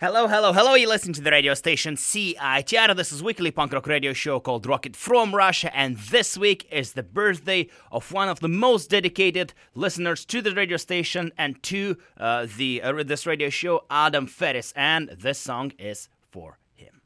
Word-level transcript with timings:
Hello, 0.00 0.26
hello, 0.26 0.52
hello. 0.52 0.74
You're 0.74 0.88
listening 0.88 1.14
to 1.14 1.20
the 1.20 1.30
radio 1.30 1.54
station 1.54 1.94
CITR. 1.94 2.96
This 2.96 3.12
is 3.12 3.22
weekly 3.22 3.52
punk 3.52 3.72
rock 3.72 3.86
radio 3.86 4.12
show 4.12 4.40
called 4.40 4.66
Rocket 4.66 4.96
from 4.96 5.32
Russia, 5.32 5.74
and 5.74 5.96
this 5.96 6.36
week 6.36 6.66
is 6.68 6.94
the 6.94 7.04
birthday 7.04 7.68
of 7.92 8.10
one 8.12 8.28
of 8.28 8.40
the 8.40 8.48
most 8.48 8.90
dedicated 8.90 9.54
listeners 9.76 10.24
to 10.24 10.42
the 10.42 10.52
radio 10.52 10.78
station 10.78 11.30
and 11.38 11.62
to 11.62 11.96
uh, 12.18 12.48
the 12.56 12.82
uh, 12.82 13.04
this 13.04 13.24
radio 13.24 13.48
show, 13.48 13.84
Adam 13.88 14.26
Ferris, 14.26 14.72
and 14.74 15.10
this 15.10 15.38
song 15.38 15.70
is 15.78 16.08
for 16.28 16.58
him. 16.74 17.00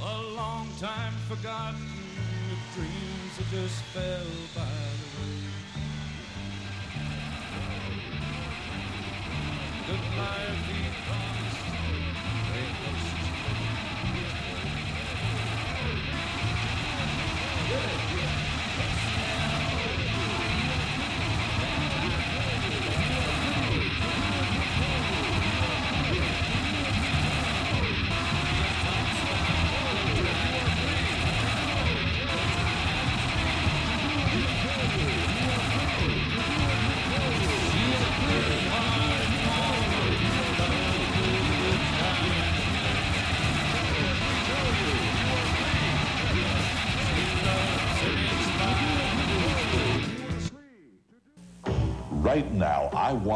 A 0.00 0.22
long 0.36 0.68
time 0.78 1.14
forgotten, 1.28 1.95
just 3.50 3.84
fell 3.94 4.26
by 4.54 4.62
the 5.00 5.08
way. 5.20 5.38
The 9.86 9.94
life 10.18 10.75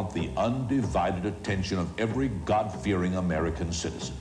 want 0.01 0.15
the 0.15 0.31
undivided 0.41 1.27
attention 1.27 1.79
of 1.79 2.01
every 2.01 2.29
God 2.29 2.73
fearing 2.83 3.17
American 3.17 3.71
citizen. 3.71 4.17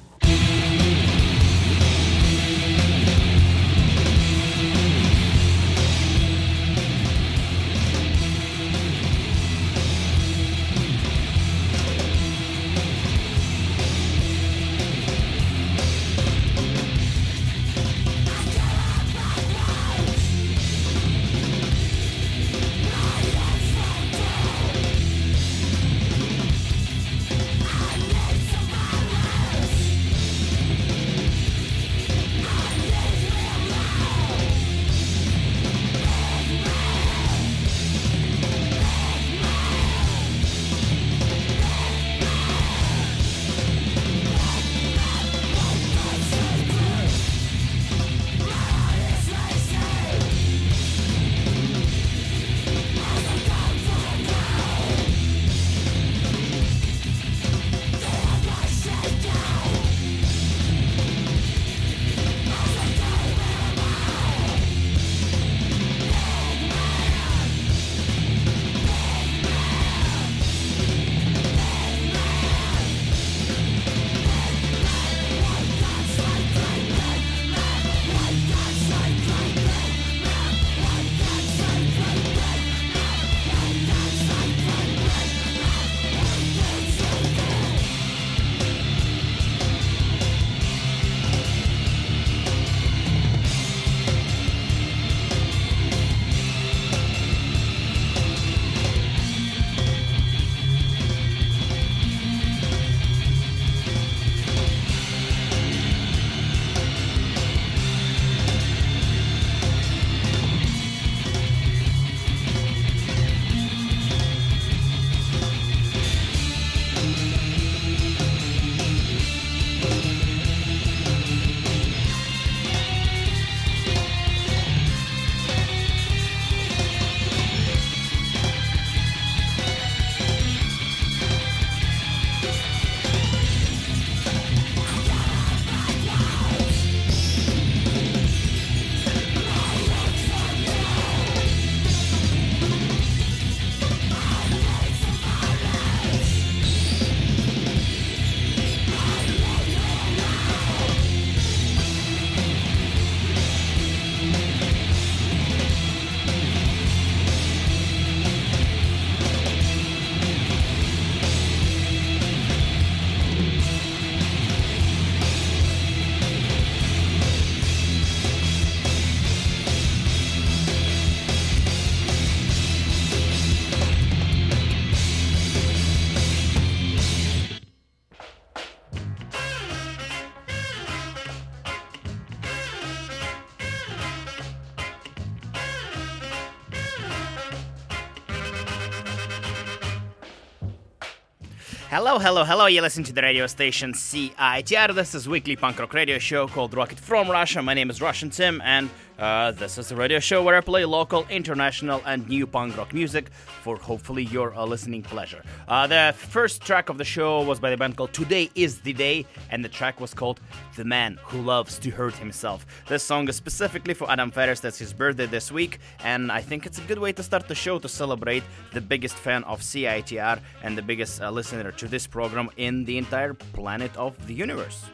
Hello, 192.01 192.17
hello, 192.17 192.45
hello. 192.45 192.67
You're 192.67 192.81
listening 192.81 193.03
to 193.07 193.11
the 193.11 193.21
radio 193.21 193.45
station 193.45 193.91
CITR. 193.91 194.95
This 194.95 195.13
is 195.13 195.27
weekly 195.27 195.57
punk 195.57 195.79
rock 195.79 195.93
radio 195.93 196.17
show 196.17 196.47
called 196.47 196.73
Rocket 196.73 196.97
from 196.97 197.29
Russia. 197.29 197.61
My 197.61 197.73
name 197.73 197.89
is 197.89 198.01
Russian 198.01 198.29
Tim, 198.29 198.61
and 198.63 198.89
Uh, 199.19 199.51
this 199.51 199.77
is 199.77 199.91
a 199.91 199.95
radio 199.97 200.17
show 200.17 200.41
where 200.41 200.55
I 200.55 200.61
play 200.61 200.85
local, 200.85 201.25
international, 201.29 202.01
and 202.05 202.25
new 202.29 202.47
punk 202.47 202.77
rock 202.77 202.93
music 202.93 203.29
for 203.63 203.75
hopefully 203.75 204.23
your 204.23 204.55
uh, 204.55 204.65
listening 204.65 205.03
pleasure. 205.03 205.43
Uh, 205.67 205.87
the 205.87 206.15
first 206.15 206.61
track 206.61 206.87
of 206.87 206.97
the 206.97 207.03
show 207.03 207.41
was 207.43 207.59
by 207.59 207.69
the 207.69 207.75
band 207.75 207.97
called 207.97 208.13
Today 208.13 208.49
Is 208.55 208.79
the 208.79 208.93
Day, 208.93 209.25
and 209.51 209.63
the 209.63 209.67
track 209.67 209.99
was 209.99 210.13
called 210.13 210.39
The 210.77 210.85
Man 210.85 211.19
Who 211.25 211.41
Loves 211.41 211.77
to 211.79 211.89
Hurt 211.89 212.15
Himself. 212.15 212.65
This 212.87 213.03
song 213.03 213.27
is 213.27 213.35
specifically 213.35 213.93
for 213.93 214.09
Adam 214.09 214.31
Ferris, 214.31 214.61
that's 214.61 214.77
his 214.77 214.93
birthday 214.93 215.25
this 215.25 215.51
week, 215.51 215.79
and 216.01 216.31
I 216.31 216.39
think 216.39 216.65
it's 216.65 216.77
a 216.77 216.83
good 216.83 216.99
way 216.99 217.11
to 217.11 217.21
start 217.21 217.45
the 217.49 217.55
show 217.55 217.77
to 217.77 217.89
celebrate 217.89 218.43
the 218.73 218.79
biggest 218.79 219.15
fan 219.15 219.43
of 219.43 219.59
CITR 219.59 220.39
and 220.63 220.77
the 220.77 220.81
biggest 220.81 221.21
uh, 221.21 221.29
listener 221.29 221.73
to 221.73 221.89
this 221.89 222.07
program 222.07 222.49
in 222.55 222.85
the 222.85 222.97
entire 222.97 223.33
planet 223.33 223.91
of 223.97 224.15
the 224.27 224.33
universe. 224.33 224.85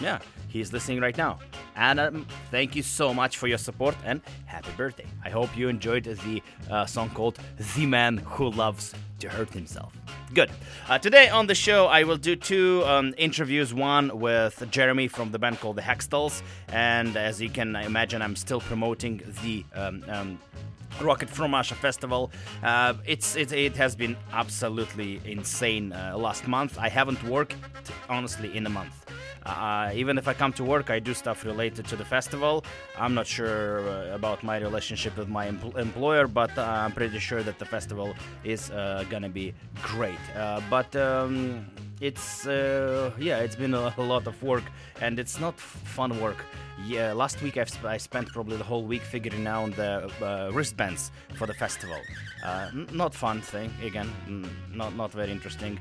Yeah, 0.00 0.20
he's 0.52 0.72
listening 0.72 1.00
right 1.00 1.16
now. 1.16 1.38
Adam, 1.74 2.26
thank 2.50 2.76
you 2.76 2.82
so 2.82 3.14
much 3.14 3.38
for 3.38 3.46
your 3.48 3.58
support 3.58 3.96
and 4.04 4.20
happy 4.46 4.70
birthday. 4.76 5.06
I 5.24 5.30
hope 5.30 5.56
you 5.56 5.68
enjoyed 5.68 6.04
the 6.04 6.42
uh, 6.70 6.86
song 6.86 7.10
called 7.10 7.38
The 7.74 7.86
Man 7.86 8.18
Who 8.18 8.50
Loves 8.50 8.94
to 9.20 9.28
Hurt 9.28 9.52
Himself. 9.52 9.92
Good. 10.34 10.50
Uh, 10.88 10.98
today 10.98 11.28
on 11.28 11.46
the 11.46 11.54
show, 11.54 11.86
I 11.86 12.02
will 12.04 12.16
do 12.16 12.36
two 12.36 12.82
um, 12.84 13.14
interviews 13.16 13.72
one 13.72 14.18
with 14.18 14.62
Jeremy 14.70 15.08
from 15.08 15.30
the 15.30 15.38
band 15.38 15.60
called 15.60 15.76
the 15.76 15.82
Hextalls, 15.82 16.42
and 16.68 17.16
as 17.16 17.40
you 17.40 17.48
can 17.48 17.74
imagine, 17.74 18.20
I'm 18.22 18.36
still 18.36 18.60
promoting 18.60 19.22
the. 19.42 19.64
Um, 19.74 20.04
um, 20.08 20.38
Rocket 21.00 21.30
from 21.30 21.54
Russia 21.54 21.74
festival. 21.74 22.30
Uh, 22.62 22.92
it's 23.06 23.34
it, 23.34 23.50
it 23.50 23.74
has 23.76 23.96
been 23.96 24.14
absolutely 24.30 25.22
insane 25.24 25.90
uh, 25.90 26.14
last 26.18 26.46
month. 26.46 26.78
I 26.78 26.90
haven't 26.90 27.24
worked 27.24 27.56
honestly 28.10 28.54
in 28.54 28.66
a 28.66 28.68
month. 28.68 29.01
Uh, 29.44 29.90
even 29.94 30.18
if 30.18 30.28
I 30.28 30.34
come 30.34 30.52
to 30.54 30.64
work, 30.64 30.90
I 30.90 30.98
do 30.98 31.14
stuff 31.14 31.44
related 31.44 31.86
to 31.88 31.96
the 31.96 32.04
festival. 32.04 32.64
I'm 32.98 33.14
not 33.14 33.26
sure 33.26 33.80
uh, 33.80 34.14
about 34.14 34.42
my 34.42 34.58
relationship 34.58 35.16
with 35.16 35.28
my 35.28 35.48
empl- 35.48 35.76
employer, 35.76 36.26
but 36.26 36.56
uh, 36.56 36.62
I'm 36.62 36.92
pretty 36.92 37.18
sure 37.18 37.42
that 37.42 37.58
the 37.58 37.64
festival 37.64 38.14
is 38.44 38.70
uh, 38.70 39.04
gonna 39.10 39.28
be 39.28 39.54
great. 39.82 40.18
Uh, 40.36 40.60
but 40.70 40.94
um, 40.96 41.66
it's 42.02 42.48
uh, 42.48 43.12
yeah, 43.16 43.38
it's 43.38 43.54
been 43.54 43.74
a, 43.74 43.94
lot 43.96 44.26
of 44.26 44.42
work, 44.42 44.64
and 45.00 45.18
it's 45.20 45.38
not 45.38 45.58
fun 45.58 46.20
work. 46.20 46.44
Yeah, 46.84 47.12
last 47.12 47.40
week 47.42 47.56
sp- 47.62 47.84
I 47.84 47.96
spent 47.96 48.28
probably 48.32 48.56
the 48.56 48.64
whole 48.64 48.84
week 48.84 49.02
figuring 49.02 49.46
out 49.46 49.76
the 49.76 50.10
wristbands 50.52 51.12
for 51.36 51.46
the 51.46 51.54
festival. 51.54 52.00
N- 52.44 52.88
not 52.92 53.14
fun 53.14 53.40
thing 53.40 53.70
again, 53.84 54.10
not 54.74 54.96
not 54.96 55.12
very 55.12 55.30
interesting. 55.30 55.78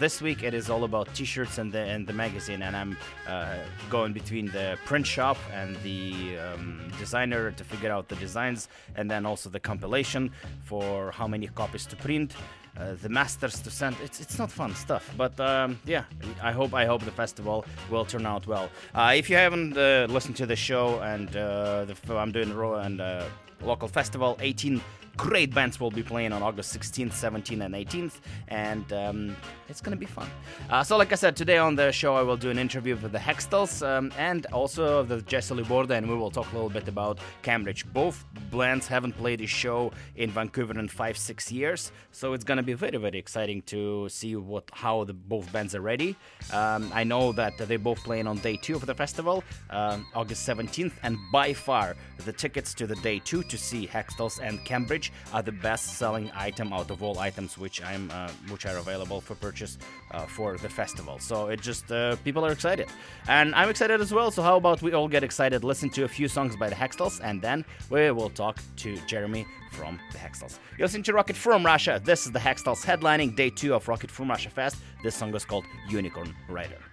this 0.00 0.22
week 0.22 0.42
it 0.42 0.54
is 0.54 0.70
all 0.70 0.84
about 0.84 1.14
T-shirts 1.14 1.58
and 1.58 1.70
the 1.70 1.80
and 1.80 2.06
the 2.06 2.14
magazine, 2.14 2.62
and 2.62 2.74
I'm 2.74 2.96
uh, 3.28 3.56
going 3.90 4.14
between 4.14 4.46
the 4.46 4.78
print 4.86 5.06
shop 5.06 5.36
and 5.52 5.76
the 5.82 6.38
um, 6.38 6.90
designer 6.98 7.50
to 7.50 7.64
figure 7.64 7.92
out 7.92 8.08
the 8.08 8.16
designs, 8.16 8.68
and 8.96 9.10
then 9.10 9.26
also 9.26 9.50
the 9.50 9.60
compilation 9.60 10.30
for 10.64 11.10
how 11.12 11.28
many 11.28 11.46
copies 11.48 11.84
to 11.86 11.96
print. 11.96 12.34
Uh, 12.78 12.94
the 13.02 13.08
masters 13.08 13.60
to 13.60 13.70
send. 13.70 13.96
It's 14.02 14.18
it's 14.18 14.38
not 14.38 14.50
fun 14.50 14.74
stuff, 14.74 15.10
but 15.18 15.38
um, 15.38 15.78
yeah, 15.84 16.04
I 16.42 16.52
hope 16.52 16.72
I 16.72 16.86
hope 16.86 17.04
the 17.04 17.10
festival 17.10 17.66
will 17.90 18.06
turn 18.06 18.24
out 18.24 18.46
well. 18.46 18.70
Uh, 18.94 19.12
if 19.14 19.28
you 19.28 19.36
haven't 19.36 19.76
uh, 19.76 20.06
listened 20.08 20.36
to 20.36 20.46
the 20.46 20.56
show 20.56 20.98
and 21.00 21.28
uh, 21.36 21.84
the, 21.84 21.94
I'm 22.16 22.32
doing 22.32 22.54
raw 22.54 22.80
and 22.80 23.00
uh, 23.00 23.24
local 23.62 23.88
festival 23.88 24.38
18 24.40 24.80
great 25.16 25.54
bands 25.54 25.78
will 25.78 25.90
be 25.90 26.02
playing 26.02 26.32
on 26.32 26.42
August 26.42 26.76
16th, 26.78 27.12
17th, 27.12 27.64
and 27.64 27.74
18th, 27.74 28.20
and 28.48 28.92
um, 28.92 29.36
it's 29.68 29.80
gonna 29.80 29.96
be 29.96 30.06
fun. 30.06 30.28
Uh, 30.70 30.82
so, 30.82 30.96
like 30.96 31.12
I 31.12 31.16
said, 31.16 31.36
today 31.36 31.58
on 31.58 31.76
the 31.76 31.92
show 31.92 32.14
I 32.14 32.22
will 32.22 32.36
do 32.36 32.50
an 32.50 32.58
interview 32.58 32.96
with 32.96 33.12
the 33.12 33.18
Hextalls 33.18 33.86
um, 33.86 34.12
and 34.18 34.46
also 34.46 35.02
the 35.02 35.22
Jesse 35.22 35.54
LeBourdais, 35.54 35.98
and 35.98 36.08
we 36.08 36.16
will 36.16 36.30
talk 36.30 36.50
a 36.52 36.54
little 36.54 36.70
bit 36.70 36.88
about 36.88 37.18
Cambridge. 37.42 37.84
Both 37.92 38.24
bands 38.50 38.86
haven't 38.86 39.16
played 39.16 39.40
a 39.40 39.46
show 39.46 39.92
in 40.16 40.30
Vancouver 40.30 40.78
in 40.78 40.88
five, 40.88 41.16
six 41.18 41.50
years, 41.52 41.92
so 42.10 42.32
it's 42.32 42.44
gonna 42.44 42.62
be 42.62 42.74
very, 42.74 42.98
very 42.98 43.18
exciting 43.18 43.62
to 43.62 44.08
see 44.08 44.36
what 44.36 44.64
how 44.72 45.04
the 45.04 45.14
both 45.14 45.52
bands 45.52 45.74
are 45.74 45.80
ready. 45.80 46.16
Um, 46.52 46.90
I 46.94 47.04
know 47.04 47.32
that 47.32 47.58
they're 47.58 47.78
both 47.78 48.02
playing 48.04 48.26
on 48.26 48.38
day 48.38 48.56
two 48.56 48.76
of 48.76 48.86
the 48.86 48.94
festival, 48.94 49.44
um, 49.70 50.06
August 50.14 50.48
17th, 50.48 50.92
and 51.02 51.18
by 51.32 51.52
far 51.52 51.96
the 52.24 52.32
tickets 52.32 52.72
to 52.74 52.86
the 52.86 52.96
day 52.96 53.18
two 53.18 53.42
to 53.44 53.58
see 53.58 53.86
Hextalls 53.86 54.38
and 54.40 54.64
Cambridge 54.64 55.01
are 55.32 55.42
the 55.42 55.52
best-selling 55.52 56.30
item 56.34 56.72
out 56.72 56.90
of 56.90 57.02
all 57.02 57.18
items 57.18 57.58
which 57.58 57.82
I'm 57.82 58.10
uh, 58.10 58.30
which 58.50 58.66
are 58.66 58.76
available 58.76 59.20
for 59.20 59.34
purchase 59.34 59.78
uh, 60.10 60.26
for 60.26 60.58
the 60.58 60.68
festival. 60.68 61.18
So 61.18 61.48
it 61.48 61.60
just 61.60 61.90
uh, 61.90 62.16
people 62.24 62.44
are 62.44 62.52
excited, 62.52 62.88
and 63.28 63.54
I'm 63.54 63.70
excited 63.70 64.00
as 64.00 64.12
well. 64.12 64.30
So 64.30 64.42
how 64.42 64.56
about 64.56 64.82
we 64.82 64.92
all 64.92 65.08
get 65.08 65.24
excited, 65.24 65.64
listen 65.64 65.90
to 65.90 66.04
a 66.04 66.08
few 66.08 66.28
songs 66.28 66.56
by 66.56 66.68
the 66.68 66.74
Hextalls, 66.74 67.20
and 67.22 67.40
then 67.40 67.64
we 67.90 68.10
will 68.10 68.30
talk 68.30 68.58
to 68.76 68.96
Jeremy 69.06 69.46
from 69.72 69.98
the 70.12 70.18
Hextalls. 70.18 70.58
You're 70.76 70.86
listening 70.86 71.04
to 71.04 71.12
Rocket 71.14 71.36
from 71.36 71.64
Russia. 71.64 72.00
This 72.04 72.26
is 72.26 72.32
the 72.32 72.38
Hextalls 72.38 72.84
headlining 72.84 73.34
day 73.36 73.50
two 73.50 73.74
of 73.74 73.88
Rocket 73.88 74.10
from 74.10 74.28
Russia 74.28 74.50
Fest. 74.50 74.76
This 75.02 75.14
song 75.14 75.34
is 75.34 75.44
called 75.44 75.64
Unicorn 75.88 76.34
Rider. 76.48 76.91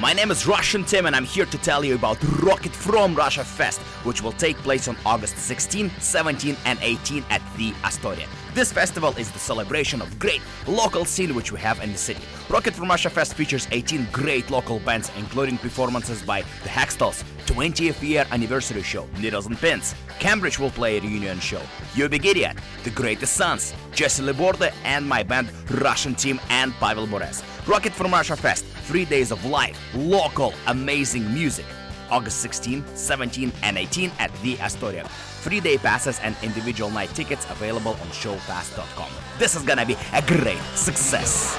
My 0.00 0.12
name 0.12 0.30
is 0.30 0.46
Russian 0.46 0.82
Tim, 0.84 1.06
and 1.06 1.14
I'm 1.14 1.24
here 1.24 1.46
to 1.46 1.58
tell 1.58 1.84
you 1.84 1.94
about 1.94 2.18
Rocket 2.42 2.72
from 2.72 3.14
Russia 3.14 3.44
Fest, 3.44 3.80
which 4.02 4.22
will 4.22 4.32
take 4.32 4.56
place 4.58 4.88
on 4.88 4.96
August 5.06 5.36
16, 5.38 5.90
17, 6.00 6.56
and 6.64 6.78
18 6.82 7.24
at 7.30 7.40
the 7.56 7.72
Astoria. 7.84 8.26
This 8.54 8.72
festival 8.72 9.14
is 9.16 9.30
the 9.30 9.38
celebration 9.38 10.02
of 10.02 10.18
great 10.18 10.40
local 10.66 11.04
scene 11.04 11.34
which 11.34 11.52
we 11.52 11.60
have 11.60 11.80
in 11.80 11.92
the 11.92 11.98
city. 11.98 12.22
Rocket 12.48 12.74
from 12.74 12.88
Russia 12.88 13.08
Fest 13.08 13.34
features 13.34 13.68
18 13.70 14.08
great 14.10 14.50
local 14.50 14.80
bands, 14.80 15.10
including 15.16 15.58
performances 15.58 16.22
by 16.22 16.42
the 16.42 16.68
Hextalls, 16.68 17.22
20th 17.46 18.02
year 18.02 18.26
anniversary 18.32 18.82
show, 18.82 19.08
Needles 19.20 19.46
and 19.46 19.56
Pins. 19.58 19.94
Cambridge 20.18 20.58
will 20.58 20.70
play 20.70 20.98
a 20.98 21.00
reunion 21.00 21.38
show, 21.40 21.60
Yubi 21.94 22.20
Gideon, 22.20 22.56
The 22.82 22.90
Greatest 22.90 23.34
Sons, 23.34 23.72
Jesse 23.92 24.22
LeBourdais, 24.22 24.74
and 24.84 25.06
my 25.08 25.22
band 25.22 25.50
Russian 25.70 26.14
Tim 26.14 26.40
and 26.48 26.72
Pavel 26.74 27.06
Bures. 27.06 27.42
Rocket 27.66 27.94
from 27.94 28.12
Russia 28.12 28.36
Fest. 28.36 28.64
Three 28.86 29.06
days 29.06 29.30
of 29.30 29.44
live, 29.46 29.78
local, 29.94 30.52
amazing 30.66 31.32
music. 31.32 31.64
August 32.10 32.40
16, 32.42 32.84
17, 32.94 33.52
and 33.62 33.78
18 33.78 34.12
at 34.18 34.30
the 34.42 34.58
Astoria. 34.60 35.06
Three-day 35.08 35.78
passes 35.78 36.20
and 36.20 36.36
individual 36.42 36.90
night 36.90 37.08
tickets 37.14 37.46
available 37.50 37.92
on 37.92 38.08
showpass.com. 38.08 39.10
This 39.38 39.54
is 39.54 39.62
gonna 39.62 39.86
be 39.86 39.96
a 40.12 40.22
great 40.22 40.60
success. 40.74 41.56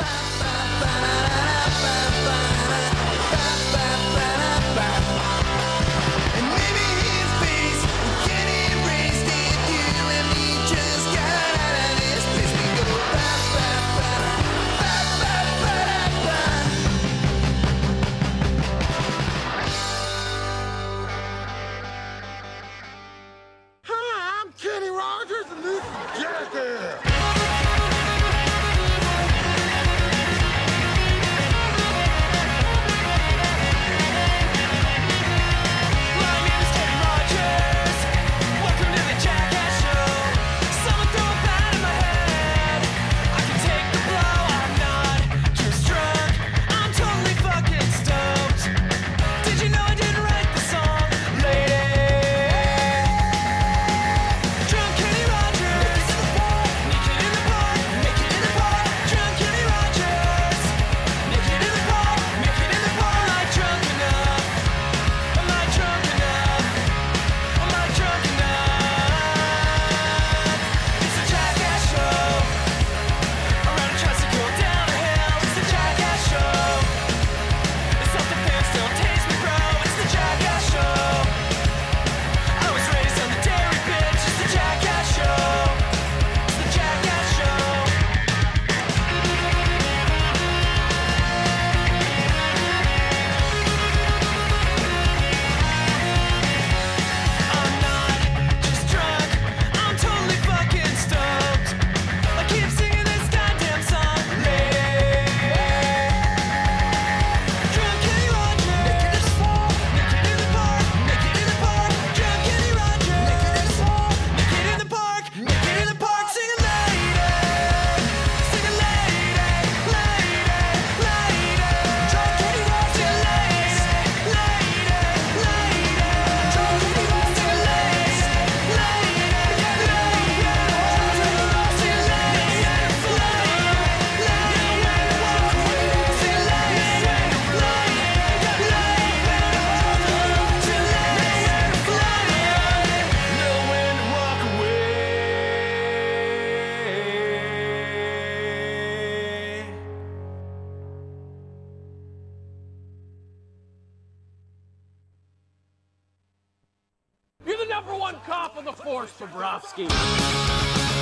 Boris 159.05 159.19
Bobrovsky. 159.19 160.94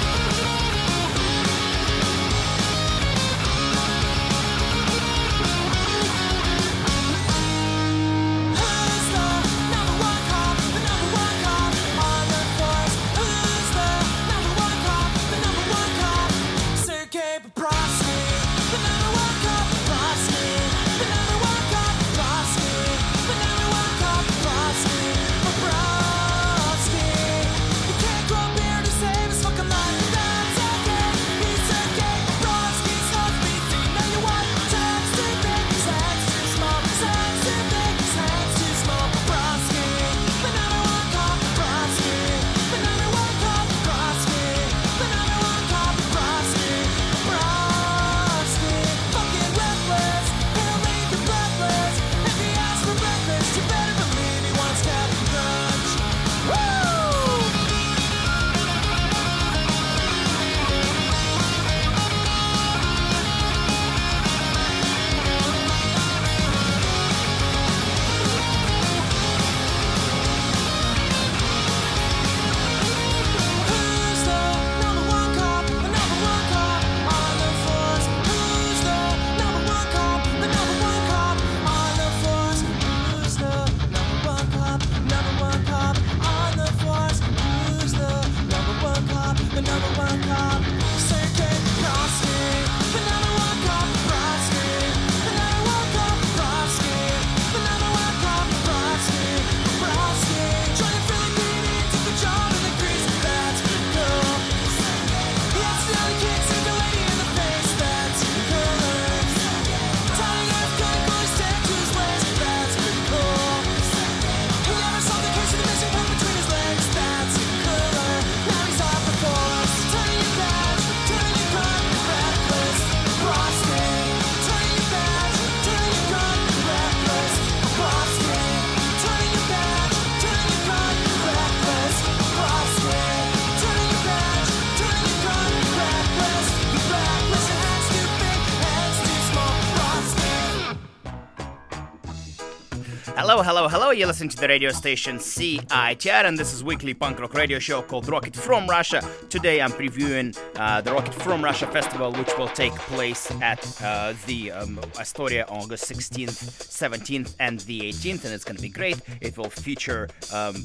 You're 143.94 144.08
listening 144.08 144.30
to 144.30 144.38
the 144.38 144.48
radio 144.48 144.72
station 144.72 145.18
CITR, 145.18 146.26
and 146.26 146.36
this 146.36 146.52
is 146.52 146.64
weekly 146.64 146.96
punk 146.96 147.20
rock 147.20 147.36
radio 147.36 147.60
show 147.60 147.84
called 147.84 148.10
Rocket 148.10 148.36
from 148.36 148.66
Russia. 148.66 149.08
Today 149.30 149.62
I'm 149.62 149.70
previewing 149.70 150.36
uh, 150.56 150.82
the 150.82 150.92
Rocket 150.92 151.14
from 151.14 151.44
Russia 151.44 151.68
festival, 151.68 152.12
which 152.14 152.36
will 152.36 152.48
take 152.48 152.74
place 152.74 153.30
at 153.40 153.84
uh, 153.84 154.14
the 154.26 154.52
um, 154.52 154.80
Astoria 155.00 155.46
on 155.46 155.62
August 155.62 155.92
16th, 155.92 156.90
17th, 156.90 157.36
and 157.40 157.60
the 157.62 157.82
18th, 157.82 158.26
and 158.26 158.34
it's 158.34 158.44
going 158.44 158.56
to 158.56 158.64
be 158.64 158.70
great. 158.70 159.00
It 159.22 159.38
will 159.38 159.52
feature. 159.52 160.10
Um, 160.34 160.56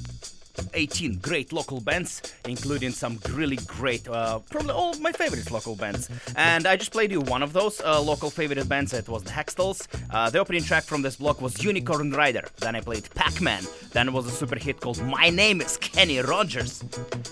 18 0.75 1.19
great 1.19 1.53
local 1.53 1.81
bands, 1.81 2.23
including 2.47 2.91
some 2.91 3.19
really 3.31 3.59
great, 3.67 4.07
uh, 4.09 4.39
probably 4.51 4.73
all 4.73 4.95
my 4.99 5.13
favorite 5.13 5.51
local 5.51 5.77
bands. 5.77 6.09
And 6.37 6.67
I 6.67 6.77
just 6.77 6.93
played 6.93 7.11
you 7.11 7.21
one 7.21 7.43
of 7.43 7.53
those 7.53 7.81
uh, 7.81 8.01
local 8.01 8.31
favorite 8.31 8.69
bands. 8.69 8.93
It 8.93 9.09
was 9.09 9.23
the 9.25 9.31
Hextalls. 9.31 9.87
Uh, 10.11 10.31
the 10.31 10.39
opening 10.39 10.63
track 10.63 10.85
from 10.85 11.03
this 11.03 11.17
block 11.17 11.41
was 11.41 11.63
Unicorn 11.63 12.13
Rider. 12.13 12.45
Then 12.59 12.77
I 12.77 12.81
played 12.81 13.09
Pac-Man. 13.15 13.65
Then 13.93 14.09
it 14.09 14.13
was 14.13 14.27
a 14.27 14.31
super 14.31 14.59
hit 14.59 14.81
called 14.81 15.03
My 15.03 15.31
Name 15.31 15.61
is 15.61 15.77
Kenny 15.77 16.19
Rogers. 16.21 16.85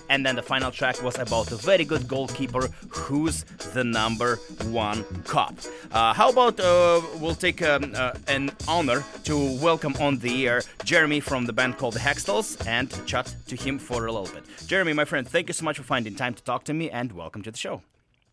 And 0.09 0.25
then 0.25 0.35
the 0.35 0.43
final 0.43 0.71
track 0.71 1.01
was 1.03 1.17
about 1.17 1.51
a 1.51 1.55
very 1.55 1.85
good 1.85 2.07
goalkeeper 2.07 2.69
who's 2.89 3.43
the 3.73 3.83
number 3.83 4.37
one 4.69 5.03
cop. 5.25 5.55
Uh, 5.91 6.13
how 6.13 6.29
about 6.29 6.59
uh, 6.59 7.01
we'll 7.19 7.35
take 7.35 7.61
um, 7.61 7.93
uh, 7.95 8.13
an 8.27 8.51
honor 8.67 9.03
to 9.23 9.35
welcome 9.61 9.93
on 9.99 10.17
the 10.19 10.47
air 10.47 10.61
Jeremy 10.83 11.19
from 11.19 11.45
the 11.45 11.53
band 11.53 11.77
called 11.77 11.93
the 11.93 11.99
Hextalls 11.99 12.65
and 12.67 12.89
to 13.25 13.55
him 13.55 13.79
for 13.79 14.05
a 14.05 14.11
little 14.11 14.33
bit. 14.33 14.45
Jeremy, 14.67 14.93
my 14.93 15.05
friend, 15.05 15.27
thank 15.27 15.47
you 15.47 15.53
so 15.53 15.65
much 15.65 15.77
for 15.77 15.83
finding 15.83 16.15
time 16.15 16.33
to 16.33 16.43
talk 16.43 16.63
to 16.65 16.73
me 16.73 16.89
and 16.89 17.11
welcome 17.11 17.41
to 17.43 17.51
the 17.51 17.57
show. 17.57 17.81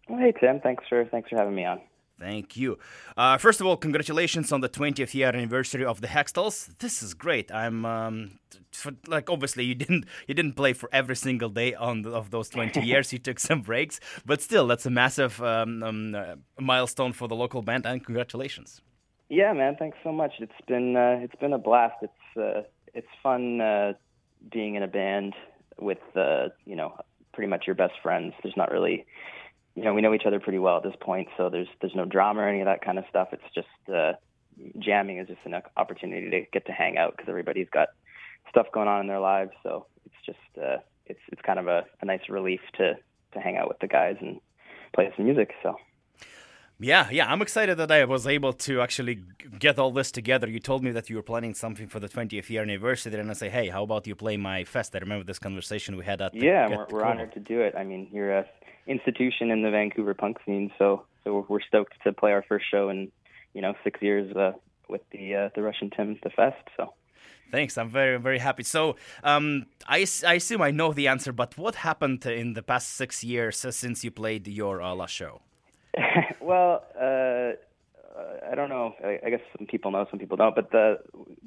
Hey 0.08 0.32
Tim, 0.38 0.60
thanks 0.60 0.84
for 0.88 1.04
thanks 1.06 1.30
for 1.30 1.36
having 1.36 1.54
me 1.54 1.64
on. 1.64 1.80
Thank 2.18 2.56
you. 2.56 2.78
Uh, 3.16 3.38
first 3.38 3.60
of 3.60 3.66
all, 3.66 3.76
congratulations 3.76 4.52
on 4.52 4.60
the 4.60 4.68
20th 4.68 5.14
year 5.14 5.28
anniversary 5.28 5.84
of 5.84 6.00
the 6.00 6.06
Hextalls. 6.06 6.70
This 6.78 7.02
is 7.02 7.12
great. 7.12 7.50
I'm 7.50 7.84
um, 7.84 8.38
for, 8.70 8.92
like 9.08 9.28
obviously 9.28 9.64
you 9.64 9.74
didn't 9.74 10.04
you 10.28 10.34
didn't 10.34 10.52
play 10.52 10.74
for 10.74 10.88
every 10.92 11.16
single 11.16 11.48
day 11.48 11.74
on 11.74 12.02
the, 12.02 12.10
of 12.10 12.30
those 12.30 12.48
20 12.48 12.80
years. 12.90 13.12
You 13.12 13.18
took 13.18 13.40
some 13.40 13.62
breaks, 13.62 13.98
but 14.24 14.40
still, 14.40 14.66
that's 14.66 14.86
a 14.86 14.90
massive 14.90 15.42
um, 15.42 15.82
um, 15.82 16.14
uh, 16.14 16.36
milestone 16.60 17.12
for 17.12 17.26
the 17.26 17.34
local 17.34 17.62
band. 17.62 17.84
And 17.84 18.04
congratulations. 18.04 18.80
Yeah, 19.28 19.52
man, 19.52 19.74
thanks 19.76 19.98
so 20.04 20.12
much. 20.12 20.34
It's 20.38 20.52
been 20.68 20.96
uh, 20.96 21.18
it's 21.20 21.34
been 21.40 21.52
a 21.52 21.58
blast. 21.58 21.96
It's 22.02 22.36
uh, 22.36 22.62
it's 22.94 23.08
fun 23.22 23.60
uh, 23.60 23.94
being 24.50 24.74
in 24.74 24.82
a 24.82 24.88
band 24.88 25.34
with 25.78 25.98
uh, 26.16 26.48
you 26.64 26.76
know 26.76 26.96
pretty 27.32 27.48
much 27.48 27.66
your 27.66 27.76
best 27.76 27.94
friends. 28.02 28.34
There's 28.42 28.56
not 28.56 28.70
really 28.70 29.06
you 29.74 29.84
know 29.84 29.94
we 29.94 30.02
know 30.02 30.14
each 30.14 30.26
other 30.26 30.40
pretty 30.40 30.58
well 30.58 30.76
at 30.78 30.82
this 30.82 30.96
point, 31.00 31.28
so 31.36 31.48
there's 31.48 31.68
there's 31.80 31.94
no 31.94 32.04
drama 32.04 32.42
or 32.42 32.48
any 32.48 32.60
of 32.60 32.66
that 32.66 32.84
kind 32.84 32.98
of 32.98 33.04
stuff. 33.08 33.28
It's 33.32 33.54
just 33.54 33.94
uh, 33.94 34.12
jamming 34.78 35.18
is 35.18 35.28
just 35.28 35.40
an 35.44 35.54
opportunity 35.76 36.30
to 36.30 36.40
get 36.52 36.66
to 36.66 36.72
hang 36.72 36.98
out 36.98 37.16
because 37.16 37.28
everybody's 37.28 37.68
got 37.70 37.88
stuff 38.50 38.66
going 38.72 38.88
on 38.88 39.00
in 39.00 39.06
their 39.06 39.20
lives. 39.20 39.52
So 39.62 39.86
it's 40.06 40.26
just 40.26 40.64
uh, 40.64 40.78
it's 41.06 41.20
it's 41.32 41.42
kind 41.42 41.58
of 41.58 41.68
a, 41.68 41.84
a 42.00 42.04
nice 42.04 42.28
relief 42.28 42.60
to 42.78 42.94
to 43.32 43.40
hang 43.40 43.56
out 43.56 43.68
with 43.68 43.78
the 43.80 43.88
guys 43.88 44.16
and 44.20 44.40
play 44.94 45.12
some 45.16 45.24
music. 45.26 45.52
So. 45.62 45.76
Yeah, 46.80 47.08
yeah, 47.10 47.30
I'm 47.30 47.40
excited 47.40 47.76
that 47.78 47.92
I 47.92 48.04
was 48.04 48.26
able 48.26 48.52
to 48.52 48.80
actually 48.80 49.22
get 49.58 49.78
all 49.78 49.92
this 49.92 50.10
together. 50.10 50.48
You 50.48 50.58
told 50.58 50.82
me 50.82 50.90
that 50.90 51.08
you 51.08 51.16
were 51.16 51.22
planning 51.22 51.54
something 51.54 51.86
for 51.86 52.00
the 52.00 52.08
20th 52.08 52.50
year 52.50 52.62
anniversary, 52.62 53.14
and 53.18 53.30
I 53.30 53.34
say, 53.34 53.48
hey, 53.48 53.68
how 53.68 53.84
about 53.84 54.06
you 54.06 54.16
play 54.16 54.36
my 54.36 54.64
fest? 54.64 54.94
I 54.96 54.98
remember 54.98 55.24
this 55.24 55.38
conversation 55.38 55.96
we 55.96 56.04
had 56.04 56.20
at 56.20 56.32
the, 56.32 56.40
Yeah, 56.40 56.68
we're, 56.68 56.86
we're 56.90 57.04
honored 57.04 57.32
to 57.34 57.40
do 57.40 57.60
it. 57.60 57.74
I 57.76 57.84
mean, 57.84 58.08
you're 58.10 58.38
a 58.38 58.44
institution 58.86 59.50
in 59.50 59.62
the 59.62 59.70
Vancouver 59.70 60.14
punk 60.14 60.38
scene, 60.44 60.70
so 60.78 61.04
so 61.22 61.34
we're, 61.34 61.44
we're 61.48 61.62
stoked 61.62 61.94
to 62.04 62.12
play 62.12 62.32
our 62.32 62.42
first 62.42 62.66
show 62.70 62.88
in 62.88 63.10
you 63.54 63.62
know 63.62 63.74
six 63.84 64.02
years 64.02 64.34
uh, 64.36 64.52
with 64.88 65.02
the 65.12 65.34
uh, 65.34 65.48
the 65.54 65.62
Russian 65.62 65.90
Tim 65.90 66.18
the 66.22 66.30
Fest. 66.30 66.68
So 66.76 66.92
Thanks, 67.50 67.78
I'm 67.78 67.88
very 67.88 68.18
very 68.18 68.38
happy. 68.38 68.64
So, 68.64 68.96
um, 69.22 69.66
I, 69.86 70.06
I 70.26 70.34
assume 70.34 70.60
I 70.60 70.70
know 70.70 70.92
the 70.92 71.08
answer, 71.08 71.32
but 71.32 71.56
what 71.56 71.76
happened 71.76 72.26
in 72.26 72.54
the 72.54 72.62
past 72.62 72.88
six 72.90 73.22
years 73.22 73.64
uh, 73.64 73.70
since 73.70 74.02
you 74.02 74.10
played 74.10 74.48
your 74.48 74.82
uh, 74.82 74.94
last 74.94 75.12
show? 75.12 75.40
well, 76.40 76.84
uh, 77.00 77.52
I 78.50 78.54
don't 78.54 78.68
know. 78.68 78.94
I, 79.02 79.30
guess 79.30 79.40
some 79.56 79.66
people 79.66 79.90
know, 79.90 80.06
some 80.10 80.18
people 80.18 80.36
don't. 80.36 80.54
But 80.54 80.70
the 80.70 80.98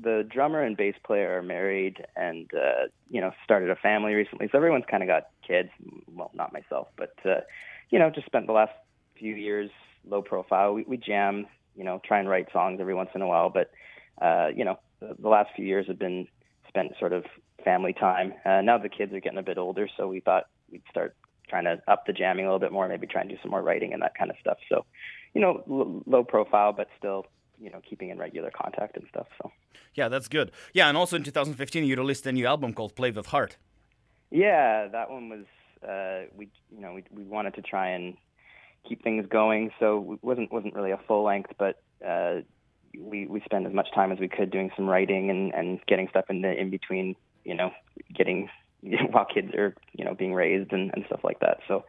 the 0.02 0.28
drummer 0.30 0.62
and 0.62 0.76
bass 0.76 0.96
player 1.06 1.38
are 1.38 1.42
married, 1.42 2.06
and 2.16 2.50
uh, 2.54 2.88
you 3.10 3.22
know, 3.22 3.32
started 3.44 3.70
a 3.70 3.76
family 3.76 4.14
recently. 4.14 4.50
So 4.52 4.58
everyone's 4.58 4.86
kind 4.90 5.04
of 5.04 5.08
got 5.08 5.30
kids. 5.46 5.70
Well, 6.14 6.32
not 6.34 6.52
myself, 6.52 6.88
but 6.98 7.14
uh, 7.26 7.42
you 7.90 8.00
know, 8.00 8.10
just 8.10 8.26
spent 8.26 8.48
the 8.48 8.54
last 8.54 8.74
few 9.18 9.36
years 9.36 9.70
low 10.10 10.22
profile. 10.22 10.74
We, 10.74 10.84
we 10.84 10.98
jam, 10.98 11.48
you 11.76 11.84
know, 11.84 12.02
try 12.06 12.20
and 12.20 12.30
write 12.30 12.48
songs 12.52 12.80
every 12.82 12.94
once 12.94 13.10
in 13.16 13.22
a 13.22 13.28
while. 13.28 13.50
But 13.50 13.72
uh, 14.22 14.50
you 14.56 14.66
know, 14.66 14.78
the, 15.00 15.16
the 15.20 15.30
last 15.30 15.52
few 15.56 15.66
years 15.66 15.88
have 15.88 16.00
been 16.00 16.28
spent 16.68 16.94
sort 17.00 17.14
of 17.14 17.26
family 17.64 17.94
time. 17.94 18.34
Uh, 18.46 18.62
now 18.62 18.78
the 18.78 18.90
kids 18.90 19.14
are 19.14 19.20
getting 19.22 19.40
a 19.40 19.44
bit 19.44 19.58
older, 19.58 19.88
so 19.96 20.08
we 20.08 20.20
thought 20.20 20.48
we'd 20.70 20.84
start 20.90 21.16
trying 21.48 21.66
to 21.66 21.82
up 21.88 22.06
the 22.06 22.14
jamming 22.14 22.46
a 22.46 22.48
little 22.48 22.60
bit 22.60 22.72
more, 22.72 22.88
maybe 22.88 23.08
try 23.08 23.22
and 23.22 23.30
do 23.30 23.38
some 23.42 23.52
more 23.52 23.62
writing 23.62 23.94
and 23.94 24.02
that 24.02 24.16
kind 24.16 24.30
of 24.32 24.38
stuff. 24.40 24.58
So, 24.70 24.86
you 25.34 25.42
know, 25.42 25.64
l- 25.70 26.04
low 26.06 26.24
profile, 26.24 26.74
but 26.74 26.88
still, 26.98 27.26
you 27.60 27.70
know, 27.70 27.82
keeping 27.90 28.10
in 28.10 28.18
regular 28.18 28.52
contact 28.52 28.98
and 28.98 29.06
stuff. 29.10 29.28
So, 29.42 29.52
Yeah, 29.96 30.10
that's 30.10 30.28
good. 30.28 30.52
Yeah, 30.74 30.88
and 30.90 30.98
also 30.98 31.16
in 31.16 31.24
2015 31.24 31.84
you 31.86 31.96
released 31.96 32.26
a 32.28 32.32
new 32.32 32.46
album 32.46 32.74
called 32.74 32.96
Play 32.96 33.12
with 33.12 33.28
Heart. 33.28 33.58
yeah, 34.32 34.88
that 34.88 35.10
one 35.10 35.30
was 35.30 35.46
uh, 35.88 36.28
we, 36.36 36.50
you 36.74 36.82
know, 36.82 36.94
we 36.94 37.04
we 37.12 37.24
wanted 37.24 37.54
to 37.56 37.62
try 37.62 37.90
and 37.90 38.16
keep 38.88 39.04
things 39.04 39.26
going, 39.30 39.72
so 39.80 40.14
it 40.14 40.24
wasn't 40.24 40.52
wasn't 40.52 40.74
really 40.74 40.92
a 40.92 41.00
full 41.08 41.24
length, 41.24 41.52
but 41.58 41.82
uh, 42.06 42.42
we 43.00 43.28
we 43.28 43.40
spent 43.42 43.66
as 43.68 43.74
much 43.74 43.88
time 43.94 44.12
as 44.12 44.20
we 44.20 44.28
could 44.28 44.50
doing 44.50 44.72
some 44.76 44.88
writing 44.90 45.30
and 45.30 45.54
and 45.54 45.80
getting 45.88 46.08
stuff 46.10 46.26
in 46.30 46.42
the 46.42 46.52
in 46.60 46.70
between, 46.72 47.16
you 47.46 47.54
know, 47.54 47.72
getting 48.14 48.50
while 49.12 49.26
kids 49.26 49.54
are 49.56 49.76
you 49.94 50.06
know 50.06 50.14
being 50.14 50.34
raised 50.34 50.72
and 50.74 50.92
and 50.94 51.06
stuff 51.08 51.22
like 51.24 51.40
that. 51.40 51.60
So. 51.68 51.86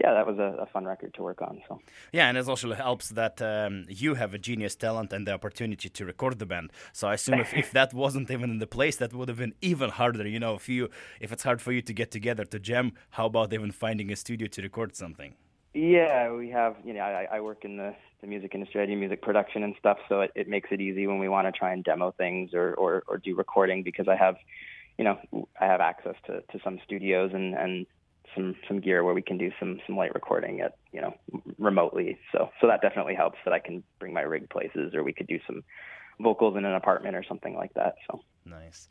Yeah, 0.00 0.14
that 0.14 0.28
was 0.28 0.38
a, 0.38 0.62
a 0.62 0.66
fun 0.66 0.84
record 0.84 1.12
to 1.14 1.22
work 1.24 1.42
on. 1.42 1.60
So 1.66 1.80
Yeah, 2.12 2.28
and 2.28 2.38
it 2.38 2.48
also 2.48 2.72
helps 2.72 3.08
that 3.08 3.42
um, 3.42 3.84
you 3.88 4.14
have 4.14 4.32
a 4.32 4.38
genius 4.38 4.76
talent 4.76 5.12
and 5.12 5.26
the 5.26 5.32
opportunity 5.32 5.88
to 5.88 6.04
record 6.04 6.38
the 6.38 6.46
band. 6.46 6.70
So 6.92 7.08
I 7.08 7.14
assume 7.14 7.40
if, 7.40 7.52
if 7.52 7.72
that 7.78 7.92
wasn't 7.92 8.30
even 8.30 8.48
in 8.48 8.58
the 8.60 8.68
place, 8.68 8.94
that 8.98 9.12
would 9.12 9.28
have 9.28 9.38
been 9.38 9.54
even 9.60 9.90
harder. 9.90 10.24
You 10.28 10.38
know, 10.38 10.54
if 10.54 10.68
you 10.68 10.88
if 11.20 11.32
it's 11.32 11.42
hard 11.42 11.60
for 11.60 11.72
you 11.72 11.82
to 11.82 11.92
get 11.92 12.12
together 12.12 12.44
to 12.44 12.60
jam, 12.60 12.92
how 13.10 13.26
about 13.26 13.52
even 13.52 13.72
finding 13.72 14.12
a 14.12 14.16
studio 14.16 14.46
to 14.46 14.62
record 14.62 14.94
something? 14.94 15.34
Yeah, 15.74 16.32
we 16.32 16.50
have. 16.50 16.76
You 16.84 16.94
know, 16.94 17.00
I, 17.00 17.26
I 17.30 17.40
work 17.40 17.64
in 17.64 17.76
the, 17.76 17.94
the 18.20 18.26
music 18.26 18.54
industry. 18.54 18.82
I 18.82 18.86
do 18.86 18.96
music 18.96 19.22
production 19.22 19.62
and 19.62 19.74
stuff, 19.78 19.98
so 20.08 20.22
it, 20.22 20.32
it 20.34 20.48
makes 20.48 20.70
it 20.72 20.80
easy 20.80 21.06
when 21.06 21.18
we 21.18 21.28
want 21.28 21.46
to 21.46 21.52
try 21.52 21.72
and 21.72 21.84
demo 21.84 22.12
things 22.12 22.54
or, 22.54 22.74
or, 22.74 23.04
or 23.06 23.18
do 23.18 23.34
recording 23.36 23.82
because 23.82 24.08
I 24.08 24.16
have, 24.16 24.36
you 24.98 25.04
know, 25.04 25.18
I 25.60 25.66
have 25.66 25.80
access 25.80 26.16
to, 26.26 26.42
to 26.52 26.58
some 26.62 26.78
studios 26.84 27.30
and, 27.32 27.54
and 27.54 27.86
some 28.34 28.54
some 28.66 28.80
gear 28.80 29.04
where 29.04 29.14
we 29.14 29.22
can 29.22 29.38
do 29.38 29.50
some 29.58 29.80
some 29.86 29.96
light 29.96 30.14
recording 30.14 30.60
at 30.60 30.76
you 30.92 31.00
know 31.00 31.14
remotely. 31.58 32.18
So 32.32 32.50
so 32.60 32.66
that 32.66 32.82
definitely 32.82 33.14
helps 33.14 33.38
that 33.44 33.54
I 33.54 33.58
can 33.58 33.82
bring 33.98 34.12
my 34.12 34.20
rig 34.22 34.50
places 34.50 34.94
or 34.94 35.02
we 35.02 35.12
could 35.12 35.26
do 35.26 35.38
some 35.46 35.62
vocals 36.20 36.56
in 36.56 36.64
an 36.64 36.74
apartment 36.74 37.14
or 37.16 37.24
something 37.24 37.54
like 37.56 37.74
that. 37.74 37.94
So 38.10 38.20
Nice. 38.44 38.88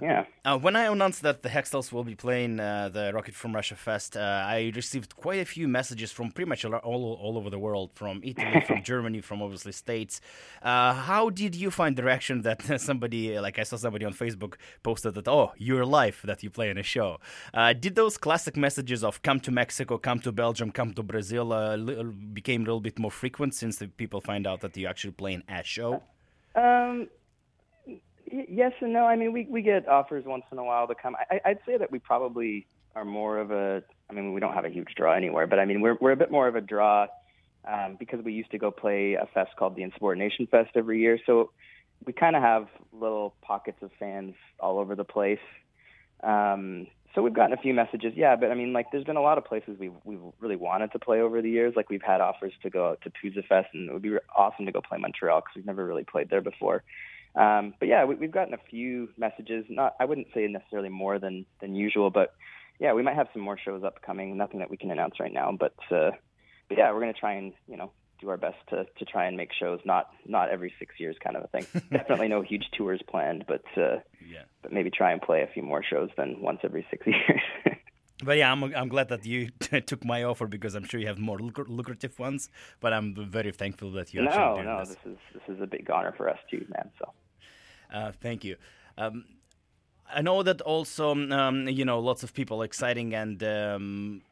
yeah. 0.00 0.26
Uh, 0.44 0.58
when 0.58 0.76
I 0.76 0.84
announced 0.84 1.22
that 1.22 1.42
the 1.42 1.48
Hextalls 1.48 1.90
will 1.92 2.04
be 2.04 2.14
playing 2.14 2.60
uh, 2.60 2.90
the 2.90 3.10
Rocket 3.14 3.34
from 3.34 3.54
Russia 3.54 3.74
Fest, 3.74 4.16
uh, 4.18 4.20
I 4.20 4.70
received 4.76 5.16
quite 5.16 5.40
a 5.40 5.46
few 5.46 5.66
messages 5.66 6.12
from 6.12 6.30
pretty 6.30 6.48
much 6.48 6.62
all, 6.66 6.74
all, 6.74 7.14
all 7.14 7.38
over 7.38 7.48
the 7.48 7.58
world, 7.58 7.92
from 7.94 8.20
Italy, 8.22 8.60
from 8.66 8.82
Germany, 8.82 9.22
from 9.22 9.40
obviously 9.40 9.72
States. 9.72 10.20
Uh, 10.62 10.92
how 10.92 11.30
did 11.30 11.54
you 11.54 11.70
find 11.70 11.96
the 11.96 12.02
reaction 12.02 12.42
that 12.42 12.80
somebody, 12.80 13.38
like 13.40 13.58
I 13.58 13.62
saw 13.62 13.76
somebody 13.76 14.04
on 14.04 14.12
Facebook 14.12 14.54
posted 14.82 15.14
that, 15.14 15.26
oh, 15.26 15.52
you're 15.56 15.86
live, 15.86 16.20
that 16.24 16.42
you 16.42 16.50
play 16.50 16.68
in 16.68 16.76
a 16.76 16.82
show. 16.82 17.18
Uh, 17.54 17.72
did 17.72 17.94
those 17.94 18.18
classic 18.18 18.56
messages 18.58 19.02
of 19.02 19.22
come 19.22 19.40
to 19.40 19.50
Mexico, 19.50 19.96
come 19.96 20.20
to 20.20 20.32
Belgium, 20.32 20.70
come 20.70 20.92
to 20.92 21.02
Brazil 21.02 21.50
uh, 21.52 21.76
li- 21.76 22.02
became 22.34 22.60
a 22.60 22.64
little 22.64 22.80
bit 22.80 22.98
more 22.98 23.10
frequent 23.10 23.54
since 23.54 23.78
the 23.78 23.88
people 23.88 24.20
find 24.20 24.46
out 24.46 24.60
that 24.60 24.76
you 24.76 24.86
actually 24.86 25.12
play 25.12 25.32
in 25.32 25.42
a 25.48 25.64
show? 25.64 26.02
Um, 26.58 27.08
y- 27.86 28.00
yes 28.48 28.72
and 28.80 28.92
no. 28.92 29.06
I 29.06 29.16
mean, 29.16 29.32
we 29.32 29.46
we 29.48 29.62
get 29.62 29.88
offers 29.88 30.24
once 30.26 30.44
in 30.50 30.58
a 30.58 30.64
while 30.64 30.86
to 30.88 30.94
come. 30.94 31.16
I, 31.30 31.40
I'd 31.44 31.58
say 31.64 31.76
that 31.76 31.90
we 31.90 31.98
probably 31.98 32.66
are 32.94 33.04
more 33.04 33.38
of 33.38 33.50
a. 33.50 33.82
I 34.10 34.12
mean, 34.12 34.32
we 34.32 34.40
don't 34.40 34.54
have 34.54 34.64
a 34.64 34.70
huge 34.70 34.88
draw 34.96 35.14
anywhere, 35.14 35.46
but 35.46 35.58
I 35.58 35.64
mean, 35.64 35.80
we're 35.80 35.96
we're 36.00 36.12
a 36.12 36.16
bit 36.16 36.30
more 36.30 36.48
of 36.48 36.56
a 36.56 36.60
draw 36.60 37.06
um, 37.66 37.96
because 37.98 38.24
we 38.24 38.32
used 38.32 38.50
to 38.50 38.58
go 38.58 38.70
play 38.70 39.14
a 39.14 39.26
fest 39.32 39.50
called 39.58 39.76
the 39.76 39.82
Insubordination 39.82 40.46
Fest 40.46 40.70
every 40.74 41.00
year. 41.00 41.18
So 41.26 41.50
we 42.04 42.12
kind 42.12 42.36
of 42.36 42.42
have 42.42 42.68
little 42.92 43.34
pockets 43.42 43.78
of 43.82 43.90
fans 43.98 44.34
all 44.60 44.78
over 44.78 44.94
the 44.94 45.04
place. 45.04 45.38
Um, 46.22 46.86
so 47.14 47.22
we've 47.22 47.34
gotten 47.34 47.52
a 47.52 47.60
few 47.60 47.74
messages, 47.74 48.12
yeah, 48.16 48.36
but 48.36 48.50
I 48.50 48.54
mean, 48.54 48.72
like, 48.72 48.86
there's 48.92 49.04
been 49.04 49.16
a 49.16 49.22
lot 49.22 49.38
of 49.38 49.44
places 49.44 49.76
we've 49.78 49.94
we've 50.04 50.20
really 50.40 50.56
wanted 50.56 50.92
to 50.92 50.98
play 50.98 51.20
over 51.20 51.40
the 51.40 51.50
years. 51.50 51.74
Like, 51.76 51.88
we've 51.88 52.02
had 52.02 52.20
offers 52.20 52.52
to 52.62 52.70
go 52.70 52.90
out 52.90 53.00
to 53.02 53.10
Pouzza 53.10 53.46
Fest, 53.46 53.68
and 53.72 53.88
it 53.88 53.92
would 53.92 54.02
be 54.02 54.16
awesome 54.36 54.66
to 54.66 54.72
go 54.72 54.80
play 54.80 54.98
Montreal 54.98 55.40
because 55.40 55.56
we've 55.56 55.66
never 55.66 55.86
really 55.86 56.04
played 56.04 56.28
there 56.30 56.42
before. 56.42 56.82
Um, 57.34 57.74
but 57.78 57.88
yeah, 57.88 58.04
we, 58.04 58.16
we've 58.16 58.32
gotten 58.32 58.54
a 58.54 58.58
few 58.70 59.08
messages. 59.16 59.64
Not, 59.68 59.94
I 60.00 60.04
wouldn't 60.04 60.28
say 60.34 60.46
necessarily 60.46 60.88
more 60.88 61.18
than 61.18 61.46
than 61.60 61.74
usual, 61.74 62.10
but 62.10 62.34
yeah, 62.78 62.92
we 62.92 63.02
might 63.02 63.16
have 63.16 63.28
some 63.32 63.42
more 63.42 63.58
shows 63.58 63.82
upcoming. 63.84 64.36
Nothing 64.36 64.60
that 64.60 64.70
we 64.70 64.76
can 64.76 64.90
announce 64.90 65.20
right 65.20 65.32
now, 65.32 65.56
but 65.58 65.74
uh, 65.90 66.10
but 66.68 66.78
yeah, 66.78 66.92
we're 66.92 67.00
gonna 67.00 67.12
try 67.12 67.34
and 67.34 67.52
you 67.68 67.76
know 67.76 67.90
do 68.20 68.28
our 68.28 68.36
best 68.36 68.56
to 68.70 68.84
to 68.98 69.04
try 69.04 69.26
and 69.26 69.36
make 69.36 69.50
shows 69.52 69.80
not 69.84 70.10
not 70.26 70.50
every 70.50 70.72
six 70.78 70.94
years 70.98 71.16
kind 71.22 71.36
of 71.36 71.44
a 71.44 71.48
thing. 71.48 71.66
Definitely 71.92 72.28
no 72.28 72.42
huge 72.42 72.66
tours 72.76 73.00
planned, 73.08 73.44
but 73.46 73.64
uh, 73.76 73.98
Yeah. 74.28 74.42
but 74.62 74.72
maybe 74.72 74.90
try 74.90 75.12
and 75.12 75.20
play 75.22 75.42
a 75.42 75.46
few 75.46 75.62
more 75.62 75.82
shows 75.82 76.10
than 76.16 76.40
once 76.40 76.60
every 76.64 76.86
six 76.90 77.06
years. 77.12 77.42
But 78.24 78.36
yeah, 78.36 78.50
I'm, 78.50 78.64
I'm 78.74 78.88
glad 78.88 79.08
that 79.10 79.24
you 79.24 79.48
took 79.86 80.04
my 80.04 80.24
offer 80.24 80.48
because 80.48 80.74
I'm 80.74 80.82
sure 80.84 80.98
you 80.98 81.06
have 81.06 81.20
more 81.20 81.38
lucra- 81.38 81.68
lucrative 81.68 82.18
ones. 82.18 82.50
But 82.80 82.92
I'm 82.92 83.14
very 83.14 83.52
thankful 83.52 83.92
that 83.92 84.12
you're 84.12 84.24
no, 84.24 84.30
actually 84.30 84.64
no, 84.64 84.78
this. 84.80 84.88
this 84.88 84.98
is 85.12 85.18
this 85.34 85.56
is 85.56 85.62
a 85.62 85.66
big 85.66 85.88
honor 85.88 86.12
for 86.16 86.28
us 86.28 86.38
too, 86.50 86.66
man. 86.74 86.90
So. 86.98 87.12
Uh, 87.94 88.12
thank 88.20 88.42
you. 88.44 88.56
Um, 88.96 89.24
I 90.14 90.22
know 90.22 90.42
that 90.42 90.60
also, 90.62 91.10
um, 91.12 91.68
you 91.68 91.84
know, 91.84 92.00
lots 92.00 92.22
of 92.22 92.32
people 92.32 92.62
are 92.62 92.64
exciting 92.64 93.14
and, 93.14 93.42
um, 93.42 94.22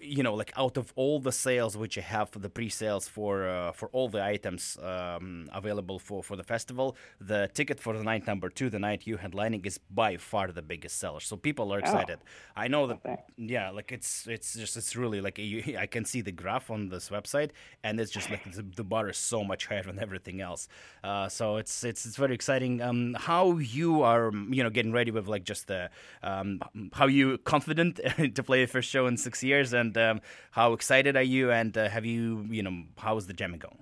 you 0.00 0.22
know, 0.22 0.34
like 0.34 0.52
out 0.56 0.76
of 0.76 0.92
all 0.96 1.18
the 1.18 1.32
sales 1.32 1.76
which 1.76 1.96
you 1.96 2.02
have 2.02 2.28
for 2.28 2.38
the 2.38 2.50
pre-sales 2.50 3.08
for 3.08 3.48
uh, 3.48 3.72
for 3.72 3.88
all 3.92 4.08
the 4.08 4.22
items 4.22 4.76
um, 4.82 5.48
available 5.52 5.98
for, 5.98 6.22
for 6.22 6.36
the 6.36 6.42
festival, 6.42 6.96
the 7.20 7.50
ticket 7.54 7.80
for 7.80 7.96
the 7.96 8.04
night 8.04 8.26
number 8.26 8.50
two, 8.50 8.68
the 8.68 8.78
night 8.78 9.06
you 9.06 9.16
headlining, 9.16 9.64
is 9.64 9.78
by 9.78 10.16
far 10.18 10.52
the 10.52 10.62
biggest 10.62 10.98
seller. 10.98 11.20
So 11.20 11.36
people 11.36 11.72
are 11.72 11.78
excited. 11.78 12.18
I 12.54 12.68
know 12.68 12.86
that, 12.86 13.02
thanks. 13.02 13.22
yeah, 13.38 13.70
like 13.70 13.92
it's 13.92 14.26
it's 14.26 14.54
just 14.54 14.76
it's 14.76 14.94
really 14.94 15.20
like 15.22 15.38
you, 15.38 15.76
I 15.78 15.86
can 15.86 16.04
see 16.04 16.20
the 16.20 16.32
graph 16.32 16.70
on 16.70 16.88
this 16.90 17.08
website, 17.08 17.50
and 17.82 17.98
it's 17.98 18.10
just 18.10 18.28
like 18.30 18.44
the, 18.52 18.62
the 18.76 18.84
bar 18.84 19.08
is 19.08 19.16
so 19.16 19.42
much 19.42 19.66
higher 19.66 19.82
than 19.82 19.98
everything 19.98 20.42
else. 20.42 20.68
Uh, 21.02 21.28
so 21.28 21.56
it's 21.56 21.82
it's 21.82 22.04
it's 22.04 22.16
very 22.16 22.34
exciting. 22.34 22.82
Um, 22.82 23.14
how 23.14 23.56
you 23.56 24.02
are, 24.02 24.30
you 24.50 24.62
know, 24.62 24.70
getting 24.70 24.92
ready 24.92 25.13
with 25.14 25.28
like 25.28 25.44
just 25.44 25.68
the 25.68 25.90
um, 26.22 26.60
how 26.92 27.06
you 27.06 27.38
confident 27.38 28.00
to 28.34 28.42
play 28.42 28.64
the 28.64 28.70
first 28.70 28.90
show 28.90 29.06
in 29.06 29.16
six 29.16 29.42
years, 29.42 29.72
and 29.72 29.96
um, 29.96 30.20
how 30.50 30.72
excited 30.72 31.16
are 31.16 31.22
you, 31.22 31.50
and 31.50 31.76
uh, 31.78 31.88
have 31.88 32.04
you, 32.04 32.46
you 32.50 32.62
know, 32.62 32.82
how 32.98 33.16
is 33.16 33.26
the 33.26 33.32
jamming 33.32 33.60
going? 33.60 33.78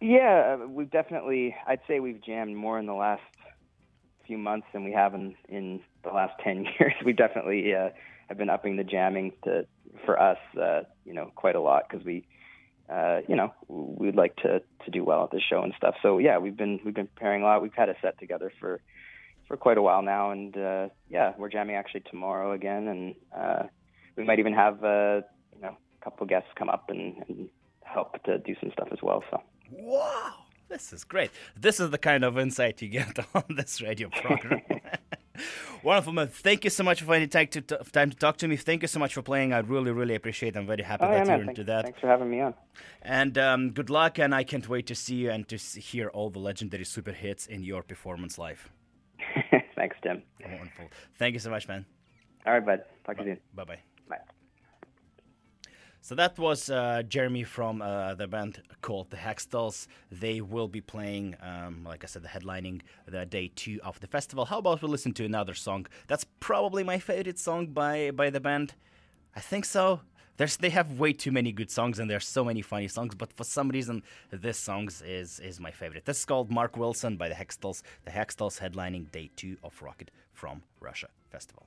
Yeah, 0.00 0.58
uh, 0.60 0.66
we've 0.66 0.90
definitely. 0.90 1.54
I'd 1.66 1.80
say 1.86 2.00
we've 2.00 2.22
jammed 2.22 2.56
more 2.56 2.78
in 2.78 2.86
the 2.86 2.94
last 2.94 3.22
few 4.26 4.36
months 4.36 4.66
than 4.72 4.84
we 4.84 4.92
have 4.92 5.14
in 5.14 5.34
in 5.48 5.80
the 6.02 6.10
last 6.10 6.34
ten 6.42 6.66
years. 6.80 6.94
We 7.04 7.12
definitely 7.12 7.74
uh, 7.74 7.90
have 8.28 8.36
been 8.38 8.50
upping 8.50 8.76
the 8.76 8.84
jamming 8.84 9.32
to 9.44 9.66
for 10.04 10.20
us, 10.20 10.38
uh, 10.60 10.80
you 11.04 11.14
know, 11.14 11.30
quite 11.36 11.54
a 11.54 11.60
lot 11.60 11.84
because 11.88 12.04
we, 12.04 12.26
uh, 12.88 13.20
you 13.28 13.36
know, 13.36 13.52
we'd 13.68 14.16
like 14.16 14.34
to 14.36 14.60
to 14.84 14.90
do 14.90 15.04
well 15.04 15.24
at 15.24 15.30
the 15.30 15.40
show 15.40 15.62
and 15.62 15.72
stuff. 15.76 15.94
So 16.02 16.18
yeah, 16.18 16.38
we've 16.38 16.56
been 16.56 16.80
we've 16.84 16.94
been 16.94 17.06
preparing 17.06 17.42
a 17.42 17.44
lot. 17.44 17.62
We've 17.62 17.74
had 17.74 17.88
a 17.88 17.94
set 18.02 18.18
together 18.18 18.52
for 18.58 18.80
for 19.48 19.56
quite 19.56 19.78
a 19.78 19.82
while 19.82 20.02
now, 20.02 20.30
and 20.30 20.56
uh, 20.56 20.88
yeah, 21.10 21.32
we're 21.38 21.48
jamming 21.50 21.76
actually 21.76 22.00
tomorrow 22.10 22.52
again, 22.52 22.88
and 22.88 23.14
uh, 23.36 23.62
we 24.16 24.24
might 24.24 24.38
even 24.38 24.54
have 24.54 24.82
uh, 24.84 25.20
you 25.54 25.60
know 25.62 25.76
a 26.00 26.04
couple 26.04 26.26
guests 26.26 26.48
come 26.56 26.68
up 26.68 26.88
and, 26.90 27.22
and 27.28 27.48
help 27.84 28.22
to 28.24 28.38
do 28.38 28.54
some 28.60 28.70
stuff 28.72 28.88
as 28.92 28.98
well. 29.02 29.22
So. 29.30 29.42
Wow, 29.70 30.34
this 30.68 30.92
is 30.92 31.04
great. 31.04 31.30
This 31.58 31.80
is 31.80 31.90
the 31.90 31.98
kind 31.98 32.24
of 32.24 32.38
insight 32.38 32.82
you 32.82 32.88
get 32.88 33.18
on 33.34 33.44
this 33.56 33.80
radio 33.82 34.08
program. 34.10 34.62
Wonderful, 35.82 36.12
man. 36.12 36.28
Thank 36.28 36.62
you 36.64 36.70
so 36.70 36.84
much 36.84 37.00
for 37.00 37.06
finding 37.06 37.28
time 37.28 37.48
to, 37.48 37.60
t- 37.60 37.76
time 37.90 38.10
to 38.10 38.16
talk 38.16 38.36
to 38.36 38.46
me. 38.46 38.56
Thank 38.56 38.82
you 38.82 38.88
so 38.88 39.00
much 39.00 39.14
for 39.14 39.22
playing. 39.22 39.52
I 39.52 39.58
really, 39.58 39.90
really 39.90 40.14
appreciate 40.14 40.54
it. 40.54 40.58
I'm 40.58 40.66
very 40.66 40.82
happy 40.84 41.04
Oh, 41.04 41.10
that 41.10 41.26
yeah, 41.26 41.36
you're 41.36 41.38
man. 41.46 41.48
into 41.48 41.64
Thanks, 41.64 41.66
that. 41.68 41.82
thanks 41.84 42.00
for 42.00 42.06
having 42.06 42.30
me 42.30 42.40
on. 42.40 42.54
And 43.00 43.36
um, 43.38 43.70
good 43.70 43.90
luck, 43.90 44.18
and 44.20 44.32
I 44.34 44.44
can't 44.44 44.68
wait 44.68 44.86
to 44.88 44.94
see 44.94 45.16
you 45.16 45.30
and 45.30 45.48
to 45.48 45.56
hear 45.56 46.08
all 46.08 46.30
the 46.30 46.38
legendary 46.38 46.84
super 46.84 47.10
hits 47.12 47.46
in 47.46 47.64
your 47.64 47.82
performance 47.82 48.38
live. 48.38 48.70
thanks, 49.76 49.96
Tim. 50.02 50.22
Wonderful. 50.40 50.90
Thank 51.18 51.34
you 51.34 51.40
so 51.40 51.50
much, 51.50 51.68
man. 51.68 51.84
All 52.46 52.54
right, 52.54 52.64
bud. 52.64 52.82
Talk 53.04 53.16
to 53.18 53.24
you 53.24 53.30
soon. 53.30 53.40
Bye 53.54 53.64
bye. 53.64 53.78
Bye. 54.08 54.16
So 56.00 56.16
that 56.16 56.36
was 56.36 56.68
uh, 56.68 57.04
Jeremy 57.08 57.44
from 57.44 57.80
uh, 57.80 58.14
the 58.14 58.26
band 58.26 58.60
called 58.80 59.10
the 59.10 59.16
Hextalls. 59.16 59.86
They 60.10 60.40
will 60.40 60.66
be 60.66 60.80
playing, 60.80 61.36
um, 61.40 61.84
like 61.84 62.02
I 62.02 62.08
said, 62.08 62.24
the 62.24 62.28
headlining 62.28 62.80
the 63.06 63.24
day 63.24 63.52
two 63.54 63.78
of 63.84 64.00
the 64.00 64.08
festival. 64.08 64.44
How 64.46 64.58
about 64.58 64.82
we 64.82 64.88
listen 64.88 65.12
to 65.14 65.24
another 65.24 65.54
song? 65.54 65.86
That's 66.08 66.26
probably 66.40 66.82
my 66.82 66.98
favorite 66.98 67.38
song 67.38 67.66
by 67.68 68.10
by 68.10 68.30
the 68.30 68.40
band. 68.40 68.74
I 69.36 69.40
think 69.40 69.64
so. 69.64 70.00
There's 70.42 70.56
they 70.56 70.70
have 70.70 70.98
way 70.98 71.12
too 71.12 71.30
many 71.30 71.52
good 71.52 71.70
songs 71.70 72.00
and 72.00 72.10
there's 72.10 72.26
so 72.26 72.44
many 72.44 72.62
funny 72.62 72.88
songs, 72.88 73.14
but 73.14 73.32
for 73.32 73.44
some 73.44 73.68
reason 73.68 74.02
this 74.32 74.58
song 74.58 74.88
is 75.06 75.38
is 75.38 75.60
my 75.60 75.70
favorite. 75.70 76.04
This 76.04 76.18
is 76.18 76.24
called 76.24 76.50
Mark 76.50 76.76
Wilson 76.76 77.16
by 77.16 77.28
the 77.28 77.36
Hextalls. 77.36 77.82
The 78.04 78.10
Hextalls 78.10 78.58
headlining 78.58 79.12
day 79.12 79.30
two 79.36 79.56
of 79.62 79.80
Rocket 79.80 80.10
from 80.32 80.64
Russia 80.80 81.10
Festival. 81.30 81.66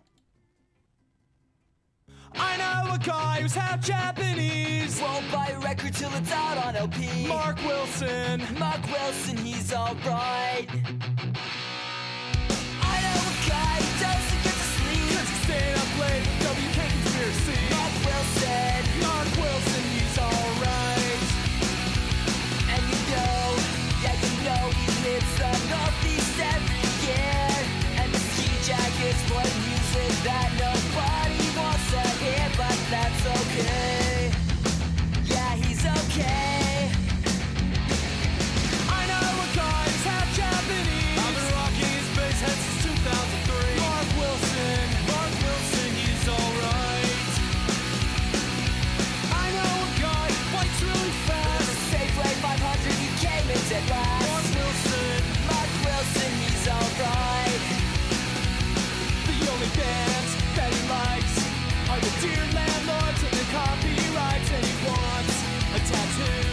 I 2.34 2.58
know 2.58 2.96
a 2.96 3.00
guy 3.00 3.40
who's 3.44 3.56
half 3.56 3.80
Japanese. 3.80 5.02
Won't 5.02 5.32
buy 5.32 5.48
a 5.56 5.60
record 5.60 5.94
till 5.94 6.14
it's 6.14 6.34
out 6.34 6.58
on 6.66 6.76
LP. 6.76 7.28
Mark 7.30 7.56
Wilson. 7.64 8.44
Mark 8.60 8.84
Wilson, 8.92 9.38
he's 9.38 9.72
alright. 9.72 10.68
I 12.92 12.96
know 13.06 13.20
a 13.32 13.36
guy 13.48 13.76
who 13.86 13.92
doesn't 14.04 14.42
get 14.44 14.58
to 14.60 14.68
sleep. 14.76 15.06
Cause 15.16 15.30
he's 15.32 15.44
staying 15.48 15.78
up 15.80 15.92
late. 16.02 16.28
WK 16.44 16.78
Conspiracy. 16.92 17.85
Mark 18.34 18.85
copyrights, 63.56 64.50
and 64.52 64.66
he 64.68 64.76
wants 64.86 65.36
a 65.78 65.80
tattoo 65.90 66.44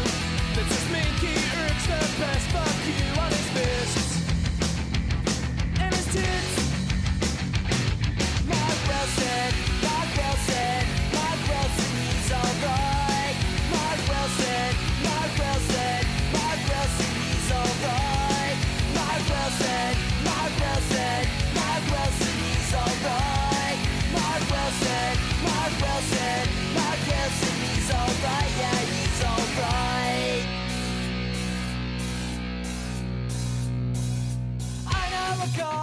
that 0.54 0.66
says 0.70 0.86
Mickey 0.94 1.34
Urge 1.62 1.84
the 1.90 2.00
best. 2.20 2.46
Fuck 2.54 2.78
you 2.86 3.02
on 3.24 3.30
his 3.38 3.48
and 5.82 5.92
his 5.94 6.06
tits. 6.14 6.54
Wilson, 8.46 9.50
Mark 9.50 9.71
I 35.42 35.81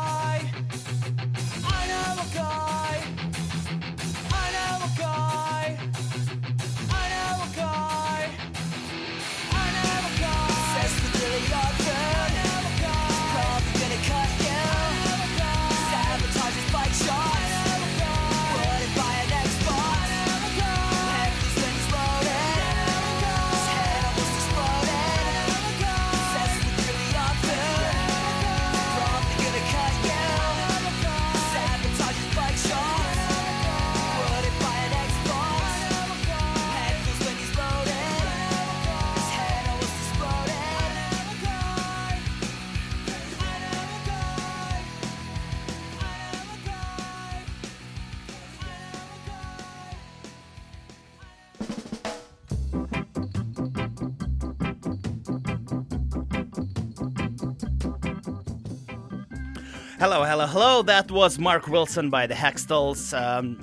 Hello, 60.12 60.24
hello, 60.24 60.48
hello. 60.48 60.82
That 60.82 61.12
was 61.12 61.38
Mark 61.38 61.68
Wilson 61.68 62.10
by 62.10 62.26
the 62.26 62.34
Hextalls. 62.34 63.16
Um, 63.16 63.60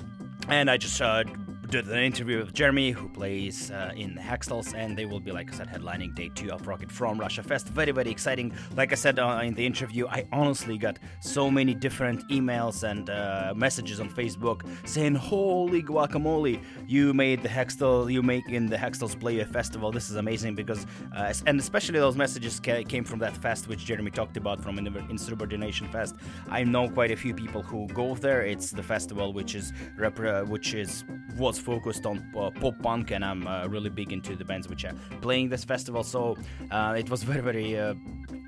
and 0.47 0.71
I 0.71 0.77
just 0.77 1.01
uh, 1.01 1.25
did 1.69 1.89
an 1.89 1.99
interview 1.99 2.37
with 2.37 2.53
Jeremy, 2.53 2.91
who 2.91 3.06
plays 3.17 3.71
uh, 3.71 3.91
in 4.03 4.13
the 4.13 4.21
Hextalls, 4.21 4.73
and 4.75 4.95
they 4.97 5.05
will 5.05 5.19
be, 5.19 5.31
like 5.31 5.51
I 5.51 5.55
said, 5.57 5.67
headlining 5.67 6.13
day 6.13 6.29
two 6.35 6.49
of 6.51 6.67
Rocket 6.67 6.91
from 6.91 7.19
Russia 7.19 7.41
Fest. 7.41 7.67
Very, 7.67 7.91
very 7.91 8.11
exciting. 8.11 8.53
Like 8.75 8.91
I 8.91 8.95
said 8.95 9.17
uh, 9.17 9.41
in 9.43 9.53
the 9.55 9.65
interview, 9.65 10.05
I 10.07 10.25
honestly 10.31 10.77
got 10.77 10.99
so 11.19 11.49
many 11.49 11.73
different 11.73 12.19
emails 12.29 12.83
and 12.91 13.09
uh, 13.09 13.53
messages 13.55 13.99
on 13.99 14.09
Facebook 14.09 14.59
saying, 14.87 15.15
"Holy 15.15 15.81
guacamole! 15.81 16.55
You 16.87 17.13
made 17.13 17.41
the 17.41 17.49
Hextall, 17.49 18.11
you 18.15 18.21
make 18.21 18.47
in 18.49 18.67
the 18.67 18.77
Hextalls 18.77 19.19
Play 19.19 19.43
Festival. 19.43 19.91
This 19.91 20.09
is 20.11 20.15
amazing!" 20.15 20.53
Because, 20.55 20.85
uh, 21.15 21.33
and 21.47 21.59
especially 21.59 21.99
those 21.99 22.15
messages 22.15 22.59
ca- 22.59 22.83
came 22.83 23.03
from 23.03 23.19
that 23.19 23.35
fest 23.35 23.67
which 23.67 23.83
Jeremy 23.89 24.11
talked 24.11 24.37
about 24.37 24.61
from 24.63 24.73
Insubordination 24.77 25.87
Fest. 25.95 26.13
I 26.49 26.63
know 26.63 26.87
quite 26.87 27.11
a 27.11 27.17
few 27.17 27.33
people 27.33 27.61
who 27.63 27.87
go 27.87 28.15
there. 28.15 28.41
It's 28.53 28.69
the 28.71 28.83
festival 28.83 29.33
which 29.33 29.55
is 29.55 29.73
rep- 29.97 30.47
which 30.47 30.73
is 30.73 31.03
was 31.37 31.59
focused 31.59 32.05
on 32.05 32.17
uh, 32.35 32.49
pop 32.61 32.75
punk, 32.81 33.06
and 33.11 33.23
I'm 33.23 33.47
uh, 33.47 33.67
really 33.67 33.89
big 33.89 34.11
into 34.11 34.35
the 34.35 34.45
bands 34.45 34.67
which 34.67 34.85
are 34.85 34.93
playing 35.21 35.49
this 35.49 35.63
festival. 35.63 36.03
So 36.03 36.37
uh, 36.71 36.95
it 36.97 37.09
was 37.09 37.23
very, 37.23 37.41
very, 37.41 37.77
uh, 37.77 37.93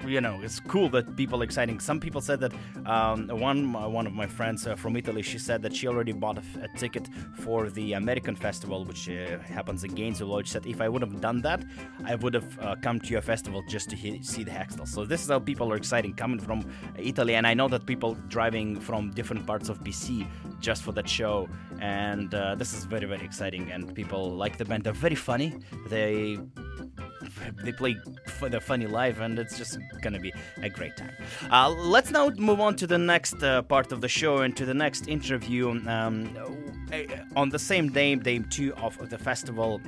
you 0.06 0.22
know, 0.22 0.40
it's 0.42 0.60
cool 0.60 0.90
that 0.90 1.16
people 1.16 1.42
are 1.42 1.44
exciting. 1.44 1.80
Some 1.80 2.00
people 2.00 2.22
said 2.22 2.40
that 2.40 2.54
um, 2.86 3.28
one 3.28 3.76
uh, 3.76 3.88
one 3.88 4.08
of 4.08 4.14
my 4.14 4.28
friends 4.28 4.66
uh, 4.68 4.76
from 4.76 4.96
Italy, 4.96 5.22
she 5.22 5.38
said 5.38 5.62
that 5.64 5.76
she 5.76 5.88
already 5.88 6.12
bought 6.12 6.38
a 6.38 6.68
ticket 6.78 7.08
for 7.38 7.70
the 7.70 7.94
American 7.94 8.36
festival, 8.36 8.86
which 8.86 9.10
uh, 9.10 9.40
happens 9.40 9.84
in 9.84 9.94
Gainesville. 9.94 10.42
She 10.44 10.52
said 10.52 10.66
if 10.66 10.82
I 10.82 10.90
would 10.90 11.02
have 11.02 11.20
done 11.22 11.42
that, 11.42 11.64
I 12.06 12.16
would 12.16 12.34
have 12.34 12.82
come 12.82 13.00
to 13.00 13.10
your 13.10 13.22
festival 13.22 13.64
just 13.68 13.90
to 13.90 13.96
he- 13.96 14.22
see 14.24 14.44
the 14.44 14.52
Hextall. 14.52 14.88
So 14.88 15.06
this 15.06 15.24
is 15.24 15.30
how 15.30 15.40
people 15.40 15.72
are 15.72 15.76
exciting 15.76 16.14
coming 16.14 16.40
from 16.40 16.66
Italy, 16.98 17.36
and 17.36 17.46
I 17.46 17.54
know 17.54 17.68
that 17.68 17.86
people 17.86 18.16
driving 18.28 18.80
from 18.80 19.12
different 19.12 19.46
parts 19.46 19.70
of 19.70 19.84
BC 19.84 20.28
just 20.60 20.84
for 20.84 20.92
that 20.94 21.08
show, 21.08 21.48
and 21.82 22.34
uh, 22.34 22.56
this 22.56 22.74
is 22.74 22.86
very 22.86 23.06
very 23.06 23.24
exciting. 23.24 23.72
And 23.72 23.94
people 23.96 24.32
like 24.32 24.58
the 24.58 24.66
band. 24.66 24.84
They're 24.84 24.94
very 24.94 25.16
funny. 25.16 25.56
They 25.90 26.38
they 27.64 27.72
play 27.72 27.96
f- 28.28 28.52
the 28.52 28.60
funny 28.60 28.88
live, 28.88 29.20
and 29.22 29.38
it's 29.40 29.58
just 29.58 29.78
gonna 30.02 30.20
be 30.20 30.34
a 30.62 30.70
great 30.70 30.96
time. 30.98 31.14
Uh, 31.52 31.70
let's 31.70 32.12
now 32.12 32.30
move 32.30 32.60
on 32.60 32.76
to 32.78 32.88
the 32.88 32.98
next 32.98 33.42
uh, 33.44 33.62
part 33.64 33.92
of 33.92 34.02
the 34.02 34.08
show 34.08 34.38
and 34.38 34.56
to 34.58 34.66
the 34.66 34.74
next 34.74 35.08
interview. 35.08 35.70
Um, 35.88 36.36
uh, 36.92 36.98
on 37.36 37.50
the 37.50 37.60
same 37.60 37.90
day, 37.90 38.16
day 38.16 38.40
two 38.50 38.74
of 38.76 39.10
the 39.10 39.18
festival. 39.18 39.82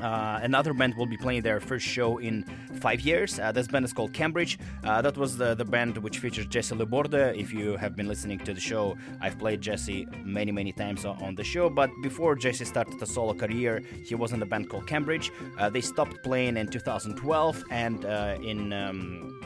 Uh, 0.00 0.40
another 0.42 0.72
band 0.74 0.94
will 0.96 1.06
be 1.06 1.16
playing 1.16 1.42
their 1.42 1.60
first 1.60 1.86
show 1.86 2.18
in 2.18 2.44
five 2.80 3.00
years. 3.00 3.38
Uh, 3.38 3.52
this 3.52 3.66
band 3.66 3.84
is 3.84 3.92
called 3.92 4.12
Cambridge. 4.12 4.58
Uh, 4.84 5.00
that 5.02 5.16
was 5.16 5.36
the, 5.36 5.54
the 5.54 5.64
band 5.64 5.96
which 5.98 6.18
features 6.18 6.46
Jesse 6.46 6.74
LeBourdais. 6.74 7.38
If 7.38 7.52
you 7.52 7.76
have 7.76 7.96
been 7.96 8.08
listening 8.08 8.38
to 8.40 8.52
the 8.52 8.60
show, 8.60 8.96
I've 9.20 9.38
played 9.38 9.60
Jesse 9.60 10.06
many, 10.24 10.52
many 10.52 10.72
times 10.72 11.04
on, 11.04 11.34
the 11.34 11.44
show. 11.44 11.68
But 11.68 11.90
before 12.02 12.36
Jesse 12.36 12.64
started 12.64 13.00
a 13.02 13.06
solo 13.06 13.34
career, 13.34 13.82
he 14.04 14.14
was 14.14 14.32
in 14.32 14.42
a 14.42 14.46
band 14.46 14.70
called 14.70 14.86
Cambridge. 14.86 15.32
Uh, 15.58 15.70
they 15.70 15.80
stopped 15.80 16.22
playing 16.22 16.56
in 16.56 16.68
2012, 16.68 17.64
and 17.70 18.04
uh, 18.04 18.36
in 18.42 18.72
um, 18.72 19.40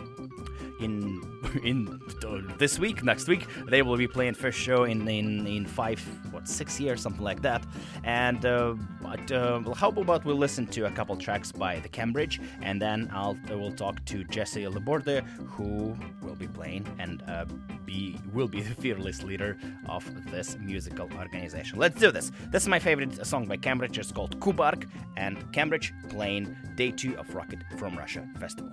in 0.80 1.20
in 1.62 2.00
this 2.58 2.78
week, 2.78 3.02
next 3.02 3.28
week, 3.28 3.46
they 3.66 3.82
will 3.82 3.96
be 3.96 4.08
playing 4.08 4.34
first 4.34 4.58
show 4.58 4.84
in 4.84 5.06
in 5.08 5.46
in 5.46 5.66
five, 5.66 6.00
what 6.30 6.48
six 6.48 6.80
years, 6.80 7.00
something 7.00 7.24
like 7.24 7.42
that. 7.42 7.62
And 8.04 8.44
uh, 8.44 8.74
but 9.00 9.30
uh, 9.32 9.60
well, 9.64 9.74
how 9.74 9.88
about 9.88 10.24
we 10.24 10.32
listen 10.32 10.66
to 10.68 10.86
a 10.86 10.90
couple 10.90 11.16
tracks 11.16 11.52
by 11.52 11.80
the 11.80 11.88
Cambridge, 11.88 12.40
and 12.62 12.80
then 12.80 13.10
I'll 13.12 13.38
I 13.50 13.54
will 13.54 13.72
talk 13.72 14.04
to 14.06 14.24
Jesse 14.24 14.64
LeBourdais, 14.64 15.22
who 15.54 15.96
will 16.22 16.36
be 16.36 16.48
playing 16.48 16.86
and 16.98 17.22
uh, 17.28 17.44
be 17.84 18.18
will 18.32 18.48
be 18.48 18.60
the 18.68 18.74
fearless 18.74 19.22
leader 19.22 19.58
of 19.88 20.04
this 20.30 20.56
musical 20.58 21.08
organization. 21.14 21.78
Let's 21.78 21.98
do 21.98 22.10
this. 22.10 22.30
This 22.50 22.62
is 22.62 22.68
my 22.68 22.78
favorite 22.78 23.26
song 23.26 23.46
by 23.46 23.56
Cambridge. 23.56 23.98
It's 23.98 24.12
called 24.12 24.38
Kubark, 24.40 24.88
and 25.16 25.36
Cambridge 25.52 25.92
playing 26.08 26.56
day 26.76 26.90
two 26.90 27.16
of 27.16 27.34
Rocket 27.34 27.60
from 27.78 27.96
Russia 27.96 28.26
festival. 28.38 28.72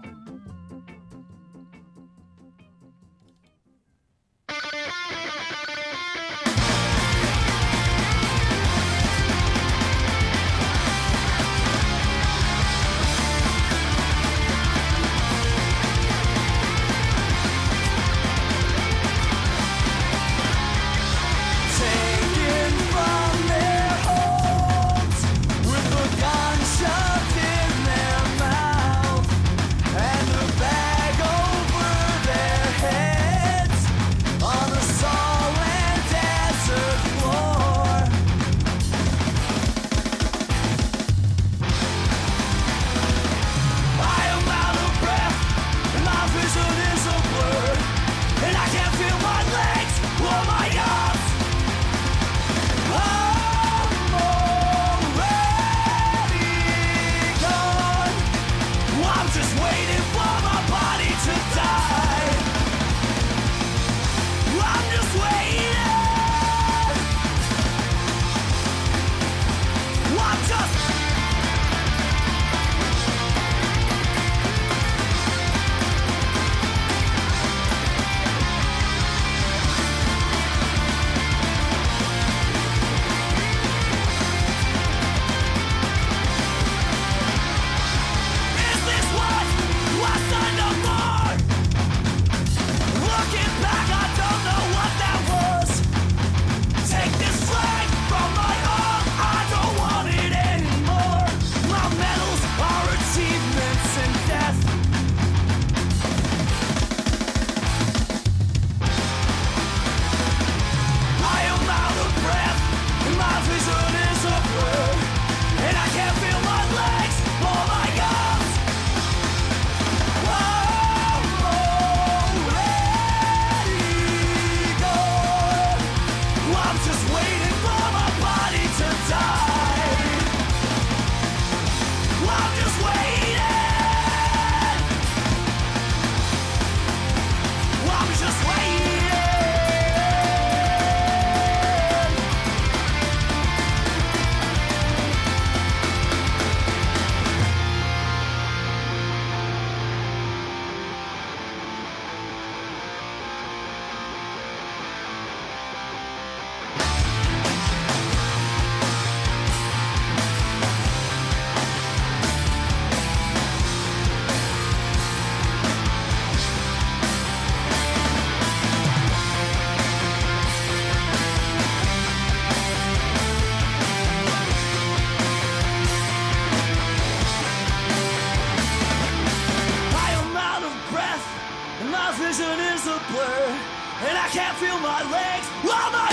Legs. 185.12 185.48
Or 185.64 186.05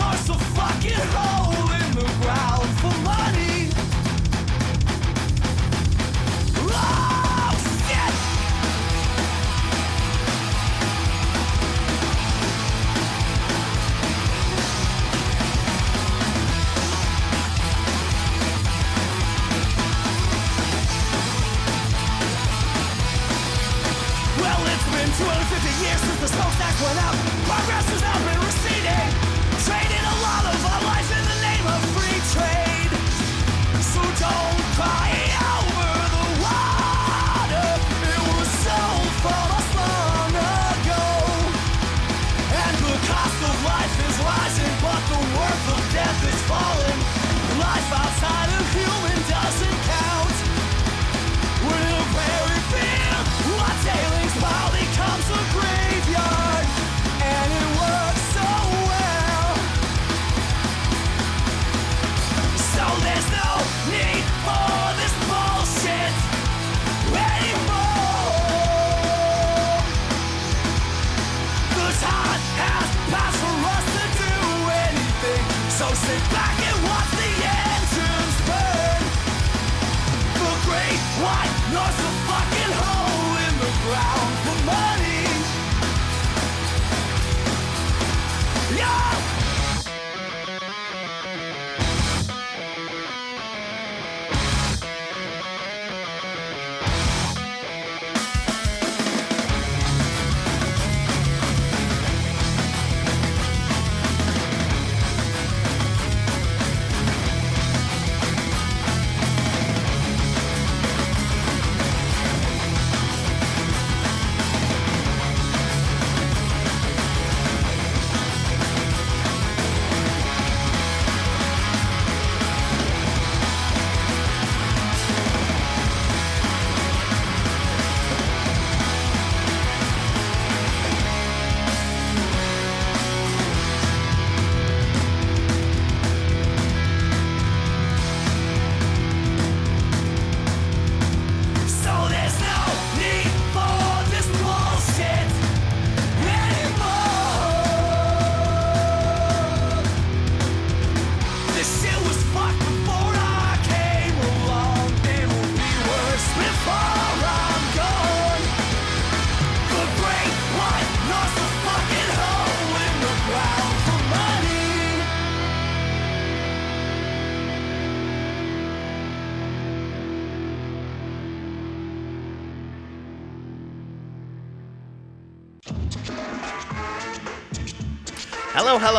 north's 0.00 0.28
a 0.30 0.34
fucking 0.56 1.06
hole 1.12 1.29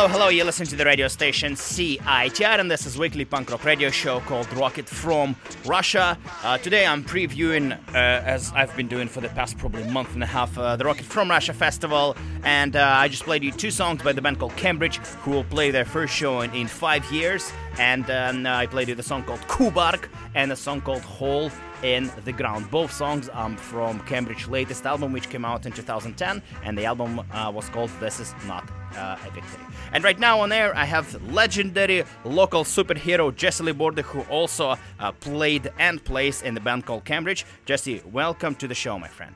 Hello, 0.02 0.12
hello. 0.14 0.28
You're 0.30 0.46
listening 0.46 0.66
to 0.70 0.74
the 0.74 0.84
radio 0.84 1.06
station 1.06 1.52
CITR, 1.52 2.58
and 2.58 2.68
this 2.68 2.86
is 2.86 2.98
weekly 2.98 3.24
punk 3.24 3.52
rock 3.52 3.64
radio 3.64 3.88
show 3.88 4.18
called 4.18 4.52
Rocket 4.54 4.88
from 4.88 5.36
Russia. 5.64 6.18
Uh, 6.42 6.58
today 6.58 6.84
I'm 6.84 7.04
previewing, 7.04 7.78
uh, 7.90 7.94
as 7.94 8.50
I've 8.52 8.76
been 8.76 8.88
doing 8.88 9.06
for 9.06 9.20
the 9.20 9.28
past 9.28 9.58
probably 9.58 9.84
month 9.84 10.14
and 10.14 10.24
a 10.24 10.26
half, 10.26 10.58
uh, 10.58 10.74
the 10.74 10.84
Rocket 10.84 11.04
from 11.04 11.30
Russia 11.30 11.52
festival, 11.52 12.16
and 12.42 12.74
uh, 12.74 12.84
I 12.96 13.06
just 13.06 13.22
played 13.22 13.44
you 13.44 13.52
two 13.52 13.70
songs 13.70 14.02
by 14.02 14.12
the 14.12 14.20
band 14.20 14.40
called 14.40 14.56
Cambridge, 14.56 14.96
who 14.96 15.30
will 15.30 15.44
play 15.44 15.70
their 15.70 15.84
first 15.84 16.12
show 16.12 16.40
in, 16.40 16.52
in 16.52 16.66
five 16.66 17.08
years, 17.12 17.52
and 17.78 18.10
um, 18.10 18.44
I 18.44 18.66
played 18.66 18.88
you 18.88 18.96
the 18.96 19.04
song 19.04 19.22
called 19.22 19.42
Kubark 19.42 20.08
and 20.34 20.50
a 20.50 20.56
song 20.56 20.80
called 20.80 21.02
Hole 21.02 21.48
in 21.84 22.10
the 22.24 22.32
Ground. 22.32 22.68
Both 22.72 22.92
songs 22.92 23.28
are 23.28 23.56
from 23.56 24.00
Cambridge's 24.00 24.48
latest 24.48 24.84
album, 24.84 25.12
which 25.12 25.30
came 25.30 25.44
out 25.44 25.64
in 25.64 25.70
2010, 25.70 26.42
and 26.64 26.76
the 26.76 26.86
album 26.86 27.20
uh, 27.30 27.52
was 27.54 27.68
called 27.68 27.90
This 28.00 28.18
Is 28.18 28.34
Not 28.48 28.68
uh, 28.96 29.16
a 29.26 29.30
Victory. 29.30 29.64
And 29.92 30.04
right 30.04 30.18
now 30.18 30.40
on 30.40 30.52
air, 30.52 30.74
I 30.76 30.84
have 30.84 31.06
legendary 31.32 32.04
local 32.24 32.64
superhero 32.64 33.34
Jesse 33.34 33.64
LeBourdais, 33.64 34.02
who 34.02 34.20
also 34.22 34.76
uh, 35.00 35.12
played 35.20 35.70
and 35.78 36.02
plays 36.04 36.42
in 36.42 36.54
the 36.54 36.60
band 36.60 36.86
called 36.86 37.04
Cambridge. 37.04 37.44
Jesse, 37.66 38.02
welcome 38.12 38.54
to 38.56 38.68
the 38.68 38.74
show, 38.74 38.98
my 38.98 39.08
friend. 39.08 39.34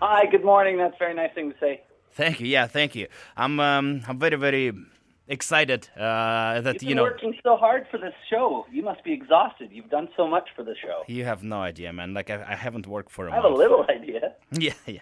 Hi, 0.00 0.26
good 0.30 0.44
morning. 0.44 0.76
That's 0.78 0.94
a 0.94 0.98
very 0.98 1.14
nice 1.14 1.32
thing 1.34 1.52
to 1.52 1.58
say. 1.58 1.82
Thank 2.12 2.40
you. 2.40 2.46
Yeah, 2.46 2.66
thank 2.66 2.94
you. 2.94 3.08
I'm 3.36 3.60
um, 3.60 4.02
I'm 4.08 4.18
very 4.18 4.36
very 4.36 4.72
excited 5.28 5.88
uh, 5.96 6.60
that 6.60 6.74
You've 6.74 6.82
you 6.90 6.94
know 6.94 7.02
working 7.02 7.34
so 7.42 7.56
hard 7.56 7.86
for 7.90 7.98
this 7.98 8.14
show. 8.30 8.64
You 8.70 8.82
must 8.82 9.02
be 9.04 9.12
exhausted. 9.12 9.70
You've 9.72 9.90
done 9.90 10.08
so 10.16 10.26
much 10.26 10.48
for 10.54 10.62
the 10.62 10.74
show. 10.80 11.02
you 11.08 11.24
have 11.24 11.42
no 11.42 11.60
idea, 11.60 11.92
man. 11.92 12.14
Like 12.14 12.30
I, 12.30 12.44
I 12.52 12.54
haven't 12.54 12.86
worked 12.86 13.10
for 13.10 13.26
a 13.28 13.32
I 13.32 13.34
have 13.36 13.44
a 13.44 13.48
little 13.48 13.84
idea. 13.88 14.32
Yeah, 14.52 14.74
yeah, 14.86 15.00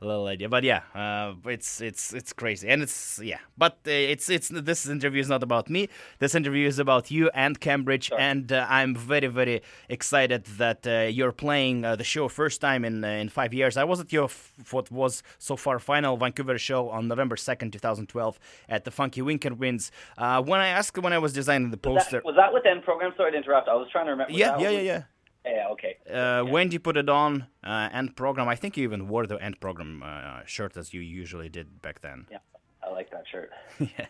little 0.00 0.26
idea, 0.26 0.48
but 0.48 0.64
yeah, 0.64 0.82
uh, 0.94 1.34
it's 1.46 1.80
it's 1.80 2.12
it's 2.12 2.32
crazy, 2.32 2.68
and 2.68 2.82
it's 2.82 3.20
yeah, 3.22 3.38
but 3.56 3.78
uh, 3.86 3.90
it's 3.90 4.28
it's 4.28 4.48
this 4.48 4.88
interview 4.88 5.20
is 5.20 5.28
not 5.28 5.42
about 5.42 5.70
me. 5.70 5.88
This 6.18 6.34
interview 6.34 6.66
is 6.66 6.78
about 6.78 7.10
you 7.10 7.30
and 7.34 7.60
Cambridge, 7.60 8.10
and 8.18 8.52
uh, 8.52 8.66
I'm 8.68 8.94
very 8.94 9.28
very 9.28 9.62
excited 9.88 10.44
that 10.58 10.86
uh, 10.86 11.08
you're 11.10 11.32
playing 11.32 11.84
uh, 11.84 11.96
the 11.96 12.04
show 12.04 12.28
first 12.28 12.60
time 12.60 12.84
in 12.84 13.04
uh, 13.04 13.08
in 13.08 13.28
five 13.28 13.52
years. 13.54 13.76
I 13.76 13.84
was 13.84 14.00
at 14.00 14.12
your 14.12 14.24
f- 14.24 14.52
what 14.70 14.90
was 14.90 15.22
so 15.38 15.56
far 15.56 15.78
final 15.78 16.16
Vancouver 16.16 16.58
show 16.58 16.88
on 16.90 17.08
November 17.08 17.36
second, 17.36 17.72
2012, 17.72 18.38
at 18.68 18.84
the 18.84 18.90
Funky 18.90 19.22
Winker 19.22 19.54
Winds. 19.54 19.90
Uh, 20.18 20.42
when 20.42 20.60
I 20.60 20.68
asked 20.68 20.98
when 20.98 21.12
I 21.12 21.18
was 21.18 21.32
designing 21.32 21.70
the 21.70 21.80
Was 21.88 22.02
poster, 22.04 22.18
that, 22.18 22.24
was 22.24 22.36
that 22.36 22.52
with 22.52 22.66
End 22.66 22.82
Program? 22.82 23.12
Sorry 23.16 23.32
to 23.32 23.36
interrupt. 23.36 23.68
I 23.68 23.74
was 23.74 23.88
trying 23.90 24.06
to 24.06 24.12
remember. 24.12 24.32
was 24.32 24.40
yeah, 24.40 24.58
yeah, 24.58 24.70
yeah, 24.70 24.80
yeah. 24.80 25.02
Yeah, 25.44 25.68
okay. 25.72 25.96
Uh, 26.10 26.44
when 26.44 26.70
you 26.70 26.78
put 26.78 26.96
it 26.96 27.08
on 27.08 27.46
uh, 27.64 27.88
end 27.92 28.16
program, 28.16 28.48
I 28.48 28.54
think 28.54 28.76
you 28.76 28.84
even 28.84 29.08
wore 29.08 29.26
the 29.26 29.36
end 29.36 29.60
program 29.60 30.02
uh, 30.04 30.40
shirt 30.46 30.76
as 30.76 30.94
you 30.94 31.00
usually 31.00 31.48
did 31.48 31.82
back 31.82 32.00
then. 32.00 32.26
Yeah, 32.30 32.38
I 32.80 32.90
like 32.90 33.10
that 33.10 33.24
shirt. 33.26 33.50
yeah. 33.80 34.06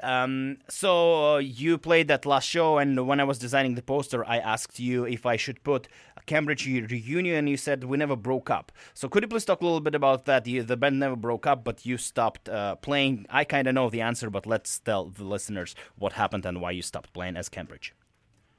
Um, 0.00 0.58
so 0.68 1.36
uh, 1.36 1.38
you 1.38 1.78
played 1.78 2.08
that 2.08 2.26
last 2.26 2.46
show, 2.46 2.76
and 2.76 3.06
when 3.06 3.18
I 3.18 3.24
was 3.24 3.38
designing 3.38 3.76
the 3.76 3.82
poster, 3.82 4.24
I 4.26 4.38
asked 4.38 4.78
you 4.78 5.04
if 5.04 5.24
I 5.24 5.36
should 5.36 5.64
put 5.64 5.88
a 6.18 6.22
Cambridge 6.22 6.66
reunion, 6.66 7.36
and 7.36 7.48
you 7.48 7.56
said 7.56 7.84
we 7.84 7.96
never 7.96 8.16
broke 8.16 8.50
up. 8.50 8.70
So 8.92 9.08
could 9.08 9.22
you 9.22 9.28
please 9.28 9.46
talk 9.46 9.62
a 9.62 9.64
little 9.64 9.80
bit 9.80 9.94
about 9.94 10.26
that? 10.26 10.46
You, 10.46 10.62
the 10.62 10.76
band 10.76 11.00
never 11.00 11.16
broke 11.16 11.46
up, 11.46 11.64
but 11.64 11.86
you 11.86 11.96
stopped 11.96 12.46
uh, 12.50 12.76
playing. 12.76 13.24
I 13.30 13.44
kind 13.44 13.66
of 13.68 13.74
know 13.74 13.88
the 13.88 14.02
answer, 14.02 14.28
but 14.28 14.44
let's 14.44 14.80
tell 14.80 15.06
the 15.06 15.24
listeners 15.24 15.74
what 15.96 16.12
happened 16.12 16.44
and 16.44 16.60
why 16.60 16.72
you 16.72 16.82
stopped 16.82 17.14
playing 17.14 17.38
as 17.38 17.48
Cambridge. 17.48 17.94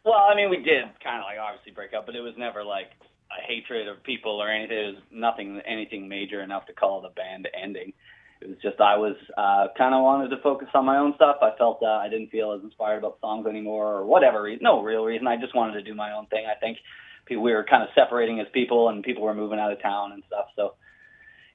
Well, 0.05 0.13
I 0.29 0.35
mean, 0.35 0.51
we 0.51 0.57
did 0.57 0.85
kind 1.03 1.17
of 1.17 1.25
like 1.25 1.39
obviously 1.41 1.71
break 1.73 1.93
up, 1.93 2.05
but 2.05 2.15
it 2.15 2.21
was 2.21 2.35
never 2.37 2.63
like 2.63 2.93
a 3.33 3.41
hatred 3.41 3.87
of 3.87 4.03
people 4.03 4.33
or 4.39 4.49
anything. 4.49 4.77
It 4.77 4.95
was 4.95 5.03
nothing, 5.11 5.59
anything 5.65 6.07
major 6.07 6.43
enough 6.43 6.67
to 6.67 6.73
call 6.73 7.01
the 7.01 7.09
band 7.09 7.47
ending. 7.59 7.91
It 8.39 8.49
was 8.49 8.57
just 8.61 8.79
I 8.79 8.97
was 8.97 9.15
uh, 9.35 9.73
kind 9.75 9.95
of 9.95 10.03
wanted 10.03 10.29
to 10.29 10.41
focus 10.43 10.67
on 10.75 10.85
my 10.85 10.97
own 10.97 11.13
stuff. 11.15 11.37
I 11.41 11.57
felt 11.57 11.81
uh, 11.81 11.87
I 11.87 12.07
didn't 12.09 12.29
feel 12.29 12.53
as 12.53 12.61
inspired 12.61 12.99
about 12.99 13.17
songs 13.19 13.47
anymore, 13.47 13.93
or 13.93 14.05
whatever 14.05 14.43
reason. 14.43 14.61
No 14.63 14.83
real 14.83 15.03
reason. 15.03 15.25
I 15.25 15.37
just 15.37 15.55
wanted 15.55 15.73
to 15.73 15.81
do 15.81 15.95
my 15.95 16.11
own 16.13 16.27
thing. 16.27 16.45
I 16.45 16.59
think 16.59 16.77
we 17.29 17.37
were 17.37 17.65
kind 17.67 17.81
of 17.81 17.89
separating 17.95 18.39
as 18.39 18.45
people, 18.53 18.89
and 18.89 19.01
people 19.03 19.23
were 19.23 19.33
moving 19.33 19.57
out 19.57 19.71
of 19.71 19.81
town 19.81 20.11
and 20.11 20.21
stuff. 20.27 20.45
So 20.55 20.75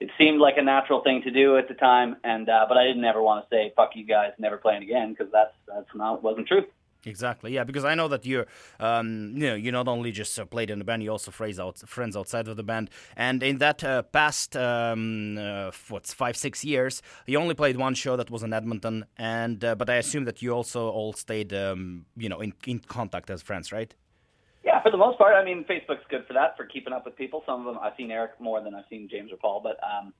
it 0.00 0.10
seemed 0.18 0.40
like 0.40 0.54
a 0.56 0.62
natural 0.62 1.02
thing 1.04 1.22
to 1.22 1.30
do 1.30 1.56
at 1.56 1.68
the 1.68 1.74
time. 1.74 2.16
And 2.24 2.48
uh, 2.48 2.66
but 2.68 2.78
I 2.78 2.84
didn't 2.84 3.04
ever 3.04 3.22
want 3.22 3.44
to 3.44 3.54
say 3.54 3.72
"fuck 3.76 3.90
you 3.94 4.04
guys, 4.04 4.32
never 4.38 4.56
playing 4.56 4.82
again" 4.82 5.14
because 5.16 5.30
that's 5.30 5.54
that's 5.68 5.94
not 5.94 6.24
wasn't 6.24 6.48
true. 6.48 6.64
Exactly, 7.06 7.54
yeah, 7.54 7.64
because 7.64 7.84
I 7.84 7.94
know 7.94 8.08
that 8.08 8.26
you're, 8.26 8.46
um, 8.78 9.32
you 9.34 9.46
know, 9.46 9.54
you 9.54 9.72
not 9.72 9.88
only 9.88 10.12
just 10.12 10.38
uh, 10.38 10.44
played 10.44 10.68
in 10.68 10.78
the 10.78 10.84
band, 10.84 11.02
you 11.02 11.10
also 11.10 11.30
phrase 11.30 11.58
out 11.58 11.78
friends 11.78 12.14
outside 12.14 12.46
of 12.46 12.56
the 12.56 12.62
band. 12.62 12.90
And 13.16 13.42
in 13.42 13.56
that 13.58 13.82
uh, 13.82 14.02
past, 14.02 14.54
um, 14.54 15.38
uh, 15.38 15.70
what's 15.88 16.12
five, 16.12 16.36
six 16.36 16.62
years, 16.62 17.00
you 17.26 17.38
only 17.38 17.54
played 17.54 17.78
one 17.78 17.94
show 17.94 18.16
that 18.16 18.30
was 18.30 18.42
in 18.42 18.52
Edmonton. 18.52 19.06
And 19.16 19.64
uh, 19.64 19.76
but 19.76 19.88
I 19.88 19.94
assume 19.94 20.26
that 20.26 20.42
you 20.42 20.52
also 20.52 20.90
all 20.90 21.14
stayed, 21.14 21.54
um, 21.54 22.04
you 22.16 22.28
know, 22.28 22.40
in 22.40 22.52
in 22.66 22.80
contact 22.80 23.30
as 23.30 23.40
friends, 23.40 23.72
right? 23.72 23.94
Yeah, 24.62 24.82
for 24.82 24.90
the 24.90 24.98
most 24.98 25.16
part. 25.16 25.34
I 25.34 25.42
mean, 25.42 25.64
Facebook's 25.64 26.04
good 26.10 26.26
for 26.26 26.34
that, 26.34 26.54
for 26.56 26.66
keeping 26.66 26.92
up 26.92 27.06
with 27.06 27.16
people. 27.16 27.42
Some 27.46 27.60
of 27.60 27.66
them, 27.66 27.82
I've 27.82 27.94
seen 27.96 28.10
Eric 28.10 28.32
more 28.40 28.60
than 28.60 28.74
I've 28.74 28.84
seen 28.90 29.08
James 29.10 29.32
or 29.32 29.36
Paul, 29.36 29.60
but 29.62 29.78
um, 29.82 30.12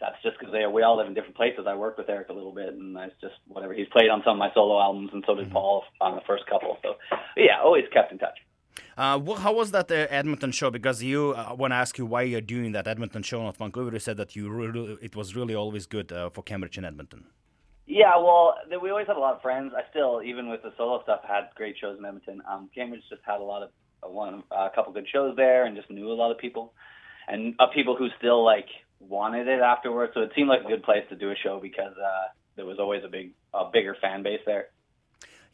that's 0.00 0.20
just 0.22 0.38
because 0.38 0.54
we 0.72 0.82
all 0.82 0.96
live 0.98 1.06
in 1.06 1.14
different 1.14 1.36
places. 1.36 1.66
I 1.66 1.74
worked 1.74 1.98
with 1.98 2.08
Eric 2.08 2.28
a 2.28 2.32
little 2.32 2.52
bit, 2.52 2.74
and 2.74 2.94
that's 2.94 3.14
just 3.20 3.34
whatever. 3.48 3.72
He's 3.72 3.88
played 3.88 4.10
on 4.10 4.22
some 4.24 4.34
of 4.34 4.38
my 4.38 4.50
solo 4.54 4.80
albums, 4.80 5.10
and 5.12 5.24
so 5.26 5.34
did 5.34 5.50
Paul 5.50 5.84
on 6.00 6.14
the 6.14 6.22
first 6.26 6.44
couple. 6.46 6.78
So, 6.82 6.94
yeah, 7.36 7.60
always 7.62 7.84
kept 7.92 8.12
in 8.12 8.18
touch. 8.18 8.38
Uh, 8.96 9.18
wh- 9.20 9.40
how 9.40 9.54
was 9.54 9.70
that 9.72 9.90
uh, 9.90 10.06
Edmonton 10.10 10.52
show? 10.52 10.70
Because 10.70 11.02
you, 11.02 11.34
uh, 11.36 11.54
when 11.54 11.72
I 11.72 11.80
asked 11.80 11.98
you 11.98 12.06
why 12.06 12.22
you're 12.22 12.40
doing 12.40 12.72
that 12.72 12.86
Edmonton 12.86 13.22
show, 13.22 13.42
not 13.42 13.56
Vancouver, 13.56 13.92
you 13.92 13.98
said 13.98 14.16
that 14.18 14.36
you 14.36 14.50
really, 14.50 14.98
it 15.02 15.16
was 15.16 15.34
really 15.34 15.54
always 15.54 15.86
good 15.86 16.12
uh, 16.12 16.30
for 16.30 16.42
Cambridge 16.42 16.76
and 16.76 16.86
Edmonton. 16.86 17.24
Yeah, 17.86 18.16
well, 18.16 18.54
we 18.82 18.90
always 18.90 19.06
have 19.06 19.16
a 19.16 19.20
lot 19.20 19.34
of 19.36 19.42
friends. 19.42 19.72
I 19.76 19.88
still, 19.90 20.20
even 20.22 20.48
with 20.48 20.62
the 20.62 20.72
solo 20.76 21.02
stuff, 21.04 21.20
had 21.26 21.44
great 21.54 21.76
shows 21.80 21.98
in 21.98 22.04
Edmonton. 22.04 22.42
Um, 22.50 22.68
Cambridge 22.74 23.02
just 23.08 23.22
had 23.24 23.40
a 23.40 23.44
lot 23.44 23.62
of 23.62 23.70
uh, 24.02 24.08
one, 24.08 24.42
a 24.50 24.68
couple 24.74 24.92
good 24.92 25.06
shows 25.10 25.36
there, 25.36 25.64
and 25.64 25.76
just 25.76 25.90
knew 25.90 26.10
a 26.10 26.14
lot 26.14 26.30
of 26.30 26.38
people, 26.38 26.74
and 27.28 27.54
uh, 27.58 27.66
people 27.74 27.96
who 27.96 28.08
still 28.18 28.44
like 28.44 28.66
wanted 29.00 29.48
it 29.48 29.60
afterwards. 29.60 30.12
So 30.14 30.20
it 30.20 30.32
seemed 30.34 30.48
like 30.48 30.64
a 30.64 30.68
good 30.68 30.82
place 30.82 31.04
to 31.10 31.16
do 31.16 31.30
a 31.30 31.34
show 31.42 31.58
because 31.60 31.94
uh, 31.96 32.28
there 32.56 32.64
was 32.64 32.78
always 32.78 33.02
a 33.04 33.08
big, 33.08 33.32
a 33.54 33.70
bigger 33.72 33.96
fan 34.00 34.22
base 34.22 34.40
there. 34.46 34.68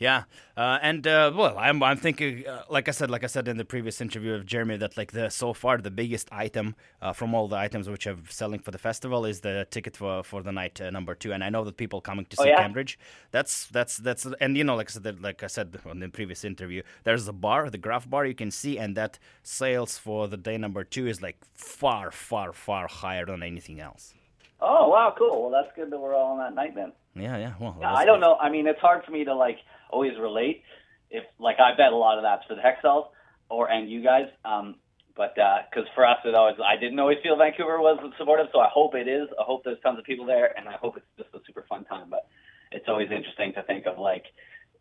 Yeah, 0.07 0.25
uh, 0.57 0.79
and 0.83 1.07
uh, 1.07 1.31
well, 1.41 1.55
I'm 1.67 1.79
I'm 1.89 1.97
thinking, 2.07 2.33
uh, 2.47 2.63
like 2.77 2.89
I 2.89 2.93
said, 2.99 3.09
like 3.15 3.25
I 3.25 3.29
said 3.29 3.47
in 3.53 3.57
the 3.57 3.65
previous 3.75 4.01
interview 4.01 4.33
of 4.35 4.43
Jeremy, 4.53 4.77
that 4.79 4.97
like 4.97 5.13
the 5.13 5.31
so 5.31 5.53
far 5.63 5.75
the 5.79 5.91
biggest 6.03 6.29
item 6.33 6.75
uh, 7.01 7.13
from 7.13 7.35
all 7.37 7.47
the 7.47 7.61
items 7.67 7.89
which 7.89 8.07
are 8.11 8.19
selling 8.29 8.61
for 8.65 8.73
the 8.73 8.79
festival 8.79 9.21
is 9.33 9.41
the 9.41 9.67
ticket 9.71 9.95
for 9.97 10.25
for 10.25 10.43
the 10.43 10.51
night 10.51 10.81
uh, 10.81 10.91
number 10.91 11.15
two, 11.15 11.33
and 11.33 11.45
I 11.45 11.51
know 11.51 11.63
that 11.65 11.77
people 11.77 12.01
coming 12.01 12.27
to 12.31 12.37
Oh, 12.41 12.43
see 12.43 12.49
yeah? 12.51 12.63
Cambridge. 12.63 12.99
That's 13.31 13.67
that's 13.77 13.95
that's, 13.99 14.27
and 14.41 14.57
you 14.57 14.65
know, 14.65 14.77
like 14.77 14.91
I 14.91 14.95
said, 14.99 15.23
like 15.23 15.43
I 15.43 15.47
said 15.57 15.69
on 15.93 16.01
the 16.01 16.09
previous 16.09 16.43
interview, 16.45 16.83
there's 17.05 17.29
a 17.29 17.33
bar, 17.33 17.71
the 17.71 17.79
Graph 17.87 18.07
Bar, 18.11 18.27
you 18.27 18.35
can 18.35 18.51
see, 18.51 18.79
and 18.79 18.97
that 18.97 19.19
sales 19.45 19.99
for 19.99 20.27
the 20.27 20.37
day 20.49 20.59
number 20.59 20.83
two 20.85 21.07
is 21.07 21.23
like 21.23 21.39
far, 21.55 22.11
far, 22.11 22.53
far 22.53 22.89
higher 22.89 23.27
than 23.27 23.43
anything 23.43 23.79
else. 23.79 24.15
Oh 24.61 24.89
wow, 24.89 25.15
cool. 25.19 25.43
Well, 25.43 25.51
that's 25.51 25.75
good 25.77 25.91
that 25.93 25.99
we're 26.01 26.15
all 26.15 26.33
on 26.33 26.39
that 26.39 26.55
night 26.55 26.75
then. 26.75 26.93
Yeah, 27.15 27.37
yeah. 27.37 27.53
Well, 27.61 27.77
Yeah, 27.81 27.93
I 27.93 28.05
don't 28.07 28.21
good. 28.21 28.27
know. 28.27 28.37
I 28.41 28.49
mean, 28.49 28.67
it's 28.67 28.81
hard 28.81 29.05
for 29.05 29.11
me 29.11 29.25
to 29.25 29.35
like 29.35 29.59
always 29.93 30.19
relate. 30.21 30.63
If 31.11 31.25
like 31.39 31.57
I 31.61 31.77
bet 31.77 31.93
a 31.93 31.97
lot 31.97 32.19
of 32.19 32.25
that's 32.25 32.45
for 32.47 32.55
the 32.55 32.63
Hextalls 32.63 33.07
or 33.49 33.71
and 33.71 33.91
you 33.91 34.03
guys. 34.03 34.27
Um, 34.45 34.77
but 35.15 35.35
because 35.35 35.89
for 35.95 36.07
us, 36.07 36.17
it 36.25 36.35
always 36.35 36.57
I 36.65 36.81
didn't 36.81 36.99
always 36.99 37.19
feel 37.23 37.37
Vancouver 37.37 37.81
was 37.81 38.01
supportive, 38.17 38.47
so 38.53 38.61
I 38.61 38.69
hope 38.73 38.95
it 38.95 39.07
is. 39.07 39.29
I 39.39 39.45
hope 39.45 39.63
there's 39.65 39.81
tons 39.83 39.99
of 39.99 40.05
people 40.05 40.25
there, 40.25 40.57
and 40.59 40.69
I 40.69 40.77
hope 40.81 40.97
it's 40.97 41.07
just 41.19 41.35
a 41.35 41.41
super 41.47 41.65
fun 41.69 41.85
time. 41.85 42.09
But 42.09 42.27
it's 42.73 42.89
always 42.89 43.11
interesting 43.11 43.53
to 43.55 43.63
think 43.65 43.87
of 43.87 43.99
like 43.99 44.25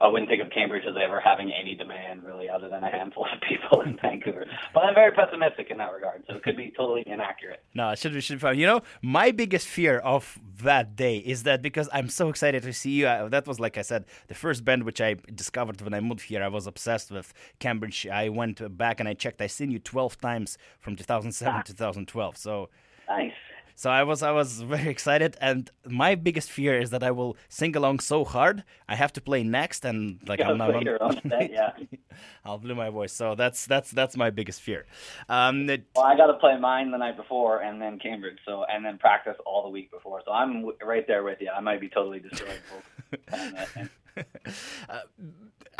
I 0.02 0.08
wouldn't 0.08 0.30
think 0.30 0.42
of 0.42 0.50
Cambridge 0.50 0.84
as 0.88 0.96
ever 1.02 1.20
having 1.20 1.52
any 1.52 1.76
demand 1.76 2.24
really, 2.24 2.50
other 2.50 2.70
than 2.70 2.84
a 2.84 2.90
handful 2.90 3.26
of 3.26 3.40
people 3.48 3.82
in 3.82 3.98
Vancouver. 4.02 4.46
But 4.74 4.84
I'm 4.84 4.96
very 4.96 5.12
pessimistic 5.12 5.70
in 5.70 5.78
that 5.78 5.94
regard, 5.94 6.24
so 6.28 6.36
it 6.36 6.44
could 6.44 6.58
be 6.58 6.74
totally 6.76 7.04
inaccurate. 7.06 7.64
No, 7.74 7.90
it 7.92 8.00
should 8.00 8.14
be 8.14 8.22
should 8.22 8.38
be 8.38 8.42
fun. 8.42 8.58
You 8.58 8.66
know, 8.66 8.82
my 9.02 9.32
biggest 9.32 9.68
fear 9.68 10.00
of 10.00 10.40
that 10.64 10.96
day 10.96 11.18
is 11.18 11.44
that 11.44 11.62
because 11.62 11.88
I'm 11.94 12.10
so 12.10 12.30
excited 12.30 12.64
to 12.64 12.74
see 12.74 12.92
you. 12.92 13.08
Uh, 13.08 13.30
that 13.30 13.48
was 13.48 13.60
like 13.60 13.78
I 13.78 13.84
said, 13.84 14.06
the 14.28 14.36
first 14.36 14.66
band 14.66 14.84
which 14.84 15.02
I 15.02 15.16
discovered 15.34 15.82
when 15.82 15.94
I 15.94 16.00
moved 16.00 16.22
here. 16.22 16.44
I 16.44 16.48
was 16.48 16.68
obsessed 16.68 17.12
with 17.12 17.34
Cambridge. 17.60 18.08
I 18.08 18.30
went 18.30 18.78
back 18.78 19.00
and 19.00 19.08
I 19.08 19.14
checked. 19.14 19.42
I 19.42 19.48
seen 19.48 19.72
you 19.72 19.80
12 19.80 20.20
times 20.20 20.58
from 20.80 20.96
2007 20.96 21.64
to 21.64 21.74
2012. 21.74 22.38
So. 22.38 22.70
Nice. 23.08 23.34
So 23.76 23.90
I 23.90 24.04
was 24.04 24.22
I 24.24 24.32
was 24.32 24.62
very 24.76 24.90
excited, 24.90 25.38
and 25.42 25.70
my 25.86 26.16
biggest 26.16 26.50
fear 26.52 26.80
is 26.80 26.90
that 26.92 27.04
I 27.04 27.12
will 27.12 27.36
sing 27.50 27.76
along 27.76 28.00
so 28.00 28.24
hard 28.26 28.64
I 28.88 28.96
have 28.96 29.12
to 29.14 29.22
play 29.22 29.44
next, 29.44 29.86
and 29.86 30.20
like 30.28 30.42
I'm 30.42 30.58
not. 30.58 30.84
your 30.84 31.02
own 31.02 31.20
set, 31.30 31.52
yeah. 31.52 31.72
I'll 32.46 32.60
lose 32.60 32.76
my 32.76 32.90
voice. 32.90 33.14
So 33.14 33.36
that's 33.36 33.66
that's 33.66 33.92
that's 33.92 34.16
my 34.18 34.30
biggest 34.30 34.62
fear. 34.62 34.86
Um, 35.30 35.70
it- 35.70 35.86
Well, 35.96 36.06
I 36.06 36.16
got 36.16 36.28
to 36.28 36.36
play 36.36 36.58
mine 36.58 36.92
the 36.92 36.98
night 36.98 37.18
before 37.18 37.62
and 37.62 37.82
then 37.82 38.00
Cambridge, 38.00 38.38
so 38.46 38.64
and 38.66 38.84
then 38.86 38.98
practice 38.98 39.38
all 39.46 39.64
the 39.64 39.70
week 39.70 39.92
before. 39.92 40.22
So 40.26 40.32
I'm 40.32 40.62
w- 40.62 40.78
right 40.84 41.06
there 41.08 41.24
with 41.24 41.40
you. 41.42 41.50
I 41.50 41.60
might 41.62 41.80
be 41.82 41.90
totally 41.90 42.20
destroyed. 42.20 42.60
on 43.34 43.90
end. 44.18 44.26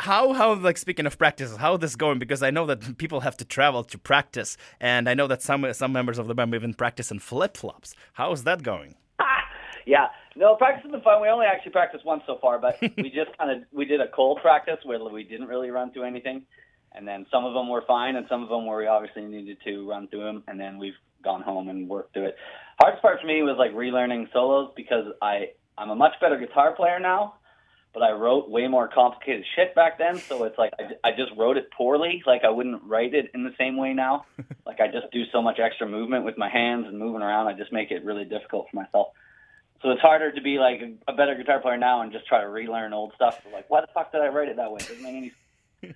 how 0.00 0.32
how 0.32 0.54
like 0.54 0.78
speaking 0.78 1.06
of 1.06 1.18
practice, 1.18 1.56
how 1.56 1.76
this 1.76 1.96
going? 1.96 2.18
Because 2.18 2.42
I 2.42 2.50
know 2.50 2.66
that 2.66 2.98
people 2.98 3.20
have 3.20 3.36
to 3.38 3.44
travel 3.44 3.84
to 3.84 3.98
practice, 3.98 4.56
and 4.80 5.08
I 5.08 5.14
know 5.14 5.26
that 5.26 5.42
some 5.42 5.72
some 5.72 5.92
members 5.92 6.18
of 6.18 6.26
the 6.26 6.34
band 6.34 6.54
even 6.54 6.74
practice 6.74 7.10
in 7.10 7.18
flip 7.18 7.56
flops. 7.56 7.94
How 8.14 8.32
is 8.32 8.44
that 8.44 8.62
going? 8.62 8.96
yeah, 9.86 10.08
No, 10.36 10.56
practice 10.56 10.82
has 10.82 10.92
been 10.92 11.02
fun. 11.02 11.22
We 11.22 11.28
only 11.28 11.46
actually 11.46 11.72
practiced 11.72 12.04
once 12.04 12.22
so 12.26 12.38
far, 12.40 12.58
but 12.58 12.78
we 12.80 13.10
just 13.14 13.36
kind 13.38 13.50
of 13.50 13.68
we 13.72 13.84
did 13.84 14.00
a 14.00 14.08
cold 14.08 14.40
practice 14.42 14.78
where 14.84 14.98
we 15.04 15.24
didn't 15.24 15.48
really 15.48 15.70
run 15.70 15.92
through 15.92 16.04
anything, 16.04 16.42
and 16.92 17.06
then 17.06 17.26
some 17.30 17.44
of 17.44 17.54
them 17.54 17.68
were 17.68 17.84
fine, 17.86 18.16
and 18.16 18.26
some 18.28 18.42
of 18.42 18.48
them 18.48 18.66
where 18.66 18.78
we 18.78 18.86
obviously 18.86 19.24
needed 19.24 19.58
to 19.64 19.88
run 19.88 20.08
through 20.08 20.24
them, 20.24 20.44
and 20.48 20.58
then 20.58 20.78
we've 20.78 20.98
gone 21.22 21.42
home 21.42 21.68
and 21.68 21.88
worked 21.88 22.14
through 22.14 22.26
it. 22.26 22.36
Hardest 22.80 23.02
part 23.02 23.20
for 23.20 23.26
me 23.26 23.42
was 23.42 23.56
like 23.58 23.72
relearning 23.72 24.32
solos 24.32 24.72
because 24.74 25.04
I 25.20 25.50
I'm 25.78 25.90
a 25.90 25.94
much 25.94 26.12
better 26.20 26.38
guitar 26.38 26.74
player 26.74 26.98
now, 26.98 27.34
but 27.92 28.02
I 28.02 28.12
wrote 28.12 28.48
way 28.48 28.68
more 28.68 28.88
complicated 28.88 29.44
shit 29.54 29.74
back 29.74 29.98
then, 29.98 30.18
so 30.18 30.44
it's 30.44 30.56
like 30.58 30.72
I, 30.78 31.08
I 31.08 31.12
just 31.12 31.32
wrote 31.36 31.56
it 31.56 31.70
poorly. 31.70 32.22
Like 32.26 32.42
I 32.44 32.50
wouldn't 32.50 32.82
write 32.84 33.14
it 33.14 33.30
in 33.34 33.44
the 33.44 33.54
same 33.58 33.76
way 33.76 33.92
now. 33.92 34.24
like 34.66 34.80
I 34.80 34.86
just 34.88 35.10
do 35.12 35.24
so 35.32 35.42
much 35.42 35.58
extra 35.58 35.86
movement 35.86 36.24
with 36.24 36.38
my 36.38 36.48
hands 36.48 36.86
and 36.86 36.98
moving 36.98 37.22
around. 37.22 37.48
I 37.48 37.52
just 37.52 37.72
make 37.72 37.90
it 37.90 38.04
really 38.04 38.24
difficult 38.24 38.68
for 38.70 38.76
myself. 38.76 39.08
So 39.82 39.90
it's 39.90 40.00
harder 40.00 40.30
to 40.30 40.40
be 40.40 40.58
like 40.58 40.80
a 41.08 41.12
better 41.12 41.34
guitar 41.34 41.60
player 41.60 41.76
now 41.76 42.02
and 42.02 42.12
just 42.12 42.26
try 42.26 42.40
to 42.40 42.48
relearn 42.48 42.92
old 42.92 43.12
stuff. 43.16 43.40
Like, 43.52 43.68
why 43.68 43.80
the 43.80 43.88
fuck 43.92 44.12
did 44.12 44.20
I 44.20 44.28
write 44.28 44.48
it 44.48 44.56
that 44.56 44.70
way? 44.70 44.78
It 44.80 44.88
doesn't 44.88 45.02
make 45.02 45.32
any 45.82 45.94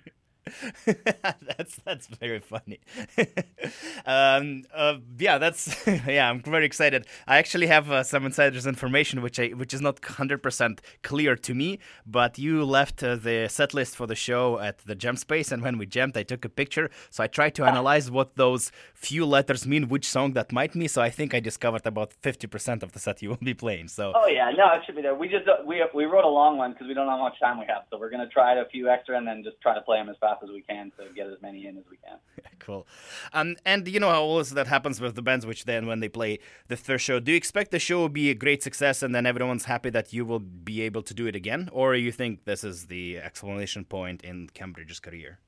that's 0.85 1.75
that's 1.85 2.07
very 2.07 2.39
funny. 2.39 2.79
um, 4.05 4.63
uh, 4.73 4.97
yeah, 5.17 5.37
that's 5.37 5.87
yeah. 6.07 6.29
I'm 6.29 6.41
very 6.41 6.65
excited. 6.65 7.05
I 7.27 7.37
actually 7.37 7.67
have 7.67 7.91
uh, 7.91 8.03
some 8.03 8.25
insiders 8.25 8.67
information 8.67 9.21
which 9.21 9.39
I 9.39 9.47
which 9.49 9.73
is 9.73 9.81
not 9.81 10.03
hundred 10.03 10.43
percent 10.43 10.81
clear 11.03 11.35
to 11.35 11.53
me. 11.53 11.79
But 12.05 12.37
you 12.37 12.63
left 12.65 13.03
uh, 13.03 13.15
the 13.15 13.47
set 13.49 13.73
list 13.73 13.95
for 13.95 14.07
the 14.07 14.15
show 14.15 14.59
at 14.59 14.79
the 14.79 14.95
jam 14.95 15.15
space, 15.15 15.51
and 15.51 15.61
when 15.61 15.77
we 15.77 15.85
jammed, 15.85 16.17
I 16.17 16.23
took 16.23 16.45
a 16.45 16.49
picture. 16.49 16.89
So 17.09 17.23
I 17.23 17.27
tried 17.27 17.55
to 17.55 17.63
analyze 17.63 18.11
what 18.11 18.35
those 18.35 18.71
few 18.93 19.25
letters 19.25 19.65
mean, 19.65 19.87
which 19.89 20.07
song 20.07 20.33
that 20.33 20.51
might 20.51 20.73
be. 20.73 20.87
So 20.87 21.01
I 21.01 21.09
think 21.09 21.33
I 21.33 21.39
discovered 21.39 21.85
about 21.85 22.13
fifty 22.13 22.47
percent 22.47 22.83
of 22.83 22.91
the 22.91 22.99
set 22.99 23.21
you 23.21 23.29
will 23.29 23.37
be 23.37 23.53
playing. 23.53 23.87
So 23.87 24.13
Oh 24.15 24.27
yeah, 24.27 24.51
no, 24.51 24.65
it 24.73 24.81
should 24.85 24.95
be 24.95 25.01
there. 25.01 25.15
We 25.15 25.27
just 25.27 25.47
uh, 25.47 25.63
we 25.65 25.83
we 25.93 26.05
wrote 26.05 26.25
a 26.25 26.29
long 26.29 26.57
one 26.57 26.73
because 26.73 26.87
we 26.87 26.93
don't 26.93 27.05
know 27.05 27.17
how 27.17 27.23
much 27.23 27.39
time 27.39 27.59
we 27.59 27.65
have, 27.67 27.83
so 27.89 27.97
we're 27.97 28.09
gonna 28.09 28.29
try 28.29 28.55
a 28.55 28.65
few 28.65 28.89
extra 28.89 29.17
and 29.17 29.27
then 29.27 29.43
just 29.43 29.59
try 29.61 29.75
to 29.75 29.81
play 29.81 29.97
them 29.97 30.09
as 30.09 30.15
fast 30.19 30.36
as 30.43 30.49
we 30.49 30.61
can 30.61 30.91
to 30.97 31.13
get 31.13 31.27
as 31.27 31.41
many 31.41 31.67
in 31.67 31.77
as 31.77 31.83
we 31.89 31.97
can. 31.97 32.17
cool. 32.59 32.87
Um, 33.33 33.55
and 33.65 33.87
you 33.87 33.99
know 33.99 34.09
how 34.09 34.21
always 34.21 34.51
that 34.51 34.67
happens 34.67 34.99
with 35.01 35.15
the 35.15 35.21
bands, 35.21 35.45
which 35.45 35.65
then 35.65 35.87
when 35.87 35.99
they 35.99 36.09
play 36.09 36.39
the 36.67 36.77
first 36.77 37.05
show, 37.05 37.19
do 37.19 37.31
you 37.31 37.37
expect 37.37 37.71
the 37.71 37.79
show 37.79 37.99
will 37.99 38.09
be 38.09 38.29
a 38.29 38.35
great 38.35 38.63
success 38.63 39.03
and 39.03 39.13
then 39.13 39.25
everyone's 39.25 39.65
happy 39.65 39.89
that 39.89 40.13
you 40.13 40.25
will 40.25 40.39
be 40.39 40.81
able 40.81 41.03
to 41.03 41.13
do 41.13 41.27
it 41.27 41.35
again, 41.35 41.69
or 41.71 41.95
you 41.95 42.11
think 42.11 42.45
this 42.45 42.63
is 42.63 42.87
the 42.87 43.17
exclamation 43.17 43.85
point 43.85 44.21
in 44.23 44.49
Cambridge's 44.53 44.99
career? 44.99 45.39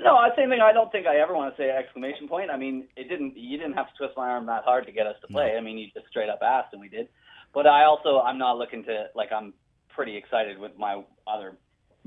No, 0.00 0.16
I 0.16 0.28
same 0.36 0.48
thing. 0.48 0.60
I 0.60 0.72
don't 0.72 0.92
think 0.92 1.06
I 1.06 1.16
ever 1.16 1.34
want 1.34 1.54
to 1.54 1.60
say 1.60 1.70
exclamation 1.70 2.28
point. 2.28 2.50
I 2.50 2.56
mean, 2.56 2.86
it 2.96 3.08
didn't. 3.08 3.36
You 3.36 3.58
didn't 3.58 3.74
have 3.74 3.88
to 3.88 3.92
twist 3.98 4.14
my 4.16 4.28
arm 4.28 4.46
that 4.46 4.62
hard 4.62 4.86
to 4.86 4.92
get 4.92 5.06
us 5.08 5.16
to 5.22 5.26
play. 5.26 5.56
I 5.56 5.60
mean, 5.60 5.76
you 5.76 5.88
just 5.92 6.06
straight 6.08 6.28
up 6.28 6.38
asked, 6.40 6.72
and 6.72 6.80
we 6.80 6.88
did. 6.88 7.08
But 7.52 7.66
I 7.66 7.84
also, 7.84 8.20
I'm 8.20 8.38
not 8.38 8.58
looking 8.58 8.84
to 8.84 9.06
like. 9.16 9.32
I'm 9.32 9.54
pretty 9.88 10.16
excited 10.16 10.58
with 10.58 10.78
my 10.78 11.02
other 11.26 11.56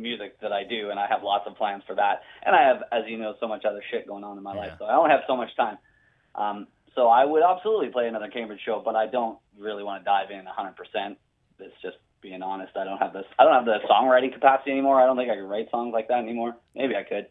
music 0.01 0.39
that 0.41 0.51
I 0.51 0.63
do, 0.63 0.89
and 0.89 0.99
I 0.99 1.07
have 1.07 1.23
lots 1.23 1.45
of 1.47 1.55
plans 1.55 1.83
for 1.85 1.95
that. 1.95 2.21
And 2.43 2.55
I 2.55 2.67
have, 2.67 2.83
as 2.91 3.03
you 3.07 3.17
know, 3.17 3.35
so 3.39 3.47
much 3.47 3.65
other 3.65 3.83
shit 3.91 4.07
going 4.07 4.23
on 4.23 4.37
in 4.37 4.43
my 4.43 4.53
life, 4.53 4.73
so 4.79 4.85
I 4.85 4.95
only 4.95 5.11
have 5.11 5.21
so 5.27 5.35
much 5.35 5.55
time. 5.55 5.77
Um, 6.35 6.67
so 6.95 7.07
I 7.07 7.23
would 7.23 7.43
absolutely 7.43 7.89
play 7.89 8.07
another 8.07 8.27
Cambridge 8.27 8.59
show, 8.65 8.81
but 8.83 8.95
I 8.95 9.07
don't 9.07 9.39
really 9.57 9.83
want 9.83 10.01
to 10.01 10.05
dive 10.05 10.31
in 10.31 10.43
100%. 10.45 11.15
It's 11.59 11.73
just 11.81 11.97
being 12.21 12.41
honest. 12.41 12.75
I 12.75 12.83
don't 12.83 12.97
have 12.97 13.13
this. 13.13 13.25
I 13.39 13.43
don't 13.43 13.53
have 13.53 13.65
the 13.65 13.77
songwriting 13.89 14.33
capacity 14.33 14.71
anymore. 14.71 15.01
I 15.01 15.05
don't 15.05 15.17
think 15.17 15.29
I 15.29 15.35
could 15.35 15.47
write 15.47 15.69
songs 15.71 15.91
like 15.93 16.07
that 16.09 16.19
anymore. 16.19 16.55
Maybe 16.75 16.95
I 16.95 17.03
could. 17.03 17.27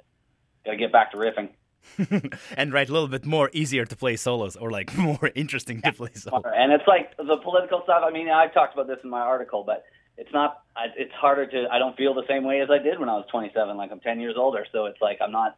Gotta 0.65 0.77
get 0.77 0.93
back 0.93 1.13
to 1.13 1.19
riffing. 1.19 1.51
and 2.57 2.73
write 2.73 2.91
a 2.91 2.93
little 2.93 3.09
bit 3.09 3.25
more 3.25 3.51
easier 3.53 3.85
to 3.87 3.97
play 3.97 4.17
solos 4.17 4.57
or 4.57 4.71
like 4.71 4.95
more 4.99 5.31
interesting 5.35 5.81
to 5.83 5.93
play 5.93 6.13
solos. 6.15 6.45
And 6.55 6.73
it's 6.73 6.87
like 6.87 7.17
the 7.17 7.37
political 7.43 7.81
stuff. 7.85 8.03
I 8.05 8.11
mean, 8.11 8.29
I've 8.29 8.53
talked 8.53 8.75
about 8.75 8.87
this 8.87 8.99
in 9.03 9.11
my 9.11 9.21
article, 9.21 9.65
but 9.65 9.85
it's 10.21 10.33
not. 10.33 10.51
I- 10.77 10.95
It's 10.97 11.13
harder 11.25 11.47
to. 11.47 11.59
I 11.75 11.79
don't 11.79 11.97
feel 11.97 12.15
the 12.15 12.27
same 12.29 12.45
way 12.45 12.61
as 12.61 12.71
I 12.71 12.79
did 12.79 12.99
when 13.01 13.09
I 13.09 13.15
was 13.21 13.27
27. 13.31 13.77
Like 13.77 13.91
I'm 13.93 14.01
10 14.01 14.21
years 14.21 14.37
older, 14.45 14.65
so 14.73 14.87
it's 14.87 15.01
like 15.01 15.19
I'm 15.25 15.33
not. 15.33 15.57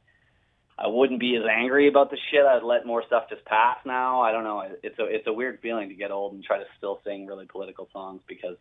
I 0.79 0.87
wouldn't 0.97 1.21
be 1.21 1.37
as 1.37 1.45
angry 1.63 1.87
about 1.89 2.11
the 2.11 2.17
shit. 2.31 2.45
I'd 2.45 2.63
let 2.63 2.87
more 2.87 3.03
stuff 3.07 3.25
just 3.29 3.45
pass 3.45 3.77
now. 3.85 4.23
I 4.23 4.33
don't 4.33 4.45
know. 4.45 4.59
It's 4.83 4.99
a 4.99 5.05
it's 5.17 5.27
a 5.27 5.33
weird 5.41 5.57
feeling 5.61 5.89
to 5.91 5.95
get 5.95 6.11
old 6.11 6.33
and 6.35 6.43
try 6.43 6.59
to 6.59 6.65
still 6.79 6.97
sing 7.05 7.27
really 7.27 7.47
political 7.47 7.89
songs 7.93 8.23
because 8.27 8.57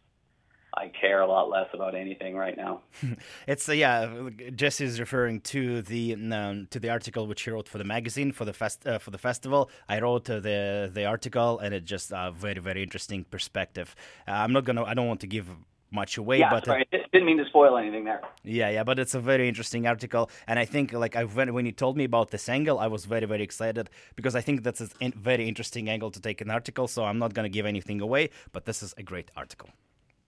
I 0.84 0.88
care 0.90 1.22
a 1.22 1.28
lot 1.28 1.50
less 1.50 1.68
about 1.74 1.96
anything 1.96 2.34
right 2.46 2.56
now. 2.66 2.82
It's 3.48 3.68
uh, 3.68 3.74
yeah. 3.74 4.30
Jesse 4.56 4.86
is 4.86 5.00
referring 5.00 5.42
to 5.54 5.82
the 5.82 6.04
um, 6.40 6.68
to 6.74 6.80
the 6.84 6.90
article 6.90 7.24
which 7.28 7.42
he 7.44 7.50
wrote 7.52 7.68
for 7.70 7.78
the 7.78 7.84
magazine 7.96 8.32
for 8.34 8.46
the 8.46 8.54
fest 8.54 8.86
uh, 8.86 9.00
for 9.00 9.12
the 9.12 9.18
festival. 9.30 9.62
I 9.94 10.00
wrote 10.02 10.30
uh, 10.30 10.40
the 10.42 10.90
the 10.98 11.06
article, 11.06 11.60
and 11.64 11.74
it 11.74 11.86
just 11.86 12.12
uh, 12.14 12.32
very 12.32 12.62
very 12.70 12.82
interesting 12.84 13.24
perspective. 13.36 13.96
Uh, 14.28 14.32
I'm 14.44 14.54
not 14.54 14.64
gonna. 14.66 14.84
I 14.84 14.94
don't 14.94 15.08
want 15.08 15.22
to 15.22 15.28
give 15.38 15.48
much 15.92 16.18
away, 16.18 16.40
yeah, 16.40 16.50
but 16.50 16.66
sorry. 16.66 16.86
I 16.94 16.98
didn't 17.12 17.26
mean 17.26 17.38
to 17.38 17.46
spoil 17.46 17.78
anything 17.78 18.06
there. 18.06 18.22
yeah, 18.44 18.70
yeah. 18.70 18.84
But 18.84 18.98
it's 19.00 19.14
a 19.14 19.20
very 19.20 19.48
interesting 19.48 19.86
article, 19.88 20.30
and 20.48 20.58
I 20.58 20.66
think 20.66 20.94
like 20.94 21.16
I 21.16 21.24
when 21.26 21.54
when 21.54 21.66
you 21.66 21.72
told 21.72 21.98
me 21.98 22.06
about 22.06 22.32
this 22.32 22.48
angle, 22.50 22.80
I 22.80 22.88
was 22.88 23.06
very 23.06 23.26
very 23.28 23.44
excited 23.44 23.90
because 24.16 24.36
I 24.36 24.42
think 24.42 24.64
that's 24.64 24.82
a 24.82 24.88
in- 25.00 25.12
very 25.14 25.48
interesting 25.48 25.90
angle 25.90 26.12
to 26.12 26.20
take 26.22 26.42
an 26.42 26.50
article. 26.50 26.88
So 26.88 27.04
I'm 27.04 27.20
not 27.20 27.34
gonna 27.34 27.50
give 27.50 27.66
anything 27.66 28.02
away, 28.02 28.30
but 28.54 28.66
this 28.66 28.82
is 28.82 28.94
a 28.98 29.04
great 29.04 29.30
article. 29.36 29.70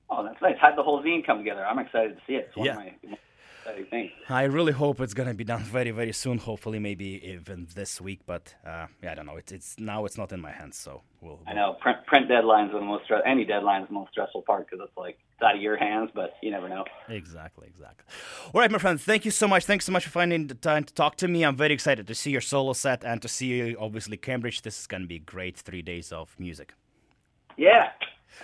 Oh, 0.09 0.23
that's 0.23 0.41
nice. 0.41 0.55
Had 0.61 0.75
the 0.75 0.83
whole 0.83 1.01
zine 1.01 1.25
come 1.25 1.39
together. 1.39 1.65
I'm 1.65 1.79
excited 1.79 2.15
to 2.17 2.21
see 2.27 2.35
it. 2.35 2.47
It's 2.49 2.57
one 2.57 2.65
Yeah. 2.67 3.15
Of 3.65 3.75
my 3.75 3.79
most 3.79 3.85
exciting 3.85 3.85
things. 3.85 4.11
I 4.29 4.43
really 4.43 4.73
hope 4.73 4.99
it's 5.01 5.13
gonna 5.13 5.33
be 5.33 5.43
done 5.43 5.63
very, 5.63 5.91
very 5.91 6.13
soon. 6.13 6.37
Hopefully, 6.37 6.79
maybe 6.79 7.21
even 7.23 7.67
this 7.75 8.01
week. 8.01 8.21
But 8.25 8.55
uh, 8.65 8.87
yeah, 9.01 9.11
I 9.11 9.15
don't 9.15 9.25
know. 9.25 9.37
It's 9.37 9.51
it's 9.51 9.79
now 9.79 10.05
it's 10.05 10.17
not 10.17 10.31
in 10.31 10.41
my 10.41 10.51
hands, 10.51 10.77
so 10.77 11.01
we'll. 11.21 11.39
I 11.47 11.53
know 11.53 11.73
print 11.81 12.05
print 12.05 12.29
deadlines 12.29 12.73
are 12.73 12.79
the 12.79 12.85
most 12.85 13.05
stress. 13.05 13.21
Any 13.25 13.45
deadline 13.45 13.83
is 13.83 13.87
the 13.87 13.93
most 13.93 14.11
stressful 14.11 14.43
part 14.43 14.69
because 14.69 14.85
it's 14.87 14.97
like 14.97 15.17
it's 15.33 15.41
out 15.41 15.55
of 15.55 15.61
your 15.61 15.77
hands, 15.77 16.09
but 16.13 16.35
you 16.41 16.51
never 16.51 16.69
know. 16.69 16.85
Exactly, 17.09 17.67
exactly. 17.67 18.05
All 18.53 18.61
right, 18.61 18.71
my 18.71 18.77
friend. 18.77 18.99
Thank 18.99 19.25
you 19.25 19.31
so 19.31 19.47
much. 19.47 19.65
Thanks 19.65 19.85
so 19.85 19.91
much 19.91 20.05
for 20.05 20.11
finding 20.11 20.47
the 20.47 20.55
time 20.55 20.83
to 20.83 20.93
talk 20.93 21.15
to 21.17 21.27
me. 21.27 21.43
I'm 21.43 21.55
very 21.57 21.73
excited 21.73 22.07
to 22.07 22.15
see 22.15 22.31
your 22.31 22.41
solo 22.41 22.73
set 22.73 23.03
and 23.03 23.21
to 23.21 23.27
see 23.27 23.47
you, 23.47 23.77
obviously 23.79 24.17
Cambridge. 24.17 24.61
This 24.61 24.79
is 24.79 24.87
gonna 24.87 25.07
be 25.07 25.19
great. 25.19 25.57
Three 25.57 25.81
days 25.81 26.11
of 26.11 26.35
music. 26.39 26.73
Yeah, 27.55 27.91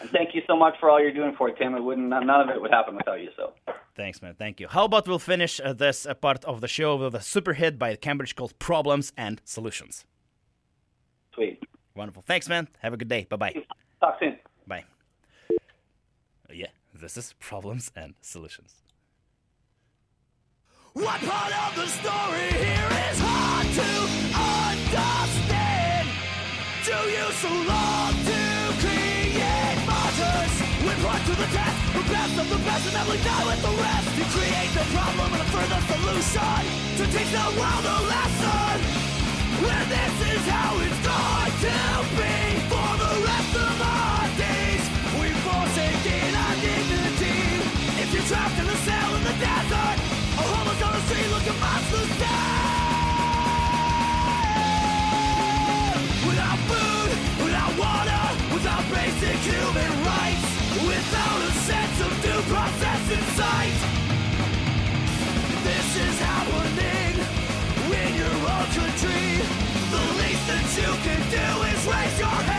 and 0.01 0.09
thank 0.11 0.33
you 0.35 0.41
so 0.47 0.55
much 0.55 0.75
for 0.79 0.89
all 0.89 0.99
you're 1.01 1.13
doing 1.13 1.33
for 1.37 1.49
it, 1.49 1.57
Tim. 1.57 1.75
It 1.75 1.81
wouldn't 1.83 2.07
none 2.07 2.29
of 2.29 2.49
it 2.49 2.61
would 2.61 2.71
happen 2.71 2.95
without 2.95 3.21
you. 3.21 3.29
So 3.35 3.53
Thanks, 3.95 4.21
man. 4.21 4.35
Thank 4.35 4.59
you. 4.59 4.67
How 4.67 4.85
about 4.85 5.07
we'll 5.07 5.19
finish 5.19 5.59
uh, 5.63 5.73
this 5.73 6.05
uh, 6.05 6.13
part 6.13 6.45
of 6.45 6.61
the 6.61 6.67
show 6.67 6.95
with 6.95 7.15
a 7.15 7.21
super 7.21 7.53
hit 7.53 7.77
by 7.77 7.95
Cambridge 7.95 8.35
called 8.35 8.57
"Problems 8.59 9.11
and 9.17 9.41
Solutions." 9.45 10.05
sweet. 11.33 11.63
Wonderful. 11.95 12.23
Thanks, 12.25 12.47
man. 12.47 12.67
Have 12.79 12.93
a 12.93 12.97
good 12.97 13.09
day. 13.09 13.25
Bye 13.29 13.35
bye. 13.35 13.55
Talk 13.99 14.17
soon. 14.19 14.37
Bye. 14.67 14.83
Uh, 15.51 16.53
Yeah, 16.53 16.67
this 16.93 17.17
is 17.17 17.33
Problems 17.39 17.91
and 17.95 18.13
Solutions. 18.21 18.75
What 20.93 21.19
part 21.21 21.53
of 21.65 21.75
the 21.75 21.87
story 21.87 22.47
here 22.65 22.89
is 23.11 23.19
hard 23.21 23.67
to 23.79 23.89
understand? 24.49 26.07
Do 26.83 26.97
you 27.15 27.31
so 27.43 27.49
long 27.71 28.13
to 28.25 28.38
to 31.29 31.35
the 31.35 31.45
test 31.53 31.79
the 31.93 32.01
best 32.09 32.39
of 32.39 32.49
the 32.49 32.57
best 32.65 32.85
and 32.87 32.95
then 32.95 33.07
we 33.09 33.17
die 33.23 33.45
with 33.45 33.61
the 33.61 33.73
rest. 33.83 34.07
You 34.17 34.25
create 34.33 34.71
the 34.73 34.85
problem 34.95 35.33
and 35.33 35.41
a 35.41 35.49
further 35.53 35.81
solution 35.91 36.61
to 36.97 37.03
teach 37.13 37.31
the 37.31 37.45
world 37.59 37.85
a 37.85 37.97
lesson. 38.09 38.98
that 70.49 70.67
you 70.77 70.91
can 71.05 71.21
do 71.29 71.45
is 71.69 71.85
raise 71.85 72.19
your 72.19 72.27
hand. 72.27 72.58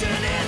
Destruction 0.00 0.39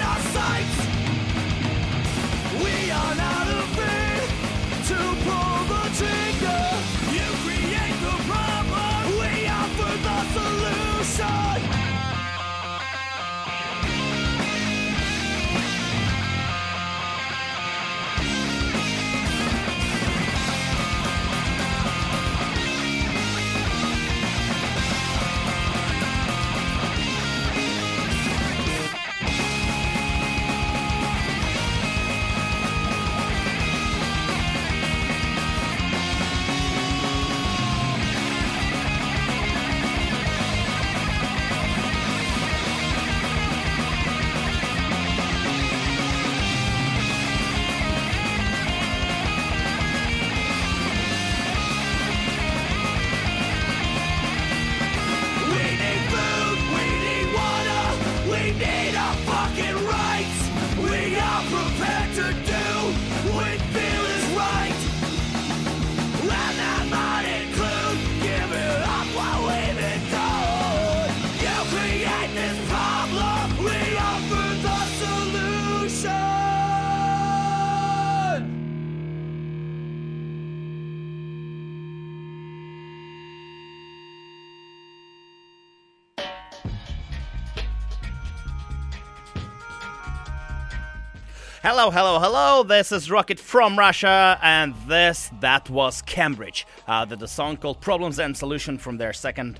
Hello, 91.74 91.90
hello, 91.90 92.18
hello. 92.18 92.62
This 92.62 92.92
is 92.92 93.10
Rocket 93.10 93.40
from 93.40 93.78
Russia, 93.78 94.38
and 94.42 94.74
this 94.86 95.30
that 95.40 95.70
was 95.70 96.02
Cambridge. 96.02 96.66
Uh, 96.86 97.06
the, 97.06 97.16
the 97.16 97.26
song 97.26 97.56
called 97.56 97.80
"Problems 97.80 98.18
and 98.18 98.36
Solution" 98.36 98.76
from 98.76 98.98
their 98.98 99.14
second, 99.14 99.58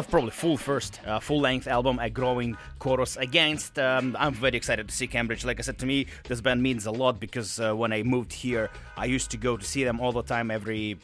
probably 0.00 0.30
full 0.30 0.56
first, 0.56 1.00
uh, 1.06 1.20
full-length 1.20 1.66
album, 1.66 1.98
"A 1.98 2.08
Growing 2.08 2.56
Chorus 2.78 3.16
Against." 3.16 3.78
Um, 3.78 4.16
I'm 4.18 4.32
very 4.32 4.56
excited 4.56 4.88
to 4.88 4.94
see 4.94 5.06
Cambridge. 5.06 5.44
Like 5.44 5.58
I 5.58 5.62
said, 5.62 5.78
to 5.80 5.86
me, 5.86 6.06
this 6.24 6.40
band 6.40 6.62
means 6.62 6.86
a 6.86 6.90
lot 6.90 7.20
because 7.20 7.60
uh, 7.60 7.74
when 7.74 7.92
I 7.92 8.02
moved 8.02 8.32
here, 8.32 8.70
I 8.96 9.04
used 9.04 9.30
to 9.32 9.36
go 9.36 9.56
to 9.58 9.64
see 9.64 9.84
them 9.84 10.00
all 10.00 10.12
the 10.12 10.22
time. 10.22 10.50
Every 10.50 10.96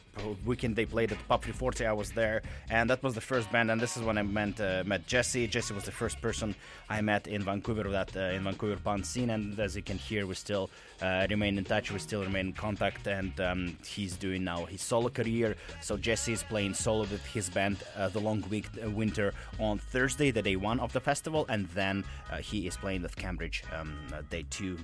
weekend 0.46 0.74
they 0.74 0.86
played 0.86 1.12
at 1.12 1.18
Pub 1.28 1.42
340. 1.42 1.84
I 1.84 1.92
was 1.92 2.12
there, 2.12 2.40
and 2.70 2.88
that 2.88 3.02
was 3.02 3.14
the 3.14 3.20
first 3.20 3.52
band. 3.52 3.70
And 3.70 3.78
this 3.78 3.96
is 3.96 4.02
when 4.02 4.16
I 4.16 4.22
met 4.22 4.58
uh, 4.58 4.84
met 4.86 5.06
Jesse. 5.06 5.46
Jesse 5.46 5.74
was 5.74 5.84
the 5.84 5.92
first 5.92 6.22
person 6.22 6.54
I 6.88 7.02
met 7.02 7.26
in 7.26 7.42
Vancouver, 7.42 7.84
that 7.90 8.16
uh, 8.16 8.36
in 8.36 8.44
Vancouver 8.44 8.80
punk 8.82 9.04
scene. 9.04 9.28
And 9.28 9.58
as 9.60 9.76
you 9.76 9.82
can 9.82 9.98
hear, 9.98 10.26
we 10.26 10.34
still 10.34 10.70
uh, 11.00 11.26
remain 11.30 11.58
in 11.58 11.64
touch. 11.64 11.92
We 11.92 11.98
still 11.98 12.22
remain 12.22 12.48
in 12.48 12.52
contact. 12.52 13.06
And 13.06 13.38
um, 13.40 13.76
he's 13.86 14.16
doing 14.16 14.44
now 14.44 14.64
his 14.64 14.82
solo 14.82 15.08
career. 15.08 15.56
So 15.80 15.96
Jesse 15.96 16.32
is 16.32 16.42
playing 16.42 16.74
solo 16.74 17.00
with 17.00 17.24
his 17.26 17.48
band, 17.50 17.78
uh, 17.96 18.08
the 18.08 18.20
Long 18.20 18.44
Week 18.50 18.66
uh, 18.84 18.90
Winter, 18.90 19.32
on 19.58 19.78
Thursday, 19.78 20.30
the 20.30 20.42
day 20.42 20.56
one 20.56 20.80
of 20.80 20.92
the 20.92 21.00
festival, 21.00 21.46
and 21.48 21.68
then 21.68 22.04
uh, 22.30 22.36
he 22.36 22.66
is 22.66 22.76
playing 22.76 23.02
with 23.02 23.16
Cambridge 23.16 23.64
um, 23.76 23.96
day 24.30 24.44
two 24.50 24.78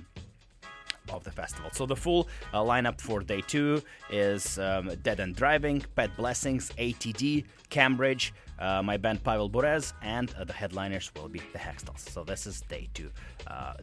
of 1.11 1.23
the 1.23 1.31
festival. 1.31 1.69
So 1.73 1.85
the 1.85 1.95
full 1.95 2.27
uh, 2.53 2.61
lineup 2.61 2.99
for 2.99 3.21
day 3.21 3.41
two 3.41 3.81
is 4.09 4.59
um, 4.59 4.91
Dead 5.03 5.19
and 5.19 5.35
Driving, 5.35 5.83
Pet 5.95 6.15
Blessings, 6.17 6.71
ATD, 6.77 7.45
Cambridge, 7.69 8.33
uh, 8.59 8.81
my 8.81 8.97
band 8.97 9.23
Pavel 9.23 9.49
Bures, 9.49 9.93
and 10.01 10.33
uh, 10.35 10.43
the 10.43 10.53
headliners 10.53 11.11
will 11.15 11.27
be 11.27 11.41
the 11.51 11.59
Hextalls. 11.59 11.99
So 12.09 12.23
this 12.23 12.47
is 12.47 12.61
day 12.61 12.87
two, 12.93 13.11
uh, 13.47 13.73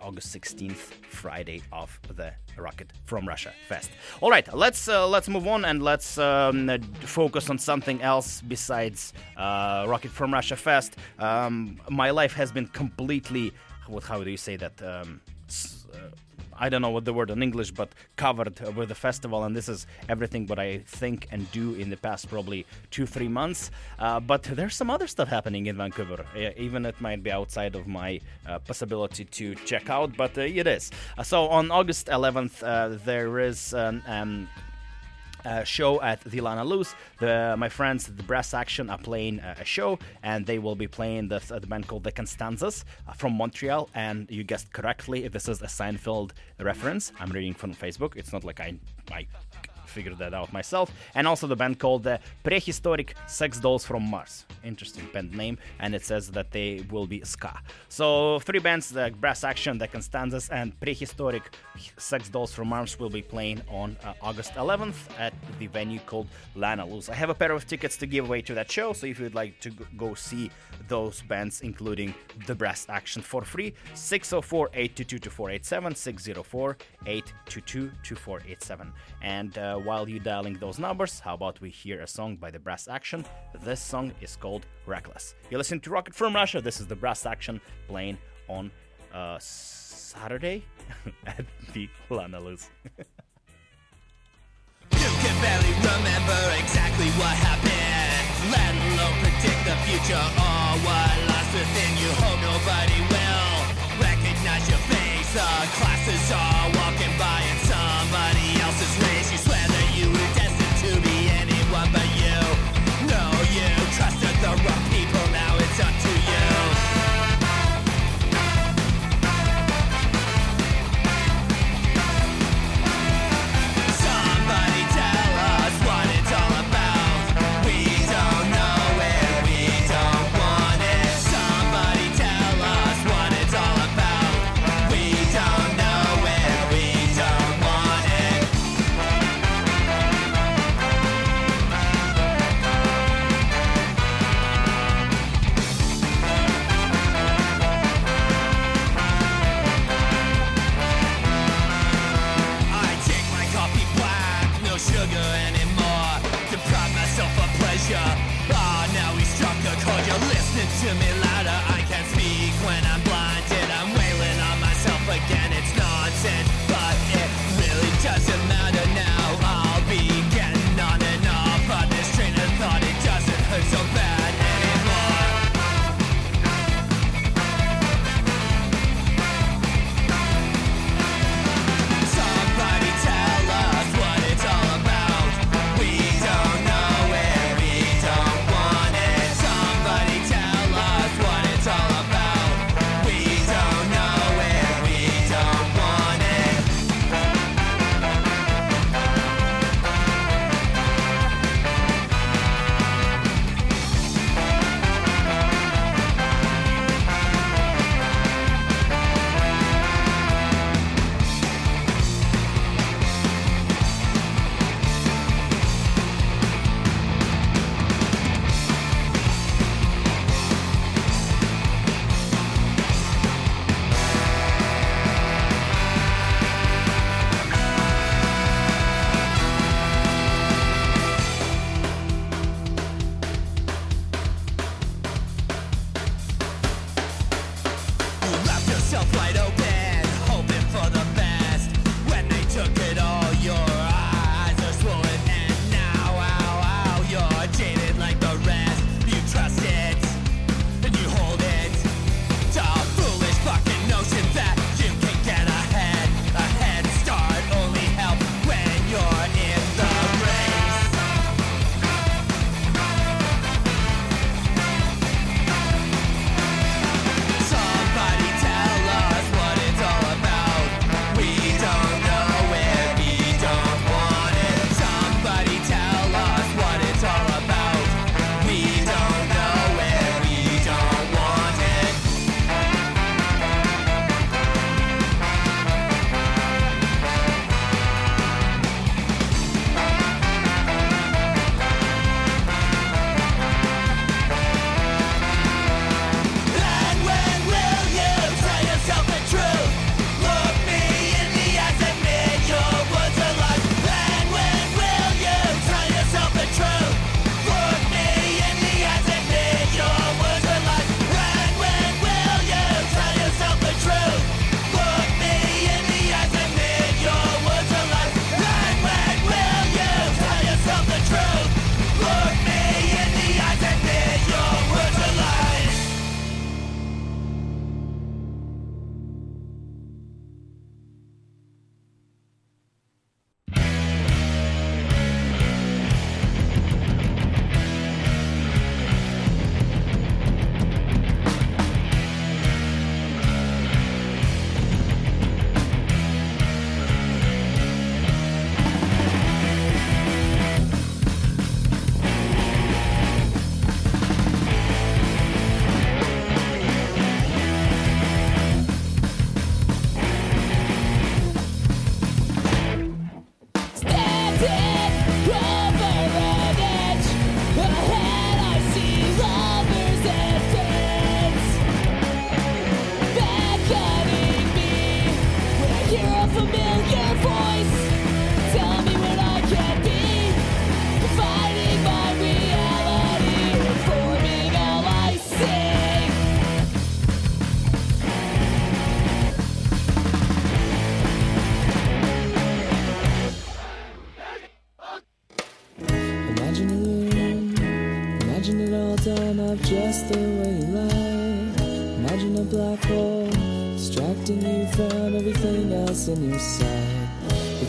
August 0.00 0.34
16th, 0.34 0.92
Friday 1.08 1.62
of 1.72 1.98
the 2.14 2.32
Rocket 2.56 2.92
from 3.04 3.26
Russia 3.26 3.52
Fest. 3.68 3.90
All 4.20 4.30
right, 4.30 4.46
let's 4.54 4.88
uh, 4.88 5.06
let's 5.08 5.28
move 5.28 5.46
on 5.46 5.64
and 5.64 5.82
let's 5.82 6.18
um, 6.18 6.68
focus 7.00 7.50
on 7.50 7.58
something 7.58 8.02
else 8.02 8.42
besides 8.42 9.12
uh, 9.36 9.86
Rocket 9.88 10.10
from 10.10 10.32
Russia 10.32 10.56
Fest. 10.56 10.96
Um, 11.18 11.80
my 11.88 12.10
life 12.10 12.34
has 12.34 12.52
been 12.52 12.66
completely, 12.66 13.52
what 13.86 14.04
how 14.04 14.22
do 14.22 14.30
you 14.30 14.36
say 14.36 14.56
that? 14.56 14.82
Um, 14.82 15.20
uh, 15.94 15.98
I 16.58 16.68
don't 16.68 16.82
know 16.82 16.90
what 16.90 17.04
the 17.04 17.12
word 17.12 17.30
in 17.30 17.42
English, 17.42 17.70
but 17.72 17.90
covered 18.16 18.60
with 18.76 18.88
the 18.88 18.94
festival, 18.94 19.44
and 19.44 19.54
this 19.54 19.68
is 19.68 19.86
everything 20.08 20.46
what 20.46 20.58
I 20.58 20.78
think 20.78 21.28
and 21.30 21.50
do 21.52 21.74
in 21.74 21.90
the 21.90 21.96
past 21.96 22.28
probably 22.28 22.66
two, 22.90 23.06
three 23.06 23.28
months. 23.28 23.70
Uh, 23.98 24.20
but 24.20 24.42
there's 24.42 24.74
some 24.74 24.90
other 24.90 25.06
stuff 25.06 25.28
happening 25.28 25.66
in 25.66 25.76
Vancouver, 25.76 26.24
uh, 26.34 26.50
even 26.56 26.84
it 26.86 27.00
might 27.00 27.22
be 27.22 27.30
outside 27.30 27.74
of 27.74 27.86
my 27.86 28.20
uh, 28.46 28.58
possibility 28.58 29.24
to 29.24 29.54
check 29.54 29.90
out, 29.90 30.16
but 30.16 30.36
uh, 30.36 30.42
it 30.42 30.66
is. 30.66 30.90
Uh, 31.16 31.22
so 31.22 31.48
on 31.48 31.70
August 31.70 32.06
11th, 32.06 32.62
uh, 32.62 32.98
there 33.04 33.38
is 33.38 33.72
an 33.72 34.02
um, 34.06 34.48
uh, 35.48 35.64
show 35.64 36.00
at 36.02 36.20
the 36.32 36.38
Lanalou's. 36.38 36.94
The 37.18 37.56
my 37.58 37.68
friends, 37.68 38.06
the 38.06 38.22
Brass 38.22 38.54
Action, 38.54 38.90
are 38.90 38.98
playing 38.98 39.40
uh, 39.40 39.54
a 39.58 39.64
show, 39.64 39.98
and 40.22 40.46
they 40.46 40.58
will 40.58 40.76
be 40.76 40.86
playing 40.86 41.28
the, 41.28 41.40
the 41.62 41.66
band 41.66 41.88
called 41.88 42.04
the 42.04 42.12
Constanzas 42.12 42.84
uh, 43.08 43.12
from 43.12 43.32
Montreal. 43.34 43.88
And 43.94 44.30
you 44.30 44.44
guessed 44.44 44.72
correctly, 44.72 45.26
this 45.28 45.48
is 45.48 45.62
a 45.62 45.66
Seinfeld 45.66 46.30
reference. 46.60 47.12
I'm 47.20 47.30
reading 47.30 47.54
from 47.54 47.74
Facebook. 47.74 48.12
It's 48.16 48.32
not 48.32 48.44
like 48.44 48.60
I 48.60 48.74
I 49.10 49.26
figured 49.98 50.18
that 50.18 50.32
out 50.40 50.52
myself. 50.52 50.86
And 51.16 51.26
also 51.30 51.44
the 51.54 51.56
band 51.62 51.74
called 51.84 52.02
the 52.10 52.16
Prehistoric 52.44 53.08
Sex 53.26 53.50
Dolls 53.64 53.84
from 53.90 54.02
Mars. 54.14 54.34
Interesting 54.62 55.06
band 55.12 55.30
name, 55.42 55.56
and 55.82 55.90
it 55.98 56.04
says 56.10 56.24
that 56.36 56.48
they 56.56 56.70
will 56.92 57.08
be 57.14 57.18
ska. 57.34 57.52
So 57.88 58.38
three 58.48 58.62
bands: 58.68 58.84
the 58.98 59.06
Brass 59.22 59.42
Action, 59.52 59.72
the 59.82 59.88
Constanzas, 59.88 60.46
and 60.58 60.66
Prehistoric 60.84 61.44
Sex 62.10 62.28
Dolls 62.34 62.52
from 62.56 62.68
Mars 62.74 62.92
will 63.00 63.14
be 63.20 63.24
playing 63.34 63.60
on 63.68 63.96
uh, 64.04 64.28
August 64.28 64.52
11th 64.64 65.00
at 65.18 65.32
the 65.58 65.66
venue 65.78 66.00
called 66.10 66.28
Lanalou's. 66.56 67.08
I 67.08 67.16
have 67.22 67.30
a 67.30 67.38
pair 67.42 67.52
of 67.52 67.66
tickets 67.66 67.96
to 68.02 68.06
give 68.06 68.24
away 68.28 68.40
to 68.42 68.54
that 68.54 68.70
show, 68.70 68.92
so 68.92 69.06
if 69.06 69.18
you'd 69.18 69.34
like 69.34 69.54
to 69.66 69.70
go 69.96 70.14
see 70.14 70.50
those 70.86 71.22
bands, 71.22 71.54
including 71.70 72.14
the 72.46 72.54
Brass 72.54 72.86
Action, 72.88 73.20
for 73.22 73.42
free, 73.42 73.74
604 73.94 74.70
822 74.72 75.18
2487, 75.18 75.94
604 75.94 76.76
822 77.06 77.90
2487. 78.02 78.92
And 79.22 79.58
uh, 79.58 79.80
while 79.88 80.06
you 80.06 80.20
dialing 80.20 80.52
those 80.60 80.78
numbers, 80.78 81.18
how 81.18 81.32
about 81.32 81.58
we 81.62 81.70
hear 81.70 82.02
a 82.02 82.06
song 82.06 82.36
by 82.36 82.50
the 82.50 82.58
Brass 82.58 82.88
Action? 82.88 83.24
This 83.64 83.80
song 83.80 84.12
is 84.20 84.36
called 84.36 84.66
Reckless. 84.84 85.34
You 85.48 85.56
listen 85.56 85.80
to 85.80 85.88
Rocket 85.88 86.14
from 86.14 86.34
Russia. 86.34 86.60
This 86.60 86.78
is 86.78 86.86
the 86.86 86.94
Brass 86.94 87.24
Action 87.24 87.58
playing 87.88 88.18
on 88.48 88.70
uh, 89.14 89.38
Saturday 89.40 90.62
at 91.26 91.46
the 91.72 91.88
Lana. 92.10 92.38
You 92.38 92.58
can 95.24 95.36
barely 95.40 95.72
remember 95.72 96.40
exactly 96.60 97.08
what 97.16 97.34
happened, 97.48 98.52
let 98.52 98.72
alone 98.92 99.16
predict 99.24 99.60
the 99.64 99.76
future 99.88 100.26
or 100.36 100.68
what 100.84 101.16
lies 101.32 101.48
within 101.56 101.92
you. 101.96 102.10
Hope 102.20 102.40
nobody 102.44 102.98
will 103.08 103.56
recognize 104.04 104.68
your 104.68 104.82
face. 104.92 105.32
The 105.32 105.48
classes 105.80 106.32
are 106.32 106.57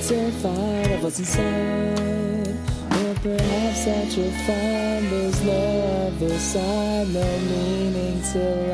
mystified 0.10 0.91
of 0.91 1.03
what's 1.03 1.20
inside. 1.20 2.47
Or 2.47 3.14
perhaps 3.22 3.86
that 3.86 4.18
you'll 4.18 4.32
find 4.32 5.05
there's 5.12 5.41
no 5.43 6.07
other 6.07 6.39
side, 6.39 7.07
no 7.10 7.39
meaning 7.39 8.22
to 8.34 8.68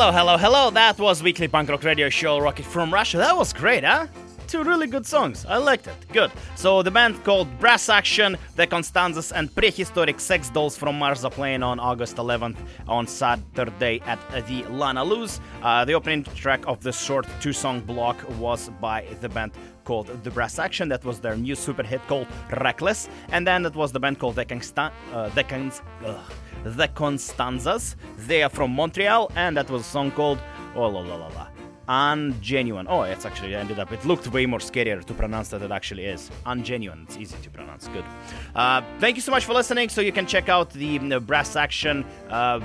Hello, 0.00 0.12
hello, 0.12 0.38
hello. 0.38 0.70
That 0.70 0.98
was 0.98 1.22
Weekly 1.22 1.46
Punk 1.46 1.68
Rock 1.68 1.84
Radio 1.84 2.08
Show 2.08 2.38
Rocket 2.38 2.64
from 2.64 2.90
Russia. 2.90 3.18
That 3.18 3.36
was 3.36 3.52
great, 3.52 3.84
huh? 3.84 4.06
Two 4.46 4.64
really 4.64 4.86
good 4.86 5.04
songs. 5.04 5.44
I 5.44 5.58
liked 5.58 5.88
it. 5.88 5.94
Good. 6.10 6.32
So 6.60 6.82
the 6.82 6.90
band 6.90 7.24
called 7.24 7.48
Brass 7.58 7.88
Action, 7.88 8.36
The 8.56 8.66
Constanzas, 8.66 9.32
and 9.32 9.48
Prehistoric 9.54 10.20
Sex 10.20 10.50
Dolls 10.50 10.76
from 10.76 10.98
Mars 10.98 11.24
are 11.24 11.30
playing 11.30 11.62
on 11.62 11.80
August 11.80 12.16
11th 12.16 12.58
on 12.86 13.06
Saturday 13.06 14.00
at 14.00 14.18
the 14.46 14.64
Lanalou's. 14.64 15.40
Uh, 15.62 15.86
the 15.86 15.94
opening 15.94 16.22
track 16.22 16.60
of 16.66 16.82
the 16.82 16.92
short 16.92 17.26
two-song 17.40 17.80
block 17.80 18.18
was 18.38 18.68
by 18.78 19.06
the 19.22 19.28
band 19.30 19.52
called 19.84 20.08
The 20.22 20.30
Brass 20.30 20.58
Action. 20.58 20.90
That 20.90 21.02
was 21.02 21.18
their 21.18 21.34
new 21.34 21.54
super 21.54 21.82
hit 21.82 22.06
called 22.06 22.26
Reckless. 22.50 23.08
And 23.30 23.46
then 23.46 23.64
it 23.64 23.74
was 23.74 23.90
the 23.90 24.00
band 24.00 24.18
called 24.18 24.34
The, 24.34 24.44
Consta- 24.44 24.92
uh, 25.14 25.30
the, 25.30 25.44
Cons- 25.44 25.80
ugh, 26.04 26.30
the 26.62 26.88
Constanzas. 26.88 27.96
They 28.26 28.42
are 28.42 28.50
from 28.50 28.72
Montreal, 28.72 29.32
and 29.34 29.56
that 29.56 29.70
was 29.70 29.80
a 29.80 29.90
song 29.90 30.10
called 30.10 30.38
Oh 30.74 30.88
la 30.88 31.00
la 31.00 31.14
la 31.14 31.28
la. 31.28 31.49
Ungenuine. 31.90 32.86
Oh, 32.88 33.02
it's 33.02 33.26
actually 33.26 33.56
ended 33.56 33.80
up. 33.80 33.90
It 33.90 34.04
looked 34.04 34.28
way 34.28 34.46
more 34.46 34.60
scarier 34.60 35.04
to 35.04 35.12
pronounce 35.12 35.48
than 35.48 35.60
it 35.62 35.72
actually 35.72 36.04
is. 36.04 36.30
Ungenuine. 36.46 37.02
It's 37.02 37.16
easy 37.16 37.36
to 37.42 37.50
pronounce. 37.50 37.88
Good. 37.88 38.04
Uh, 38.54 38.82
thank 39.00 39.16
you 39.16 39.22
so 39.22 39.32
much 39.32 39.44
for 39.44 39.54
listening. 39.54 39.88
So 39.88 40.00
you 40.00 40.12
can 40.12 40.24
check 40.24 40.48
out 40.48 40.70
the, 40.70 40.98
the 40.98 41.18
Brass 41.18 41.56
Action. 41.56 42.04
Uh, 42.28 42.60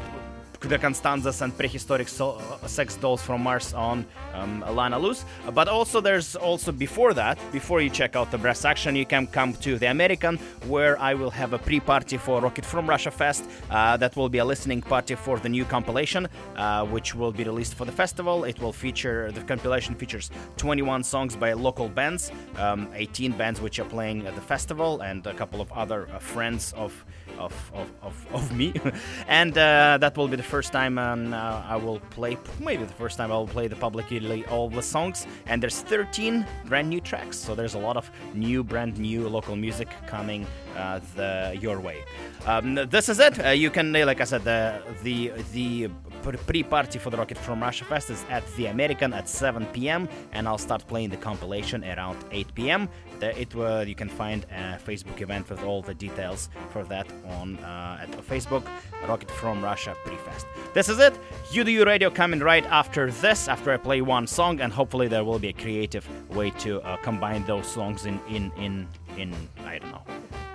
the 0.68 0.78
Constanzas 0.78 1.42
and 1.42 1.56
prehistoric 1.58 2.08
so- 2.08 2.38
uh, 2.64 2.68
sex 2.68 2.96
dolls 2.96 3.22
from 3.22 3.42
Mars 3.44 3.74
on 3.74 4.06
um, 4.34 4.64
Lanalou's. 4.68 5.26
But 5.54 5.68
also, 5.68 6.02
there's 6.02 6.36
also 6.36 6.72
before 6.72 7.14
that, 7.14 7.38
before 7.52 7.82
you 7.82 7.90
check 7.90 8.16
out 8.16 8.32
the 8.32 8.38
Brass 8.38 8.66
Action, 8.66 8.96
you 8.96 9.06
can 9.06 9.28
come 9.28 9.54
to 9.56 9.78
the 9.78 9.90
American, 9.90 10.38
where 10.68 11.00
I 11.00 11.14
will 11.14 11.32
have 11.32 11.54
a 11.54 11.58
pre-party 11.58 12.18
for 12.18 12.42
Rocket 12.42 12.66
from 12.66 12.88
Russia 12.90 13.12
Fest. 13.12 13.46
Uh, 13.70 13.98
that 13.98 14.16
will 14.16 14.30
be 14.30 14.40
a 14.40 14.46
listening 14.46 14.82
party 14.82 15.16
for 15.16 15.40
the 15.40 15.50
new 15.50 15.66
compilation, 15.66 16.28
uh, 16.56 16.86
which 16.86 17.16
will 17.16 17.32
be 17.32 17.44
released 17.44 17.76
for 17.76 17.86
the 17.86 17.92
festival. 17.92 18.44
It 18.44 18.60
will 18.60 18.74
feature 18.74 19.32
the 19.32 19.42
compilation 19.42 19.96
features 19.96 20.32
21 20.58 21.04
songs 21.04 21.36
by 21.36 21.54
local 21.54 21.90
bands, 21.90 22.32
um, 22.58 22.88
18 22.94 23.32
bands 23.34 23.62
which 23.62 23.80
are 23.80 23.86
playing 23.86 24.28
at 24.28 24.36
the 24.36 24.42
festival, 24.42 25.02
and 25.02 25.26
a 25.28 25.34
couple 25.34 25.62
of 25.62 25.72
other 25.72 26.08
uh, 26.14 26.20
friends 26.20 26.74
of 26.74 27.06
of, 27.40 27.72
of, 28.02 28.28
of, 28.34 28.56
me. 28.56 28.74
and 29.28 29.58
uh, 29.58 29.98
that 30.00 30.16
will 30.18 30.28
be 30.28 30.36
the 30.36 30.44
first 30.44 30.72
time 30.72 30.98
um, 30.98 31.34
uh, 31.34 31.64
I 31.68 31.76
will 31.76 32.00
play, 32.12 32.38
maybe 32.60 32.84
the 32.84 32.94
first 32.94 33.18
time 33.18 33.32
I 33.32 33.38
will 33.38 33.48
play 33.48 33.68
the 33.68 33.76
publicly 33.76 34.46
all 34.46 34.70
the 34.70 34.82
songs. 34.82 35.28
And 35.46 35.62
there's 35.62 35.82
13 35.82 36.46
brand 36.66 36.90
new 36.90 37.02
tracks, 37.02 37.38
so 37.38 37.56
there's 37.56 37.76
a 37.76 37.80
lot 37.80 37.98
of 37.98 38.10
new, 38.34 38.64
brand 38.64 38.98
new 38.98 39.28
local 39.28 39.56
music 39.56 39.90
coming 40.08 40.48
uh, 40.76 41.00
the, 41.16 41.58
your 41.60 41.80
way. 41.80 42.04
Um, 42.46 42.76
this 42.76 43.10
is 43.10 43.20
it. 43.20 43.44
Uh, 43.44 43.50
you 43.50 43.70
can, 43.70 43.92
like 43.94 44.22
I 44.22 44.26
said, 44.26 44.44
the 44.44 44.82
the 45.04 45.32
the 45.54 45.90
pre-party 46.34 47.00
for 47.00 47.10
the 47.10 47.18
Rocket 47.18 47.38
from 47.38 47.62
Russia 47.62 47.86
Fest 47.86 48.10
is 48.10 48.26
at 48.30 48.44
the 48.56 48.68
American 48.68 49.14
at 49.14 49.30
7 49.30 49.66
p.m. 49.68 50.10
and 50.32 50.48
I'll 50.48 50.58
start 50.58 50.86
playing 50.88 51.10
the 51.10 51.18
compilation 51.18 51.84
around 51.84 52.18
8 52.32 52.56
p.m. 52.56 52.90
It 53.22 53.56
uh, 53.56 53.86
you 53.88 53.96
can 53.96 54.10
find 54.10 54.46
a 54.46 54.78
Facebook 54.78 55.22
event 55.22 55.50
with 55.50 55.64
all 55.64 55.82
the 55.82 55.94
details 55.94 56.50
for 56.70 56.84
that 56.86 57.08
on 57.28 57.58
uh, 57.60 58.00
at 58.02 58.12
Facebook 58.28 58.64
Rocket 59.08 59.32
from 59.32 59.64
Russia 59.64 59.96
Pre-Fest. 60.04 60.46
This 60.74 60.90
is 60.90 61.00
it. 61.00 61.14
UDU 61.52 61.86
Radio 61.86 62.10
coming 62.10 62.40
right 62.40 62.66
after 62.66 63.12
this. 63.12 63.48
After 63.48 63.72
I 63.72 63.78
play 63.78 64.02
one 64.02 64.28
song, 64.28 64.62
and 64.62 64.74
hopefully 64.74 65.08
there 65.08 65.24
will 65.24 65.40
be 65.40 65.50
a 65.50 65.54
creative 65.54 66.08
way 66.36 66.50
to 66.52 66.82
uh, 66.82 66.98
combine 66.98 67.46
those 67.46 67.68
songs 67.68 68.06
in 68.06 68.20
in 68.28 68.52
in 68.58 68.88
in 69.18 69.34
I 69.66 69.80
don't 69.80 69.92
know 69.92 70.02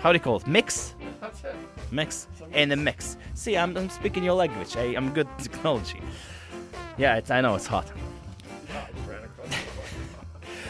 how 0.00 0.12
do 0.12 0.16
you 0.16 0.20
call 0.20 0.36
it 0.36 0.46
mix. 0.46 0.94
Mix 1.90 2.26
in 2.54 2.70
the 2.70 2.76
mix. 2.76 3.16
See, 3.34 3.56
I'm, 3.56 3.76
I'm 3.76 3.90
speaking 3.90 4.24
your 4.24 4.34
language. 4.34 4.76
I, 4.76 4.96
I'm 4.96 5.12
good 5.12 5.28
technology. 5.38 6.00
Yeah, 6.96 7.16
it's, 7.16 7.30
I 7.30 7.40
know 7.40 7.54
it's 7.54 7.66
hot. 7.66 7.90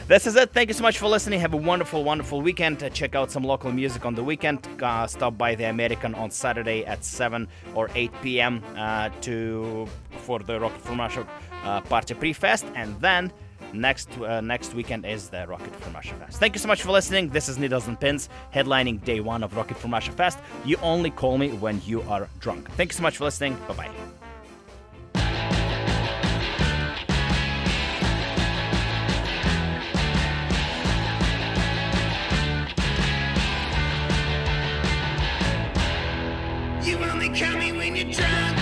This 0.09 0.27
is 0.27 0.35
it. 0.35 0.53
Thank 0.53 0.71
you 0.71 0.75
so 0.75 0.83
much 0.83 0.99
for 0.99 1.07
listening. 1.07 1.39
Have 1.39 1.55
a 1.55 1.57
wonderful, 1.57 2.03
wonderful 2.03 2.43
weekend. 2.43 2.83
Uh, 2.83 2.89
check 2.89 3.15
out 3.15 3.31
some 3.31 3.45
local 3.45 3.71
music 3.71 4.05
on 4.05 4.17
the 4.17 4.25
weekend. 4.25 4.67
Uh, 4.83 5.07
stop 5.07 5.39
by 5.39 5.55
the 5.55 5.67
American 5.67 6.17
on 6.17 6.33
Saturday 6.33 6.85
at 6.85 7.05
7 7.05 7.47
or 7.77 7.89
8 7.95 8.11
p.m. 8.21 8.61
Uh, 8.77 9.11
to 9.21 9.87
for 10.23 10.41
the 10.41 10.59
Rocket 10.59 10.81
from 10.81 10.99
Russia 10.99 11.25
uh, 11.63 11.81
party 11.83 12.15
pre-fest, 12.15 12.67
and 12.75 13.01
then 13.01 13.33
next 13.73 14.09
uh, 14.19 14.41
next 14.41 14.75
weekend 14.75 15.07
is 15.07 15.29
the 15.29 15.47
Rocket 15.47 15.75
from 15.77 15.95
Russia 15.95 16.15
Fest. 16.15 16.39
Thank 16.39 16.55
you 16.55 16.61
so 16.61 16.69
much 16.69 16.83
for 16.83 16.93
listening. 16.93 17.29
This 17.29 17.49
is 17.49 17.59
Needles 17.59 17.89
and 17.89 17.99
Pins, 17.99 18.29
headlining 18.55 19.03
day 19.05 19.21
one 19.21 19.43
of 19.43 19.57
Rocket 19.57 19.77
from 19.77 19.93
Russia 19.93 20.13
Fest. 20.13 20.39
You 20.65 20.77
only 20.83 21.11
call 21.11 21.39
me 21.39 21.51
when 21.53 21.81
you 21.85 22.03
are 22.03 22.29
drunk. 22.41 22.71
Thank 22.73 22.93
you 22.93 22.97
so 22.97 23.03
much 23.03 23.17
for 23.17 23.25
listening. 23.25 23.57
Bye 23.69 23.75
bye. 23.75 23.91
You 36.83 36.97
only 36.99 37.29
call 37.39 37.57
me 37.59 37.73
when 37.73 37.97
you're 37.97 38.13
drunk. 38.13 38.61